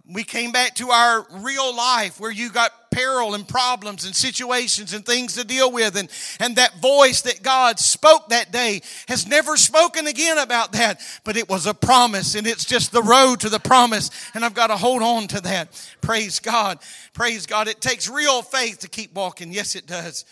We 0.07 0.25
came 0.25 0.53
back 0.53 0.75
to 0.77 0.91
our 0.91 1.27
real 1.41 1.75
life 1.75 2.21
where 2.21 2.31
you 2.31 2.51
got 2.51 2.71
peril 2.91 3.35
and 3.35 3.49
problems 3.49 4.05
and 4.05 4.15
situations 4.15 4.93
and 4.93 5.05
things 5.05 5.35
to 5.35 5.45
deal 5.45 5.73
with. 5.73 5.97
And, 5.97 6.11
and 6.39 6.57
that 6.57 6.77
voice 6.77 7.23
that 7.23 7.43
God 7.43 7.79
spoke 7.79 8.29
that 8.29 8.53
day 8.53 8.83
has 9.09 9.27
never 9.27 9.57
spoken 9.57 10.07
again 10.07 10.39
about 10.39 10.73
that. 10.73 11.01
But 11.25 11.39
it 11.39 11.49
was 11.49 11.67
a 11.67 11.73
promise 11.73 12.35
and 12.35 12.47
it's 12.47 12.67
just 12.67 12.93
the 12.93 13.03
road 13.03 13.41
to 13.41 13.49
the 13.49 13.59
promise. 13.59 14.11
And 14.35 14.45
I've 14.45 14.55
got 14.55 14.67
to 14.67 14.77
hold 14.77 15.03
on 15.03 15.27
to 15.29 15.41
that. 15.43 15.69
Praise 16.03 16.39
God. 16.39 16.79
Praise 17.15 17.47
God. 17.47 17.67
It 17.67 17.81
takes 17.81 18.09
real 18.09 18.43
faith 18.43 18.81
to 18.81 18.89
keep 18.89 19.15
walking. 19.15 19.53
Yes, 19.53 19.75
it 19.75 19.87
does. 19.87 20.27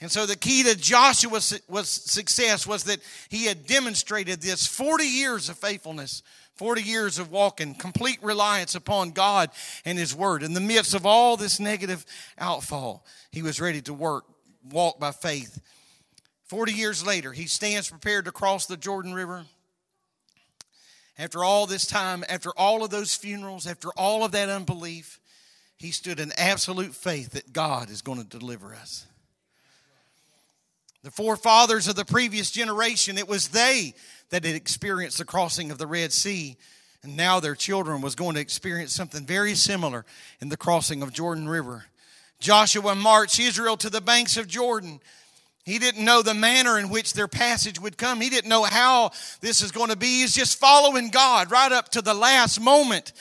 And 0.00 0.10
so 0.10 0.26
the 0.26 0.36
key 0.36 0.62
to 0.62 0.76
Joshua's 0.76 1.60
success 1.88 2.66
was 2.66 2.84
that 2.84 3.00
he 3.28 3.46
had 3.46 3.66
demonstrated 3.66 4.40
this 4.40 4.66
40 4.66 5.04
years 5.04 5.48
of 5.48 5.58
faithfulness, 5.58 6.22
40 6.54 6.82
years 6.82 7.18
of 7.18 7.32
walking, 7.32 7.74
complete 7.74 8.22
reliance 8.22 8.76
upon 8.76 9.10
God 9.10 9.50
and 9.84 9.98
his 9.98 10.14
word. 10.14 10.44
In 10.44 10.54
the 10.54 10.60
midst 10.60 10.94
of 10.94 11.04
all 11.04 11.36
this 11.36 11.58
negative 11.58 12.06
outfall, 12.38 13.04
he 13.32 13.42
was 13.42 13.60
ready 13.60 13.80
to 13.82 13.94
work, 13.94 14.24
walk 14.70 15.00
by 15.00 15.10
faith. 15.10 15.60
40 16.46 16.72
years 16.72 17.04
later, 17.04 17.32
he 17.32 17.46
stands 17.46 17.90
prepared 17.90 18.24
to 18.26 18.32
cross 18.32 18.66
the 18.66 18.76
Jordan 18.76 19.14
River. 19.14 19.46
After 21.18 21.42
all 21.42 21.66
this 21.66 21.86
time, 21.86 22.24
after 22.28 22.50
all 22.56 22.84
of 22.84 22.90
those 22.90 23.16
funerals, 23.16 23.66
after 23.66 23.88
all 23.96 24.24
of 24.24 24.30
that 24.30 24.48
unbelief, 24.48 25.18
he 25.76 25.90
stood 25.90 26.20
in 26.20 26.30
absolute 26.38 26.94
faith 26.94 27.30
that 27.30 27.52
God 27.52 27.90
is 27.90 28.00
going 28.00 28.22
to 28.22 28.38
deliver 28.38 28.72
us. 28.74 29.07
The 31.04 31.10
forefathers 31.10 31.86
of 31.86 31.96
the 31.96 32.04
previous 32.04 32.50
generation, 32.50 33.18
it 33.18 33.28
was 33.28 33.48
they 33.48 33.94
that 34.30 34.44
had 34.44 34.54
experienced 34.54 35.18
the 35.18 35.24
crossing 35.24 35.70
of 35.70 35.78
the 35.78 35.86
Red 35.86 36.12
Sea. 36.12 36.56
And 37.02 37.16
now 37.16 37.38
their 37.38 37.54
children 37.54 38.00
was 38.00 38.16
going 38.16 38.34
to 38.34 38.40
experience 38.40 38.92
something 38.92 39.24
very 39.24 39.54
similar 39.54 40.04
in 40.40 40.48
the 40.48 40.56
crossing 40.56 41.02
of 41.02 41.12
Jordan 41.12 41.48
River. 41.48 41.84
Joshua 42.40 42.94
marched 42.94 43.38
Israel 43.38 43.76
to 43.76 43.90
the 43.90 44.00
banks 44.00 44.36
of 44.36 44.48
Jordan. 44.48 45.00
He 45.64 45.78
didn't 45.78 46.04
know 46.04 46.22
the 46.22 46.34
manner 46.34 46.78
in 46.78 46.88
which 46.88 47.12
their 47.12 47.28
passage 47.28 47.80
would 47.80 47.96
come. 47.96 48.20
He 48.20 48.30
didn't 48.30 48.48
know 48.48 48.64
how 48.64 49.10
this 49.40 49.60
is 49.62 49.70
going 49.70 49.90
to 49.90 49.96
be. 49.96 50.20
He's 50.20 50.34
just 50.34 50.58
following 50.58 51.10
God 51.10 51.50
right 51.50 51.70
up 51.70 51.90
to 51.90 52.02
the 52.02 52.14
last 52.14 52.60
moment. 52.60 53.12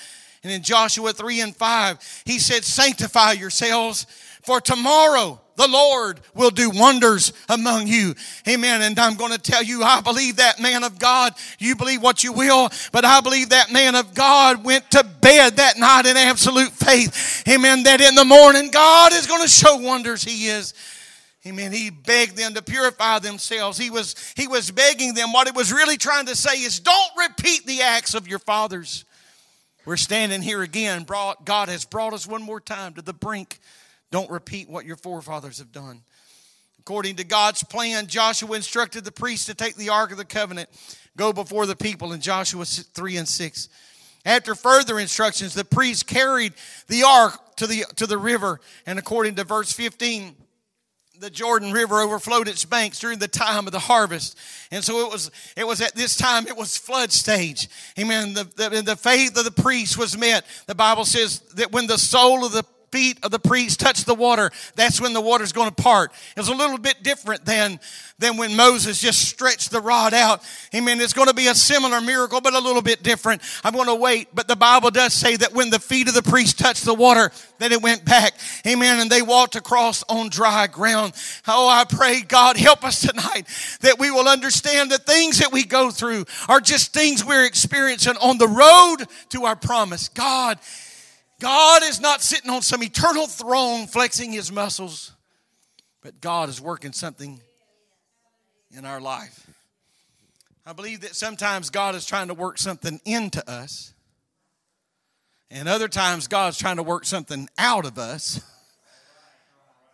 And 0.44 0.52
in 0.52 0.64
Joshua 0.64 1.14
3 1.14 1.42
and 1.42 1.56
5, 1.56 2.24
he 2.26 2.40
said, 2.40 2.64
Sanctify 2.64 3.34
yourselves, 3.34 4.06
for 4.44 4.62
tomorrow 4.62 5.42
the 5.58 5.68
Lord 5.68 6.22
will 6.34 6.52
do 6.52 6.70
wonders 6.70 7.34
among 7.50 7.88
you. 7.88 8.14
Amen. 8.48 8.84
And 8.84 8.98
I'm 8.98 9.16
going 9.16 9.34
to 9.34 9.40
tell 9.40 9.64
you, 9.64 9.84
I 9.84 10.02
believe 10.02 10.38
that 10.38 10.62
man 10.62 10.84
of 10.84 11.00
God, 11.00 11.34
you 11.60 11.76
believe 11.76 12.02
what 12.02 12.24
you 12.24 12.32
will, 12.32 12.70
but 12.92 13.04
I 13.04 13.22
believe 13.22 13.50
that 13.50 13.72
man 13.72 13.96
of 13.96 14.14
God 14.14 14.64
went 14.64 14.90
to 14.92 15.04
bed 15.04 15.58
that 15.58 15.78
night 15.78 16.06
in 16.06 16.16
absolute 16.16 16.72
faith. 16.72 17.44
Amen. 17.50 17.84
That 17.84 18.02
in 18.02 18.16
the 18.16 18.24
morning, 18.24 18.70
God 18.70 19.14
is 19.14 19.26
going 19.26 19.42
to 19.42 19.50
show 19.50 19.78
wonders. 19.78 20.24
He 20.24 20.48
is. 20.48 20.76
Amen. 21.46 21.72
He 21.72 21.90
begged 21.90 22.38
them 22.38 22.54
to 22.54 22.62
purify 22.62 23.20
themselves. 23.20 23.78
He 23.78 23.90
was, 23.90 24.16
he 24.36 24.48
was 24.48 24.70
begging 24.70 25.16
them. 25.16 25.32
What 25.32 25.48
he 25.48 25.52
was 25.52 25.74
really 25.74 25.98
trying 25.98 26.28
to 26.28 26.36
say 26.36 26.62
is 26.62 26.80
don't 26.80 27.12
repeat 27.18 27.66
the 27.66 27.82
acts 27.82 28.14
of 28.14 28.28
your 28.28 28.40
fathers. 28.40 29.06
We're 29.86 29.98
standing 29.98 30.42
here 30.42 30.62
again. 30.62 31.04
Brought, 31.04 31.46
God 31.46 31.70
has 31.70 31.86
brought 31.86 32.14
us 32.14 32.28
one 32.28 32.44
more 32.44 32.60
time 32.60 32.94
to 32.96 33.02
the 33.02 33.14
brink 33.14 33.60
don't 34.12 34.30
repeat 34.30 34.70
what 34.70 34.86
your 34.86 34.96
forefathers 34.96 35.60
have 35.60 35.72
done. 35.72 36.02
According 36.80 37.18
to 37.18 37.24
God's 37.24 37.64
plan, 37.64 38.08
Joshua 38.08 38.56
instructed 38.56 39.04
the 39.04 39.12
priests 39.12 39.46
to 39.48 39.54
take 39.54 39.76
the 39.76 39.90
Ark 39.90 40.12
of 40.12 40.18
the 40.18 40.26
Covenant, 40.26 40.70
go 41.18 41.34
before 41.34 41.66
the 41.66 41.76
people 41.76 42.14
in 42.14 42.22
Joshua 42.22 42.64
3 42.66 43.18
and 43.18 43.28
6. 43.28 43.70
After 44.26 44.56
further 44.56 45.00
instructions, 45.00 45.54
the 45.54 45.66
priests 45.66 46.04
carried 46.04 46.54
the 46.88 47.04
ark 47.04 47.56
to 47.58 47.68
the, 47.68 47.86
to 47.96 48.06
the 48.06 48.18
river, 48.18 48.60
and 48.86 49.00
according 49.00 49.36
to 49.36 49.44
verse 49.44 49.72
15, 49.72 50.36
the 51.20 51.30
Jordan 51.30 51.72
River 51.72 52.02
overflowed 52.02 52.48
its 52.48 52.64
banks 52.66 53.00
during 53.00 53.20
the 53.20 53.28
time 53.28 53.66
of 53.66 53.72
the 53.72 53.80
harvest. 53.80 54.38
And 54.72 54.84
so 54.84 55.06
it 55.06 55.12
was, 55.12 55.32
it 55.56 55.66
was 55.66 55.82
at 55.82 55.96
this 55.96 56.16
time, 56.16 56.48
it 56.48 56.56
was 56.56 56.78
flood 56.78 57.12
stage. 57.12 57.70
Amen. 57.98 58.34
The, 58.34 58.44
the, 58.44 58.82
the 58.82 58.96
faith 58.96 59.38
of 59.38 59.44
the 59.44 59.52
priest 59.52 59.98
was 59.98 60.18
met. 60.18 60.46
The 60.68 60.76
Bible 60.76 61.06
says 61.06 61.40
that 61.56 61.72
when 61.72 61.88
the 61.88 61.98
soul 61.98 62.46
of 62.46 62.52
the 62.52 62.64
feet 62.92 63.20
of 63.24 63.32
the 63.32 63.40
priest 63.40 63.80
touch 63.80 64.06
the 64.06 64.14
water, 64.14 64.52
that's 64.76 65.02
when 65.02 65.14
the 65.14 65.22
water's 65.22 65.52
going 65.52 65.70
to 65.70 65.76
part. 65.76 66.12
It's 66.36 66.50
a 66.50 66.54
little 66.54 66.78
bit 66.78 67.04
different 67.04 67.46
than, 67.46 67.80
than 68.20 68.38
when 68.38 68.56
Moses 68.56 69.00
just 69.00 69.28
stretched 69.28 69.72
the 69.72 69.82
rod 69.82 70.14
out. 70.14 70.42
Amen. 70.74 71.00
It's 71.02 71.14
going 71.14 71.28
to 71.28 71.34
be 71.34 71.48
a 71.48 71.56
similar 71.56 72.02
miracle, 72.02 72.42
but 72.42 72.54
a 72.54 72.60
little 72.60 72.82
bit 72.82 73.04
different. 73.04 73.42
I'm 73.64 73.74
going 73.74 73.88
to 73.88 73.96
wait. 73.96 74.30
But 74.34 74.48
the 74.48 74.56
Bible 74.56 74.92
does 74.92 75.14
say 75.14 75.36
that 75.38 75.54
when 75.54 75.70
the 75.70 75.80
feet 75.80 76.08
of 76.08 76.14
the 76.14 76.24
priest 76.24 76.60
touched 76.60 76.86
the 76.86 76.94
water, 76.94 77.32
that 77.60 77.72
it 77.72 77.82
went 77.82 78.06
back. 78.06 78.34
Amen. 78.66 79.00
And 79.00 79.10
they 79.10 79.22
walked 79.22 79.56
across 79.56 80.04
on 80.10 80.30
dry 80.30 80.68
ground. 80.68 81.14
Oh, 81.48 81.68
I 81.68 81.86
pray, 81.86 82.22
God, 82.22 82.58
help 82.58 82.84
us 82.84 83.02
tonight 83.02 83.48
that 83.82 84.00
we 84.00 84.12
will 84.12 84.28
understand 84.28 84.92
the 84.92 84.98
things 84.98 85.40
that 85.40 85.52
we 85.52 85.64
go 85.64 85.92
through 85.92 86.26
are 86.48 86.60
just 86.60 86.94
things 86.94 87.24
we're 87.26 87.46
experiencing 87.46 88.16
on 88.22 88.38
the 88.38 88.48
road 88.48 89.08
to 89.30 89.46
our 89.46 89.56
promise. 89.56 90.10
God, 90.10 90.60
God 91.40 91.84
is 91.84 92.02
not 92.02 92.22
sitting 92.22 92.50
on 92.50 92.62
some 92.62 92.82
eternal 92.82 93.28
throne 93.28 93.88
flexing 93.88 94.32
his 94.32 94.52
muscles, 94.52 95.12
but 96.02 96.20
God 96.20 96.50
is 96.50 96.60
working 96.60 96.94
something 96.94 97.40
in 98.76 98.86
our 98.86 99.00
life. 99.00 99.48
I 100.66 100.74
believe 100.74 101.02
that 101.02 101.16
sometimes 101.16 101.70
God 101.70 101.96
is 101.96 102.06
trying 102.06 102.28
to 102.28 102.34
work 102.34 102.58
something 102.58 103.00
into 103.06 103.48
us, 103.50 103.94
and 105.50 105.70
other 105.70 105.88
times 105.88 106.28
God's 106.28 106.58
trying 106.58 106.78
to 106.78 106.84
work 106.84 107.06
something 107.06 107.48
out 107.58 107.86
of 107.86 107.98
us 107.98 108.42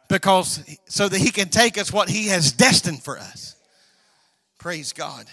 because 0.10 0.64
so 0.86 1.08
that 1.10 1.20
he 1.20 1.30
can 1.30 1.50
take 1.50 1.78
us 1.78 1.92
what 1.92 2.10
he 2.10 2.28
has 2.28 2.52
destined 2.52 3.04
for 3.04 3.20
us. 3.20 3.56
Praise 4.60 4.94
God. 4.94 5.26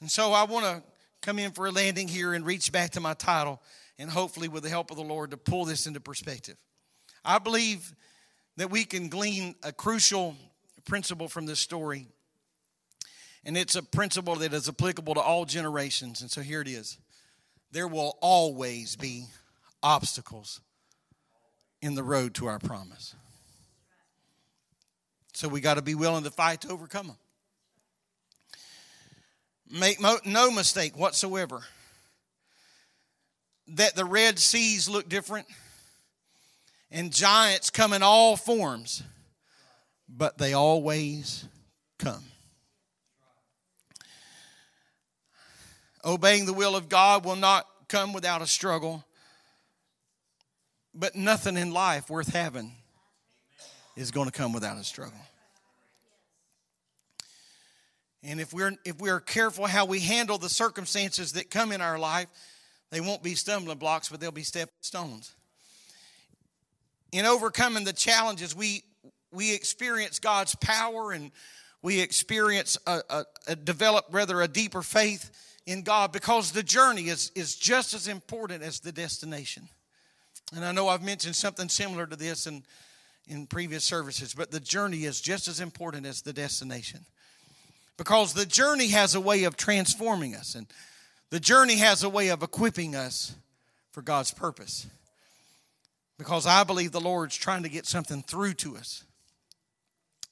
And 0.00 0.10
so 0.10 0.32
I 0.32 0.44
want 0.44 0.64
to 0.64 0.82
come 1.20 1.38
in 1.38 1.52
for 1.52 1.66
a 1.66 1.70
landing 1.70 2.08
here 2.08 2.32
and 2.32 2.46
reach 2.46 2.72
back 2.72 2.90
to 2.90 3.00
my 3.00 3.14
title 3.14 3.60
and 3.98 4.10
hopefully 4.10 4.48
with 4.48 4.62
the 4.62 4.68
help 4.68 4.90
of 4.90 4.96
the 4.96 5.02
Lord 5.02 5.32
to 5.32 5.36
pull 5.36 5.64
this 5.64 5.86
into 5.86 6.00
perspective. 6.00 6.56
I 7.24 7.38
believe 7.38 7.94
that 8.56 8.70
we 8.70 8.84
can 8.84 9.08
glean 9.08 9.54
a 9.62 9.72
crucial 9.72 10.36
principle 10.84 11.28
from 11.28 11.46
this 11.46 11.60
story. 11.60 12.06
And 13.44 13.56
it's 13.56 13.76
a 13.76 13.82
principle 13.82 14.36
that 14.36 14.52
is 14.52 14.68
applicable 14.68 15.14
to 15.14 15.20
all 15.20 15.44
generations. 15.44 16.22
And 16.22 16.30
so 16.30 16.40
here 16.40 16.60
it 16.60 16.68
is 16.68 16.98
there 17.70 17.88
will 17.88 18.16
always 18.20 18.96
be 18.96 19.26
obstacles 19.82 20.60
in 21.82 21.94
the 21.94 22.02
road 22.02 22.34
to 22.34 22.46
our 22.46 22.58
promise. 22.58 23.14
So 25.34 25.48
we 25.48 25.60
got 25.60 25.74
to 25.74 25.82
be 25.82 25.94
willing 25.94 26.24
to 26.24 26.30
fight 26.30 26.62
to 26.62 26.70
overcome 26.70 27.08
them. 27.08 27.16
Make 29.70 30.00
no 30.00 30.50
mistake 30.50 30.96
whatsoever 30.96 31.62
that 33.68 33.94
the 33.94 34.04
Red 34.04 34.38
Seas 34.38 34.88
look 34.88 35.08
different 35.08 35.46
and 36.90 37.12
giants 37.12 37.70
come 37.70 37.92
in 37.92 38.02
all 38.02 38.36
forms, 38.36 39.02
but 40.08 40.38
they 40.38 40.54
always 40.54 41.46
come. 41.98 42.24
Obeying 46.04 46.46
the 46.46 46.52
will 46.52 46.76
of 46.76 46.88
God 46.88 47.24
will 47.24 47.36
not 47.36 47.66
come 47.88 48.12
without 48.12 48.40
a 48.40 48.46
struggle, 48.46 49.04
but 50.94 51.14
nothing 51.14 51.56
in 51.56 51.72
life 51.72 52.08
worth 52.08 52.32
having 52.32 52.72
is 53.96 54.10
going 54.10 54.26
to 54.26 54.32
come 54.32 54.52
without 54.52 54.78
a 54.78 54.84
struggle. 54.84 55.18
And 58.22 58.40
if 58.40 58.52
we're 58.52 58.72
if 58.84 58.98
we're 58.98 59.20
careful 59.20 59.66
how 59.66 59.84
we 59.84 60.00
handle 60.00 60.38
the 60.38 60.48
circumstances 60.48 61.32
that 61.32 61.50
come 61.50 61.72
in 61.72 61.80
our 61.80 61.98
life, 61.98 62.28
they 62.90 63.00
won't 63.00 63.22
be 63.22 63.34
stumbling 63.34 63.78
blocks, 63.78 64.08
but 64.08 64.20
they'll 64.20 64.30
be 64.30 64.42
stepping 64.42 64.72
stones. 64.80 65.34
In 67.12 67.26
overcoming 67.26 67.84
the 67.84 67.92
challenges, 67.92 68.54
we 68.54 68.82
we 69.32 69.54
experience 69.54 70.18
God's 70.18 70.54
power 70.54 71.12
and 71.12 71.30
we 71.82 72.00
experience 72.00 72.78
a, 72.86 73.00
a, 73.10 73.24
a 73.48 73.56
develop 73.56 74.06
rather 74.10 74.42
a 74.42 74.48
deeper 74.48 74.82
faith 74.82 75.30
in 75.66 75.82
God 75.82 76.12
because 76.12 76.52
the 76.52 76.62
journey 76.62 77.08
is, 77.08 77.30
is 77.34 77.54
just 77.54 77.94
as 77.94 78.08
important 78.08 78.62
as 78.62 78.80
the 78.80 78.90
destination. 78.90 79.68
And 80.54 80.64
I 80.64 80.72
know 80.72 80.88
I've 80.88 81.02
mentioned 81.02 81.36
something 81.36 81.68
similar 81.68 82.06
to 82.06 82.16
this 82.16 82.46
in, 82.46 82.64
in 83.28 83.46
previous 83.46 83.84
services, 83.84 84.34
but 84.34 84.50
the 84.50 84.60
journey 84.60 85.04
is 85.04 85.20
just 85.20 85.46
as 85.46 85.60
important 85.60 86.06
as 86.06 86.22
the 86.22 86.32
destination. 86.32 87.00
Because 87.98 88.32
the 88.32 88.46
journey 88.46 88.88
has 88.88 89.14
a 89.14 89.20
way 89.20 89.44
of 89.44 89.56
transforming 89.56 90.34
us, 90.34 90.54
and 90.54 90.66
the 91.30 91.40
journey 91.40 91.76
has 91.76 92.02
a 92.02 92.08
way 92.08 92.28
of 92.28 92.42
equipping 92.42 92.94
us 92.94 93.34
for 93.90 94.02
God's 94.02 94.32
purpose. 94.32 94.86
Because 96.18 96.46
I 96.46 96.64
believe 96.64 96.92
the 96.92 97.00
Lord's 97.00 97.36
trying 97.36 97.62
to 97.62 97.68
get 97.68 97.86
something 97.86 98.22
through 98.22 98.54
to 98.54 98.76
us. 98.76 99.04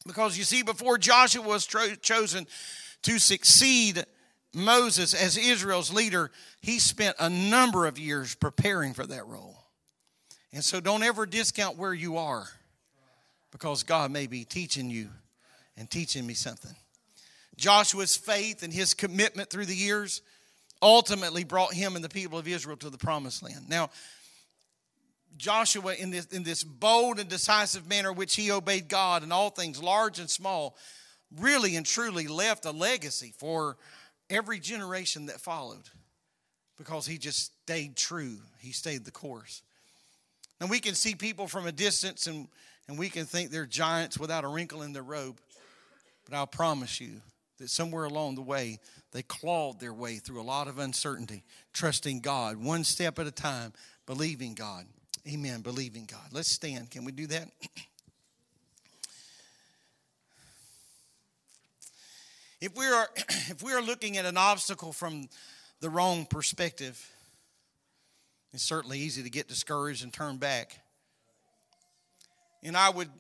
Because 0.07 0.37
you 0.39 0.45
see, 0.45 0.63
before 0.63 0.99
Joshua 0.99 1.47
was 1.47 1.67
tro- 1.67 1.95
chosen 1.97 2.47
to 3.03 3.19
succeed 3.19 4.05
Moses 4.55 5.15
as 5.15 5.37
Israel's 5.37 5.93
leader, 5.93 6.31
he 6.61 6.79
spent 6.79 7.17
a 7.19 7.29
number 7.29 7.87
of 7.87 7.99
years 7.99 8.35
preparing 8.35 8.95
for 8.95 9.07
that 9.07 9.27
role. 9.27 9.57
And 10.53 10.65
so 10.65 10.81
don't 10.81 11.03
ever 11.03 11.27
discount 11.27 11.77
where 11.77 11.93
you 11.93 12.17
are 12.17 12.49
because 13.53 13.83
God 13.83 14.11
may 14.11 14.27
be 14.27 14.45
teaching 14.45 14.91
you 14.91 15.09
and 15.77 15.91
teaching 15.91 16.27
me 16.27 16.35
something. 16.35 16.75
Joshua's 17.57 18.17
faith 18.17 18.63
and 18.63 18.73
his 18.73 18.95
commitment 18.95 19.51
through 19.51 19.67
the 19.67 19.77
years 19.77 20.23
ultimately 20.87 21.43
brought 21.43 21.75
him 21.75 21.97
and 21.97 22.05
the 22.05 22.09
people 22.09 22.39
of 22.39 22.47
Israel 22.47 22.77
to 22.77 22.91
the 22.91 22.99
promised 22.99 23.43
land. 23.43 23.69
Now, 23.69 23.91
Joshua, 25.37 25.95
in 25.95 26.11
this, 26.11 26.27
in 26.27 26.45
this 26.45 26.63
bold 26.63 27.19
and 27.19 27.29
decisive 27.29 27.89
manner 27.89 28.13
which 28.13 28.37
he 28.37 28.53
obeyed 28.53 28.89
God 28.89 29.25
in 29.25 29.33
all 29.33 29.51
things, 29.51 29.83
large 29.83 30.21
and 30.21 30.31
small, 30.31 30.77
really 31.37 31.75
and 31.75 31.85
truly 31.85 32.29
left 32.29 32.65
a 32.67 32.71
legacy 32.71 33.35
for 33.37 33.77
every 34.31 34.61
generation 34.61 35.27
that 35.27 35.41
followed 35.41 35.91
because 36.79 37.05
he 37.05 37.19
just 37.19 37.53
stayed 37.65 37.97
true. 37.97 38.39
He 38.61 38.71
stayed 38.71 39.05
the 39.05 39.11
course. 39.11 39.63
Now, 40.61 40.69
we 40.69 40.79
can 40.79 40.95
see 40.95 41.17
people 41.17 41.49
from 41.49 41.67
a 41.67 41.73
distance 41.73 42.29
and, 42.29 42.47
and 42.87 42.97
we 42.97 43.09
can 43.09 43.27
think 43.27 43.51
they're 43.51 43.67
giants 43.67 44.19
without 44.19 44.45
a 44.45 44.49
wrinkle 44.49 44.83
in 44.83 44.93
their 44.93 45.03
robe. 45.03 45.41
But 46.25 46.37
I'll 46.37 46.47
promise 46.47 47.01
you 47.01 47.21
that 47.59 47.71
somewhere 47.71 48.05
along 48.05 48.35
the 48.35 48.43
way, 48.43 48.79
they 49.13 49.23
clawed 49.23 49.81
their 49.81 49.95
way 49.95 50.17
through 50.17 50.41
a 50.41 50.45
lot 50.45 50.69
of 50.69 50.79
uncertainty, 50.79 51.43
trusting 51.73 52.21
God, 52.21 52.57
one 52.57 52.85
step 52.85 53.19
at 53.19 53.27
a 53.27 53.31
time, 53.31 53.73
believing 54.07 54.55
God. 54.55 54.87
Amen. 55.29 55.61
Believing 55.63 56.05
God. 56.05 56.29
Let's 56.33 56.51
stand. 56.51 56.91
Can 56.91 57.05
we 57.05 57.13
do 57.13 57.27
that? 57.27 57.49
if 62.61 62.77
we 62.77 62.87
are 62.87 63.09
if 63.49 63.63
we 63.63 63.73
are 63.73 63.83
looking 63.83 64.17
at 64.19 64.25
an 64.25 64.37
obstacle 64.37 64.93
from 64.93 65.29
the 65.81 65.91
wrong 65.91 66.27
perspective, 66.27 67.05
it's 68.53 68.63
certainly 68.63 69.01
easy 69.01 69.23
to 69.25 69.31
get 69.31 69.49
discouraged 69.49 70.05
and 70.05 70.13
turn 70.13 70.37
back. 70.37 70.79
And 72.63 72.77
I 72.77 72.91
would 72.91 73.11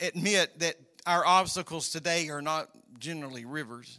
admit 0.00 0.58
that 0.60 0.76
our 1.06 1.26
obstacles 1.26 1.90
today 1.90 2.28
are 2.30 2.42
not 2.42 2.68
generally 2.98 3.44
rivers. 3.44 3.98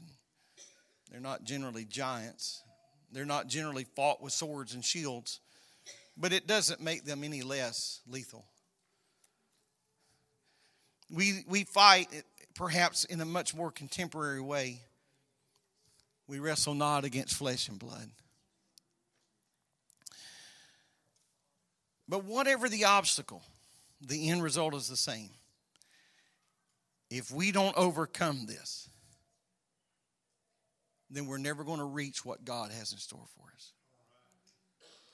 They're 1.11 1.19
not 1.19 1.43
generally 1.43 1.85
giants. 1.85 2.63
They're 3.11 3.25
not 3.25 3.47
generally 3.47 3.85
fought 3.95 4.21
with 4.21 4.33
swords 4.33 4.73
and 4.73 4.83
shields 4.83 5.39
but 6.17 6.33
it 6.33 6.47
doesn't 6.47 6.81
make 6.81 7.03
them 7.03 7.23
any 7.23 7.41
less 7.41 8.01
lethal. 8.07 8.45
We, 11.11 11.43
we 11.47 11.65
fight, 11.65 12.07
perhaps 12.55 13.03
in 13.03 13.21
a 13.21 13.25
much 13.25 13.53
more 13.53 13.71
contemporary 13.71 14.41
way. 14.41 14.81
We 16.27 16.39
wrestle 16.39 16.73
not 16.73 17.05
against 17.05 17.35
flesh 17.35 17.67
and 17.69 17.77
blood. 17.77 18.09
But 22.07 22.23
whatever 22.23 22.69
the 22.69 22.85
obstacle, 22.85 23.43
the 24.01 24.29
end 24.29 24.41
result 24.41 24.73
is 24.73 24.87
the 24.87 24.97
same. 24.97 25.29
If 27.09 27.31
we 27.31 27.51
don't 27.51 27.75
overcome 27.77 28.45
this, 28.45 28.89
then 31.09 31.27
we're 31.27 31.37
never 31.37 31.63
going 31.63 31.79
to 31.79 31.85
reach 31.85 32.25
what 32.25 32.43
God 32.43 32.71
has 32.71 32.91
in 32.91 32.97
store 32.97 33.25
for 33.37 33.47
us. 33.53 33.71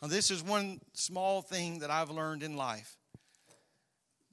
Now, 0.02 0.08
this 0.08 0.32
is 0.32 0.42
one 0.42 0.80
small 0.94 1.42
thing 1.42 1.80
that 1.80 1.92
I've 1.92 2.10
learned 2.10 2.44
in 2.44 2.56
life 2.56 2.98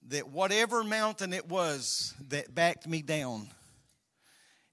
that 0.09 0.29
whatever 0.29 0.83
mountain 0.83 1.33
it 1.33 1.49
was 1.49 2.15
that 2.29 2.55
backed 2.55 2.87
me 2.87 3.03
down 3.03 3.49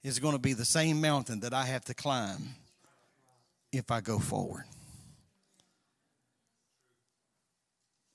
is 0.04 0.20
going 0.20 0.34
to 0.34 0.40
be 0.40 0.54
the 0.54 0.64
same 0.66 1.02
mountain 1.02 1.42
that 1.42 1.54
I 1.54 1.66
have 1.66 1.84
to 1.86 1.94
climb 1.94 2.56
if 3.72 3.92
I 3.92 4.00
go 4.00 4.20
forward. 4.20 4.64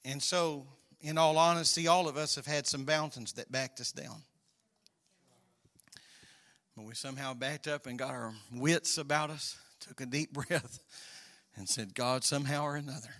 And 0.04 0.22
so, 0.22 0.66
in 1.02 1.18
all 1.18 1.36
honesty, 1.36 1.86
all 1.88 2.08
of 2.08 2.16
us 2.16 2.36
have 2.36 2.46
had 2.46 2.66
some 2.66 2.86
mountains 2.86 3.34
that 3.34 3.52
backed 3.52 3.80
us 3.80 3.92
down. 3.92 4.22
But 6.80 6.86
we 6.86 6.94
somehow 6.94 7.34
backed 7.34 7.68
up 7.68 7.84
and 7.84 7.98
got 7.98 8.12
our 8.12 8.32
wits 8.54 8.96
about 8.96 9.28
us, 9.28 9.58
took 9.80 10.00
a 10.00 10.06
deep 10.06 10.32
breath, 10.48 10.78
and 11.54 11.68
said, 11.68 11.94
God, 11.94 12.24
somehow 12.24 12.62
or 12.62 12.76
another, 12.76 13.14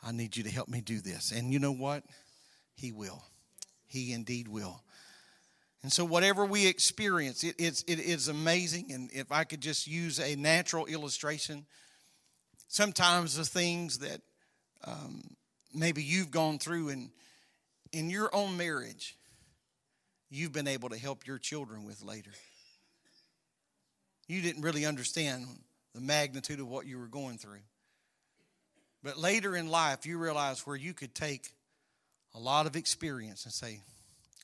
I 0.00 0.12
need 0.12 0.36
you 0.36 0.44
to 0.44 0.50
help 0.50 0.68
me 0.68 0.80
do 0.80 1.00
this. 1.00 1.32
And 1.32 1.52
you 1.52 1.58
know 1.58 1.72
what? 1.72 2.04
He 2.76 2.92
will. 2.92 3.24
He 3.88 4.12
indeed 4.12 4.46
will. 4.46 4.80
And 5.82 5.92
so, 5.92 6.04
whatever 6.04 6.46
we 6.46 6.68
experience, 6.68 7.42
it, 7.42 7.56
it's, 7.58 7.82
it 7.88 7.98
is 7.98 8.28
amazing. 8.28 8.92
And 8.92 9.10
if 9.12 9.32
I 9.32 9.42
could 9.42 9.60
just 9.60 9.88
use 9.88 10.20
a 10.20 10.36
natural 10.36 10.86
illustration, 10.86 11.66
sometimes 12.68 13.36
the 13.36 13.44
things 13.44 13.98
that 13.98 14.20
um, 14.84 15.34
maybe 15.74 16.00
you've 16.00 16.30
gone 16.30 16.60
through 16.60 16.90
in, 16.90 17.10
in 17.90 18.08
your 18.08 18.32
own 18.32 18.56
marriage, 18.56 19.16
you've 20.30 20.52
been 20.52 20.68
able 20.68 20.88
to 20.88 20.98
help 20.98 21.26
your 21.26 21.38
children 21.38 21.84
with 21.84 22.02
later. 22.02 22.32
You 24.28 24.42
didn't 24.42 24.62
really 24.62 24.84
understand 24.84 25.46
the 25.94 26.00
magnitude 26.00 26.60
of 26.60 26.68
what 26.68 26.86
you 26.86 26.98
were 26.98 27.06
going 27.06 27.38
through. 27.38 27.60
But 29.02 29.16
later 29.16 29.54
in 29.56 29.68
life, 29.68 30.04
you 30.04 30.18
realize 30.18 30.66
where 30.66 30.76
you 30.76 30.92
could 30.92 31.14
take 31.14 31.48
a 32.34 32.38
lot 32.38 32.66
of 32.66 32.74
experience 32.74 33.44
and 33.44 33.52
say, 33.52 33.80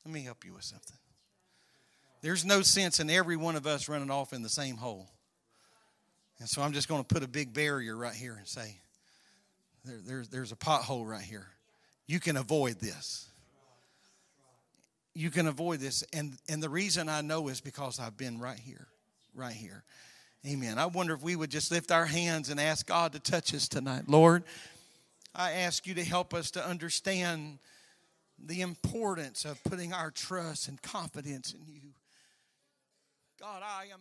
Let 0.05 0.15
me 0.15 0.23
help 0.23 0.45
you 0.45 0.55
with 0.55 0.65
something. 0.65 0.97
There's 2.23 2.45
no 2.45 2.63
sense 2.63 3.01
in 3.01 3.11
every 3.11 3.37
one 3.37 3.57
of 3.57 3.67
us 3.67 3.89
running 3.89 4.11
off 4.11 4.33
in 4.33 4.43
the 4.43 4.49
same 4.49 4.77
hole. 4.77 5.09
And 6.39 6.49
so 6.49 6.63
I'm 6.63 6.73
just 6.73 6.89
going 6.89 7.03
to 7.03 7.07
put 7.07 7.25
a 7.25 7.29
big 7.29 7.53
barrier 7.53 7.97
right 7.97 8.15
here 8.15 8.35
and 8.37 8.47
say, 8.47 8.77
there, 9.85 9.99
there's, 10.05 10.29
there's 10.29 10.53
a 10.53 10.57
pothole 10.57 11.07
right 11.07 11.23
here. 11.23 11.49
You 12.07 12.21
can 12.21 12.37
avoid 12.37 12.81
this. 12.81 13.29
You 15.15 15.31
can 15.31 15.47
avoid 15.47 15.81
this. 15.81 16.05
And, 16.13 16.37
and 16.49 16.63
the 16.63 16.69
reason 16.71 17.09
I 17.09 17.21
know 17.21 17.49
is 17.49 17.61
because 17.61 18.01
I've 18.01 18.17
been 18.17 18.39
right 18.39 18.59
here, 18.59 18.87
right 19.35 19.53
here. 19.53 19.85
Amen. 20.47 20.79
I 20.79 20.87
wonder 20.87 21.15
if 21.15 21.23
we 21.23 21.37
would 21.37 21.51
just 21.51 21.71
lift 21.71 21.93
our 21.93 22.07
hands 22.07 22.49
and 22.49 22.59
ask 22.59 22.87
God 22.87 23.13
to 23.13 23.21
touch 23.21 23.55
us 23.55 23.69
tonight. 23.69 24.09
Lord, 24.09 24.43
I 25.35 25.53
ask 25.53 25.87
you 25.87 25.95
to 25.95 26.05
help 26.05 26.35
us 26.35 26.51
to 26.53 26.67
understand 26.67 27.59
the 28.45 28.61
importance 28.61 29.45
of 29.45 29.63
putting 29.65 29.93
our 29.93 30.11
trust 30.11 30.67
and 30.69 30.83
confidence 30.83 31.55
in 31.55 31.61
you. 31.67 31.93
God, 33.39 33.63
I 33.63 33.89
am. 33.93 34.01